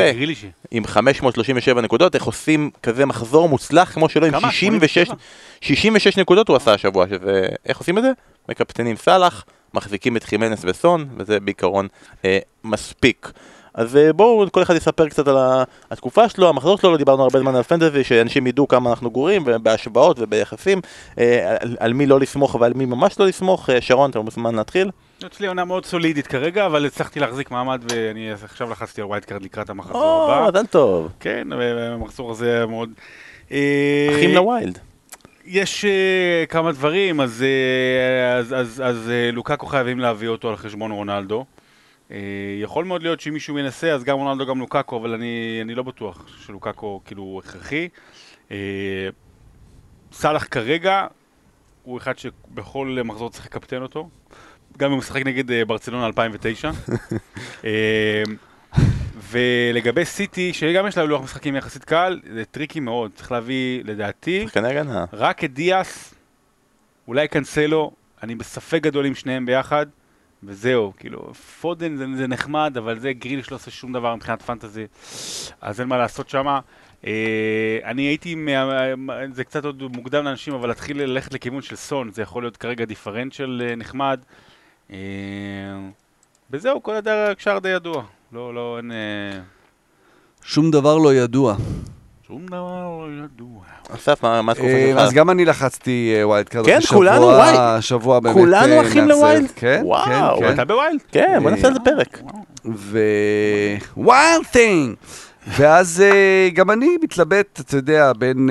עם 0.70 0.86
537 0.86 1.80
נקודות, 1.80 2.14
איך 2.14 2.24
עושים 2.24 2.70
כזה 2.82 3.06
מחזור 3.06 3.48
מוצלח 3.48 3.92
כמו 3.94 4.08
שלו, 4.08 4.26
עם 4.26 4.32
כמה? 4.32 4.52
66, 4.52 4.98
87? 4.98 5.16
66 5.60 6.16
נקודות 6.16 6.48
הוא 6.48 6.56
עשה 6.56 6.74
השבוע, 6.74 7.08
שזה, 7.08 7.48
איך 7.66 7.78
עושים 7.78 7.98
את 7.98 8.02
זה? 8.02 8.10
מקפטנים 8.48 8.96
סאלח, 8.96 9.44
מחזיקים 9.74 10.16
את 10.16 10.24
חימנס 10.24 10.60
וסון, 10.64 11.08
וזה 11.16 11.40
בעיקרון 11.40 11.88
אה, 12.24 12.38
מספיק. 12.64 13.32
אז 13.74 13.96
אה, 13.96 14.12
בואו 14.12 14.46
כל 14.52 14.62
אחד 14.62 14.74
יספר 14.76 15.08
קצת 15.08 15.28
על 15.28 15.36
התקופה 15.90 16.28
שלו, 16.28 16.48
המחזור 16.48 16.78
שלו, 16.78 16.90
לא 16.90 16.96
דיברנו 16.96 17.22
הרבה 17.22 17.38
זמן 17.38 17.56
על 17.56 17.62
פנטזי, 17.62 18.04
שאנשים 18.04 18.46
ידעו 18.46 18.68
כמה 18.68 18.90
אנחנו 18.90 19.10
גרועים, 19.10 19.42
ובהשוואות 19.46 20.16
וביחסים, 20.20 20.80
אה, 21.18 21.56
על, 21.60 21.76
על 21.80 21.92
מי 21.92 22.06
לא 22.06 22.20
לסמוך 22.20 22.54
ועל 22.60 22.72
מי 22.72 22.84
ממש 22.84 23.20
לא 23.20 23.26
לסמוך. 23.26 23.70
אה, 23.70 23.80
שרון, 23.80 24.10
אתה 24.10 24.20
מוזמן 24.20 24.54
להתחיל? 24.54 24.90
אצלי 25.26 25.46
עונה 25.46 25.64
מאוד 25.64 25.86
סולידית 25.86 26.26
כרגע, 26.26 26.66
אבל 26.66 26.86
הצלחתי 26.86 27.20
להחזיק 27.20 27.50
מעמד 27.50 27.82
ואני 27.92 28.32
עכשיו 28.32 28.70
לחצתי 28.70 29.00
על 29.00 29.06
wild 29.06 29.24
card 29.24 29.42
לקראת 29.42 29.70
המחזור 29.70 30.02
או, 30.02 30.32
הבא. 30.32 30.58
מזל 30.58 30.66
טוב. 30.66 31.12
כן, 31.20 31.48
והמחזור 31.58 32.30
הזה 32.30 32.56
היה 32.56 32.66
מאוד... 32.66 32.90
אה, 33.52 34.08
אחים 34.12 34.34
ל 34.34 34.41
wild. 34.41 34.78
יש 35.44 35.84
אה, 35.84 36.44
כמה 36.48 36.72
דברים, 36.72 37.20
אז, 37.20 37.44
אז, 38.38 38.54
אז, 38.54 38.82
אז 38.84 39.10
אה, 39.10 39.30
לוקאקו 39.32 39.66
חייבים 39.66 39.98
להביא 39.98 40.28
אותו 40.28 40.48
על 40.48 40.56
חשבון 40.56 40.90
רונלדו. 40.90 41.44
יכול 42.60 42.84
מאוד 42.84 43.02
להיות 43.02 43.20
שאם 43.20 43.32
מישהו 43.32 43.58
ינסה, 43.58 43.92
אז 43.92 44.04
גם 44.04 44.18
רונלדו 44.18 44.46
גם 44.46 44.58
לוקאקו, 44.58 44.96
אבל 44.96 45.14
אני, 45.14 45.58
אני 45.62 45.74
לא 45.74 45.82
בטוח 45.82 46.26
שלוקאקו 46.38 47.00
כאילו 47.04 47.40
הכרחי. 47.44 47.88
סאלח 50.12 50.46
כרגע 50.50 51.06
הוא 51.82 51.98
אחד 51.98 52.18
שבכל 52.18 52.98
מחזור 53.04 53.30
צריך 53.30 53.46
לקפטן 53.46 53.82
אותו. 53.82 54.08
גם 54.80 54.86
אם 54.86 54.92
הוא 54.92 54.98
משחק 54.98 55.26
נגד 55.26 55.50
אה, 55.50 55.64
ברצלונה 55.64 56.06
2009. 56.06 56.70
אה, 57.64 58.22
ולגבי 59.30 60.04
סיטי, 60.04 60.52
שגם 60.52 60.86
יש 60.86 60.98
לה 60.98 61.04
לוח 61.04 61.22
משחקים 61.22 61.56
יחסית 61.56 61.84
קל, 61.84 62.20
זה 62.34 62.44
טריקי 62.44 62.80
מאוד. 62.80 63.10
צריך 63.14 63.32
להביא, 63.32 63.82
לדעתי. 63.84 64.46
רק 65.12 65.44
את 65.44 65.52
דיאס, 65.52 66.14
אולי 67.08 67.28
קנסלו, 67.28 67.92
אני 68.22 68.34
בספק 68.34 68.82
גדול 68.82 69.06
עם 69.06 69.14
שניהם 69.14 69.46
ביחד, 69.46 69.86
וזהו, 70.42 70.92
כאילו, 70.96 71.34
פודן 71.34 71.96
זה, 71.96 72.04
זה 72.16 72.26
נחמד, 72.26 72.76
אבל 72.78 72.98
זה 72.98 73.12
גריליש 73.12 73.50
לא 73.50 73.56
עושה 73.56 73.70
שום 73.70 73.92
דבר 73.92 74.14
מבחינת 74.14 74.42
fantasy, 74.42 74.86
אז 75.60 75.80
אין 75.80 75.88
מה 75.88 75.98
לעשות 75.98 76.28
שם. 76.28 76.46
אה, 77.06 77.78
אני 77.84 78.02
הייתי, 78.02 78.34
מה, 78.34 78.80
זה 79.32 79.44
קצת 79.44 79.64
עוד 79.64 79.82
מוקדם 79.82 80.24
לאנשים, 80.24 80.54
אבל 80.54 80.68
להתחיל 80.68 81.02
ללכת 81.02 81.34
לכיוון 81.34 81.62
של 81.62 81.76
סון, 81.76 82.10
זה 82.12 82.22
יכול 82.22 82.42
להיות 82.42 82.56
כרגע 82.56 82.84
דיפרנציאל 82.84 83.62
אה, 83.64 83.76
נחמד. 83.76 84.20
אה, 84.92 84.98
וזהו, 86.50 86.82
כל 86.82 86.92
הקשר 87.06 87.58
די 87.58 87.68
ידוע. 87.68 88.02
לא, 88.32 88.54
לא, 88.54 88.76
אין... 88.76 88.92
אה, 88.92 89.40
שום 90.44 90.70
דבר 90.70 90.98
לא 90.98 91.14
ידוע. 91.14 91.56
שום 92.26 92.46
דבר 92.46 92.58
לא 92.58 93.24
ידוע. 93.24 93.60
אסף, 93.94 94.24
מה 94.24 94.52
התקופה 94.52 94.68
אה, 94.68 94.88
שלך? 94.90 94.98
אז 94.98 95.12
גם 95.12 95.30
אני 95.30 95.44
לחצתי 95.44 96.14
wild 96.22 96.48
card. 96.48 96.66
כן, 96.66 96.80
כולנו, 96.88 97.22
וואי. 97.22 97.82
שבוע 97.82 98.20
באמת 98.20 98.36
כולנו 98.36 98.80
אחים. 98.80 99.08
ל 99.08 99.15
wild? 99.15 99.50
כן, 99.56 99.80
וואו, 99.84 100.38
כן, 100.38 100.46
כן. 100.46 100.54
אתה 100.54 100.64
ב 100.64 100.70
wild? 100.70 101.00
כן, 101.12 101.38
בוא 101.42 101.50
נעשה 101.50 101.66
על 101.66 101.72
זה 101.72 101.78
אה, 101.78 101.84
פרק. 101.84 102.22
ו... 102.74 102.98
Wild 103.96 104.46
thing! 104.52 104.94
ואז 105.46 106.04
גם 106.54 106.70
אני 106.70 106.96
מתלבט, 107.02 107.60
אתה 107.60 107.76
יודע, 107.76 108.12
בין 108.18 108.50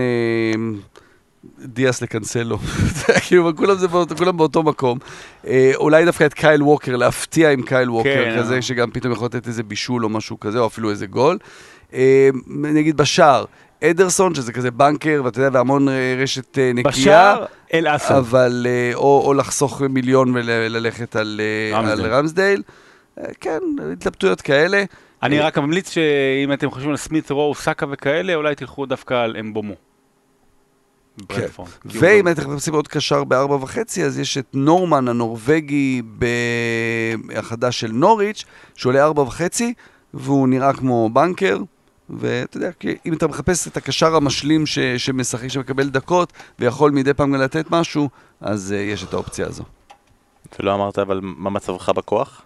דיאס 1.66 2.02
לקנסלו. 2.02 2.58
כאילו, 3.28 3.56
כולם, 3.56 3.78
זה 3.78 3.88
כולם 4.18 4.38
באותו 4.38 4.64
מקום. 4.64 5.00
אה, 5.48 5.72
אולי 5.76 6.06
דווקא 6.06 6.26
את 6.26 6.34
קייל 6.34 6.64
ווקר, 6.64 6.96
להפתיע 6.96 7.52
עם 7.52 7.62
קייל 7.62 7.90
ווקר 7.90 8.26
כן, 8.26 8.40
כזה, 8.40 8.56
אה. 8.56 8.62
שגם 8.62 8.92
פתאום 8.92 9.14
יכול 9.14 9.26
לתת 9.26 9.48
איזה 9.48 9.64
בישול 9.64 10.04
או 10.04 10.10
משהו 10.10 10.40
כזה, 10.40 10.60
או 10.60 10.68
אפילו 10.68 10.90
איזה 10.90 11.08
גול. 11.08 11.38
אה, 11.94 12.30
נגיד 12.48 12.98
בשער, 12.98 13.46
אדרסון, 13.84 14.36
שזה 14.36 14.54
כזה 14.54 14.72
banker, 14.72 15.22
ואתה 15.26 15.40
יודע, 15.40 15.50
והמון 15.58 15.90
אה, 15.90 16.16
רשת 16.18 16.58
אה, 16.58 16.72
נקייה. 16.74 16.92
בשער, 16.92 17.46
אל 17.74 17.96
אסד. 17.96 18.16
אבל, 18.16 18.68
אה, 18.70 18.92
או, 18.96 19.24
או 19.26 19.34
לחסוך 19.34 19.82
מיליון 19.82 20.32
וללכת 20.36 21.16
על, 21.16 21.42
רמסדייל. 21.74 22.06
על 22.06 22.14
רמסדייל. 22.14 22.64
כן, 23.42 23.60
התלבטויות 23.94 24.42
כאלה. 24.42 24.84
אני 25.24 25.40
רק 25.40 25.58
ממליץ 25.58 25.92
שאם 25.92 26.54
אתם 26.54 26.72
חושבים 26.72 26.92
על 26.92 26.98
סמית, 26.98 27.32
רו, 27.32 27.56
סאקה 27.56 27.86
וכאלה, 27.90 28.36
אולי 28.36 28.56
תלכו 28.56 28.86
דווקא 28.86 29.14
על 29.14 29.36
אמבומו. 29.40 29.89
כי 31.28 31.42
הוא 31.58 31.68
ואם 32.02 32.28
לא- 32.28 32.32
אתם 32.32 32.52
מחפשים 32.52 32.74
עוד 32.74 32.88
קשר 32.88 33.24
בארבע 33.24 33.56
וחצי, 33.56 34.04
אז 34.06 34.20
יש 34.20 34.38
את 34.38 34.46
נורמן 34.54 35.08
הנורבגי 35.08 36.02
ב- 36.20 36.26
החדש 37.36 37.80
של 37.80 37.92
נוריץ', 37.92 38.46
שעולה 38.76 39.04
ארבע 39.04 39.22
וחצי, 39.22 39.74
והוא 40.14 40.48
נראה 40.48 40.74
כמו 40.74 41.10
בנקר. 41.14 41.58
ואתה 42.10 42.58
יודע, 42.58 42.70
אם 43.06 43.14
אתה 43.14 43.28
מחפש 43.28 43.68
את 43.68 43.78
הקשר 43.78 44.16
המשלים 44.16 44.66
ש- 44.66 44.80
שמשחק, 44.80 45.48
שמקבל 45.48 45.90
דקות, 45.90 46.34
ויכול 46.60 46.92
מדי 46.92 47.14
פעם 47.14 47.34
גם 47.34 47.42
לתת 47.42 47.66
משהו, 47.72 48.10
אז 48.42 48.74
אה, 48.78 48.94
יש 48.94 49.04
את 49.04 49.14
האופציה 49.14 49.48
הזו. 49.48 49.64
ולא 50.60 50.74
אמרת 50.76 51.00
אבל 51.00 51.20
מה 51.24 51.50
מצבך 51.50 51.90
בכוח? 51.90 52.42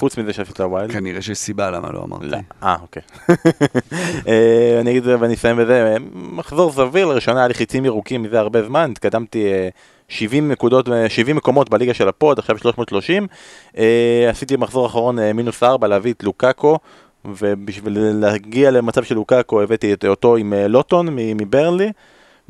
חוץ 0.00 0.18
מזה 0.18 0.32
שעשית 0.32 0.60
wild? 0.60 0.92
כנראה 0.92 1.22
שיש 1.22 1.38
סיבה 1.38 1.70
למה 1.70 1.88
לא 1.92 2.02
אמרתי. 2.04 2.26
לא. 2.26 2.38
אה, 2.62 2.76
אוקיי. 2.82 3.02
אה, 4.28 4.78
אני 4.80 4.90
אגיד 4.90 5.02
את 5.02 5.04
זה 5.04 5.16
ואני 5.20 5.34
אסיים 5.34 5.56
בזה. 5.56 5.86
אה, 5.92 5.96
מחזור 6.14 6.72
סביר, 6.72 7.06
לראשונה 7.06 7.38
היה 7.38 7.48
לי 7.48 7.54
חיצים 7.54 7.84
ירוקים 7.84 8.22
מזה 8.22 8.38
הרבה 8.40 8.62
זמן, 8.62 8.90
התקדמתי 8.90 9.52
אה, 9.52 9.68
70 10.08 10.48
נקודות, 10.52 10.88
אה, 10.88 11.08
70 11.08 11.36
מקומות 11.36 11.70
בליגה 11.70 11.94
של 11.94 12.08
ה 12.08 12.14
pod, 12.14 12.38
עכשיו 12.38 12.58
330. 12.58 13.26
אה, 13.78 14.26
עשיתי 14.30 14.56
במחזור 14.56 14.84
האחרון 14.84 15.18
אה, 15.18 15.32
מינוס 15.32 15.62
4 15.62 15.88
להביא 15.88 16.12
את 16.12 16.22
לוקאקו, 16.24 16.78
ובשביל 17.24 17.98
להגיע 17.98 18.70
למצב 18.70 19.04
של 19.04 19.14
לוקאקו 19.14 19.62
הבאתי 19.62 19.92
את 19.92 20.04
אותו 20.04 20.36
עם 20.36 20.52
אה, 20.52 20.68
לוטון 20.68 21.08
מ- 21.08 21.36
מברנלי. 21.36 21.92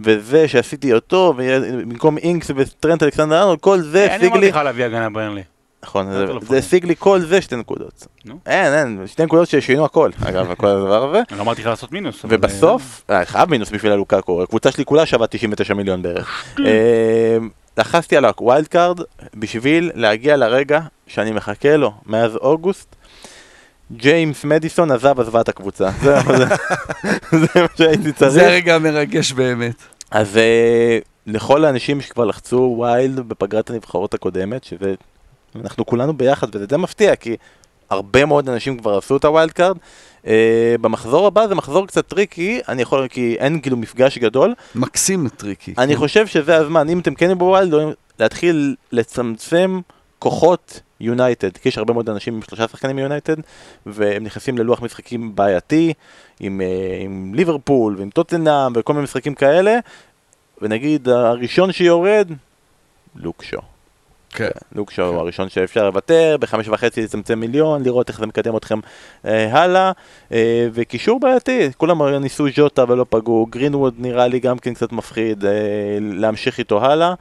וזה 0.05 0.48
שעשיתי 0.48 0.92
אותו, 0.92 1.34
במקום 1.36 2.18
אינקס 2.18 2.51
וטרנט 2.57 3.03
אלכסנדר 3.03 3.40
ארנולד, 3.40 3.61
כל 3.61 3.80
זה 3.80 4.05
אני 4.07 4.14
השיג 4.14 4.24
אמרתי 4.24 4.40
לי 4.40 4.48
לך 4.51 4.57
להביא 4.57 4.84
הגנה 4.84 5.11
ברנלי. 5.11 5.42
נכון, 5.83 6.12
זה- 6.12 6.26
זה. 6.43 6.59
השיג 6.59 6.85
לי 6.85 6.95
כל 6.99 7.20
זה 7.20 7.41
שתי 7.43 7.57
נקודות. 7.57 8.07
אין, 8.47 8.72
אין, 8.74 9.07
שתי 9.07 9.24
נקודות 9.24 9.49
ששינו 9.49 9.85
הכל, 9.85 10.11
אגב, 10.28 10.55
כל 10.55 10.66
הדבר 10.66 11.09
הזה. 11.11 11.22
אני 11.31 11.39
לא 11.39 11.43
אמרתי 11.43 11.61
לך 11.61 11.66
לעשות 11.66 11.93
מינוס. 11.93 12.20
ובסוף, 12.28 13.03
אה, 13.11 13.24
חייב 13.24 13.51
מינוס 13.51 13.70
בשביל 13.70 13.93
הלוקאקו, 13.93 14.43
הקבוצה 14.43 14.72
שלי 14.72 14.85
כולה 14.85 15.07
שווה 15.07 15.26
99 15.26 15.74
מיליון 15.74 16.03
בערך. 16.03 16.45
אה, 16.66 17.37
לחצתי 17.78 18.16
על 18.16 18.24
ה 18.24 18.33
wild 18.33 18.68
card 18.68 19.01
בשביל 19.35 19.91
להגיע 19.95 20.37
לרגע 20.37 20.81
שאני 21.07 21.31
מחכה 21.33 21.76
לו 21.76 21.93
מאז 22.07 22.37
אוגוסט. 22.37 22.97
ג'יימס 23.97 24.45
מדיסון 24.45 24.91
עזב 24.91 25.20
עזבה 25.20 25.41
את 25.41 25.49
הקבוצה, 25.49 25.91
זה 26.03 26.16
זה- 26.37 26.47
זה 27.31 27.47
מה 27.62 27.66
שהייתי 27.76 28.03
זה 28.03 28.12
צריך. 28.12 28.43
הרגע 28.43 28.74
המרגש 28.74 29.33
באמת. 29.33 29.74
אז 30.11 30.37
אה, 30.37 30.99
לכל 31.26 31.64
האנשים 31.64 32.01
שכבר 32.01 32.24
לחצו 32.24 32.74
wild 32.78 33.16
בפגרת 33.28 33.70
הנבחרות 33.70 34.14
הקודמת, 34.14 34.64
שזה, 34.64 34.95
אנחנו 35.57 35.86
כולנו 35.86 36.16
ביחד, 36.16 36.46
וזה 36.53 36.76
מפתיע, 36.76 37.16
כי 37.16 37.36
הרבה 37.90 38.24
מאוד 38.24 38.48
אנשים 38.48 38.78
כבר 38.78 38.98
עשו 38.98 39.16
את 39.16 39.24
ה 39.24 39.30
wild 39.30 39.51
card. 39.51 39.76
אה, 40.26 40.74
במחזור 40.80 41.26
הבא 41.26 41.46
זה 41.46 41.55
מחזור 41.55 41.86
קצת 41.86 42.09
טריקי, 42.09 42.61
אני 42.68 42.82
יכול, 42.82 43.09
כי 43.09 43.36
אין 43.38 43.61
כאילו 43.61 43.76
מפגש 43.76 44.18
גדול. 44.18 44.55
מקסים 44.74 45.28
טריקי. 45.28 45.74
אני 45.78 45.96
חושב 45.96 46.26
שזה 46.26 46.57
הזמן, 46.57 46.88
אם 46.88 46.98
אתם 46.98 47.14
כן 47.14 47.38
ב 47.38 47.44
wild, 47.44 47.74
להתחיל 48.18 48.76
לצמצם 48.92 49.80
כוחות 50.18 50.80
יונייטד, 51.01 51.57
כי 51.57 51.68
יש 51.68 51.78
הרבה 51.78 51.92
מאוד 51.92 52.11
אנשים 52.11 52.34
עם 52.34 52.42
שלושה 52.42 52.68
שחקנים 52.68 52.96
מיונייטד, 52.96 53.36
והם 53.86 54.24
נכנסים 54.24 54.59
ללוח 54.59 54.82
משחקים 54.82 55.34
בעייתי, 55.34 55.92
עם, 56.40 56.61
אה, 56.61 56.98
עם 57.01 57.32
ליברפול 57.34 57.96
ועם 57.98 58.11
טוטנאם 58.11 58.72
וכל 58.74 58.92
מיני 58.92 59.05
משחקים 59.05 59.34
כאלה, 59.34 59.78
ונגיד 60.62 61.09
הראשון 61.09 61.72
שיורד, 61.72 62.28
לוק 63.16 63.42
שו. 63.42 63.59
כן. 64.31 64.49
לוק 64.74 64.91
שו 64.91 65.03
הוא 65.03 65.16
הראשון 65.16 65.49
שאפשר 65.49 65.87
לוותר, 65.87 66.37
בחמש 66.41 66.68
וחצי 66.68 67.03
לצמצם 67.03 67.41
מיליון, 67.41 67.83
לראות 67.83 68.09
איך 68.09 68.18
זה 68.18 68.26
מקדם 68.26 68.57
אתכם 68.57 68.78
אה, 69.24 69.53
הלאה, 69.53 69.93
אה, 70.33 70.68
וקישור 70.72 71.20
בעייתי, 71.20 71.70
כולם 71.76 72.03
ניסו 72.03 72.47
ז'וטה 72.57 72.85
ולא 72.89 73.07
פגעו, 73.09 73.47
גרינווד 73.51 73.95
נראה 73.99 74.26
לי 74.26 74.41
גם 74.41 74.59
כן 74.59 74.74
קצת 74.74 74.93
מפחיד, 74.93 75.45
אה, 75.45 75.51
להמשיך 76.01 76.59
איתו 76.59 76.85
הלאה, 76.85 77.14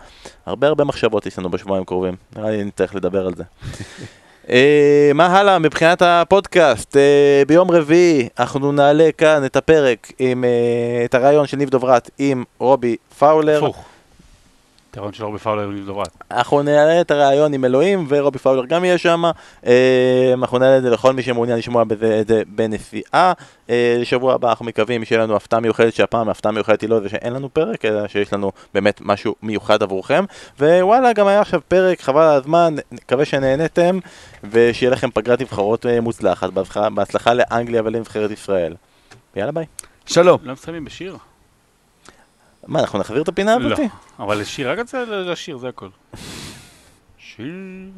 הרבה 0.45 0.67
הרבה 0.67 0.83
מחשבות 0.83 1.25
יש 1.25 1.39
לנו 1.39 1.49
בשבועיים 1.49 1.83
הקרובים, 1.83 2.15
נראה 2.35 2.51
לי 2.51 2.63
נצטרך 2.63 2.95
לדבר 2.95 3.25
על 3.25 3.33
זה. 3.35 3.43
אה, 4.49 5.11
מה 5.13 5.25
הלאה 5.25 5.59
מבחינת 5.59 6.01
הפודקאסט? 6.01 6.97
אה, 6.97 7.43
ביום 7.47 7.71
רביעי 7.71 8.29
אנחנו 8.39 8.71
נעלה 8.71 9.09
כאן 9.17 9.45
את 9.45 9.55
הפרק 9.55 10.11
עם 10.19 10.43
אה, 10.43 11.05
את 11.05 11.15
הראיון 11.15 11.47
של 11.47 11.57
ניב 11.57 11.69
דוברת 11.69 12.09
עם 12.19 12.43
רובי 12.59 12.95
פאולר. 13.19 13.57
הפוך. 13.57 13.85
הראיון 14.91 15.13
של 15.13 15.23
רובי 15.23 15.37
פאולר 15.37 15.63
עם 15.63 15.85
דוברת. 15.85 16.17
אנחנו 16.31 16.61
נעלה 16.61 17.01
את 17.01 17.11
הראיון 17.11 17.53
עם 17.53 17.65
אלוהים, 17.65 18.05
ורובי 18.09 18.39
פאולר 18.39 18.65
גם 18.65 18.85
יהיה 18.85 18.97
שם. 18.97 19.23
אה, 19.65 20.33
אנחנו 20.33 20.57
נעלה 20.57 20.77
את 20.77 20.83
זה 20.83 20.89
לכל 20.89 21.13
מי 21.13 21.21
שמעוניין 21.21 21.57
לשמוע 21.57 21.83
את 22.21 22.27
זה 22.27 22.41
בנסיעה. 22.47 23.33
אה, 23.69 23.97
לשבוע 23.99 24.33
הבא 24.33 24.49
אנחנו 24.49 24.65
מקווים 24.65 25.05
שיהיה 25.05 25.23
לנו 25.23 25.35
הפתעה 25.35 25.59
מיוחדת, 25.59 25.93
שהפעם 25.93 26.27
ההפתעה 26.27 26.49
המיוחדת 26.49 26.81
היא 26.81 26.89
לא 26.89 26.99
זה 26.99 27.09
שאין 27.09 27.33
לנו 27.33 27.53
פרק, 27.53 27.85
אלא 27.85 28.07
שיש 28.07 28.33
לנו 28.33 28.51
באמת 28.73 29.01
משהו 29.01 29.35
מיוחד 29.43 29.83
עבורכם. 29.83 30.25
ווואלה, 30.59 31.13
גם 31.13 31.27
היה 31.27 31.41
עכשיו 31.41 31.61
פרק, 31.67 32.01
חבל 32.01 32.21
על 32.21 32.37
הזמן, 32.37 32.75
מקווה 32.91 33.25
שנהנתם, 33.25 33.99
ושיהיה 34.43 34.91
לכם 34.91 35.11
פגרת 35.11 35.41
נבחרות 35.41 35.85
אה, 35.85 36.01
מוצלחת. 36.01 36.49
בהצלחה 36.93 37.33
לאנגליה 37.33 37.81
ולנבחרת 37.85 38.31
ישראל. 38.31 38.75
יאללה 39.35 39.51
ביי. 39.51 39.65
שלום. 40.05 40.39
לא 40.43 40.53
מסיימים 40.53 40.85
בשיר? 40.85 41.17
מה, 42.69 42.79
אנחנו 42.79 42.99
נחביר 42.99 43.21
את 43.21 43.27
הפינה 43.27 43.53
הזאתי? 43.53 43.81
לא, 43.81 44.23
אבל 44.25 44.37
לשיר, 44.39 44.71
רק 44.71 44.79
רוצה 44.79 45.05
לשיר, 45.05 45.57
זה 45.57 45.69
הכל. 45.69 45.89
שיר 47.17 47.91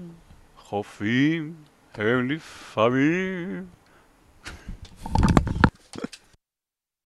חופים 0.57 1.53
הם 1.95 2.31
לפעמים 2.31 3.65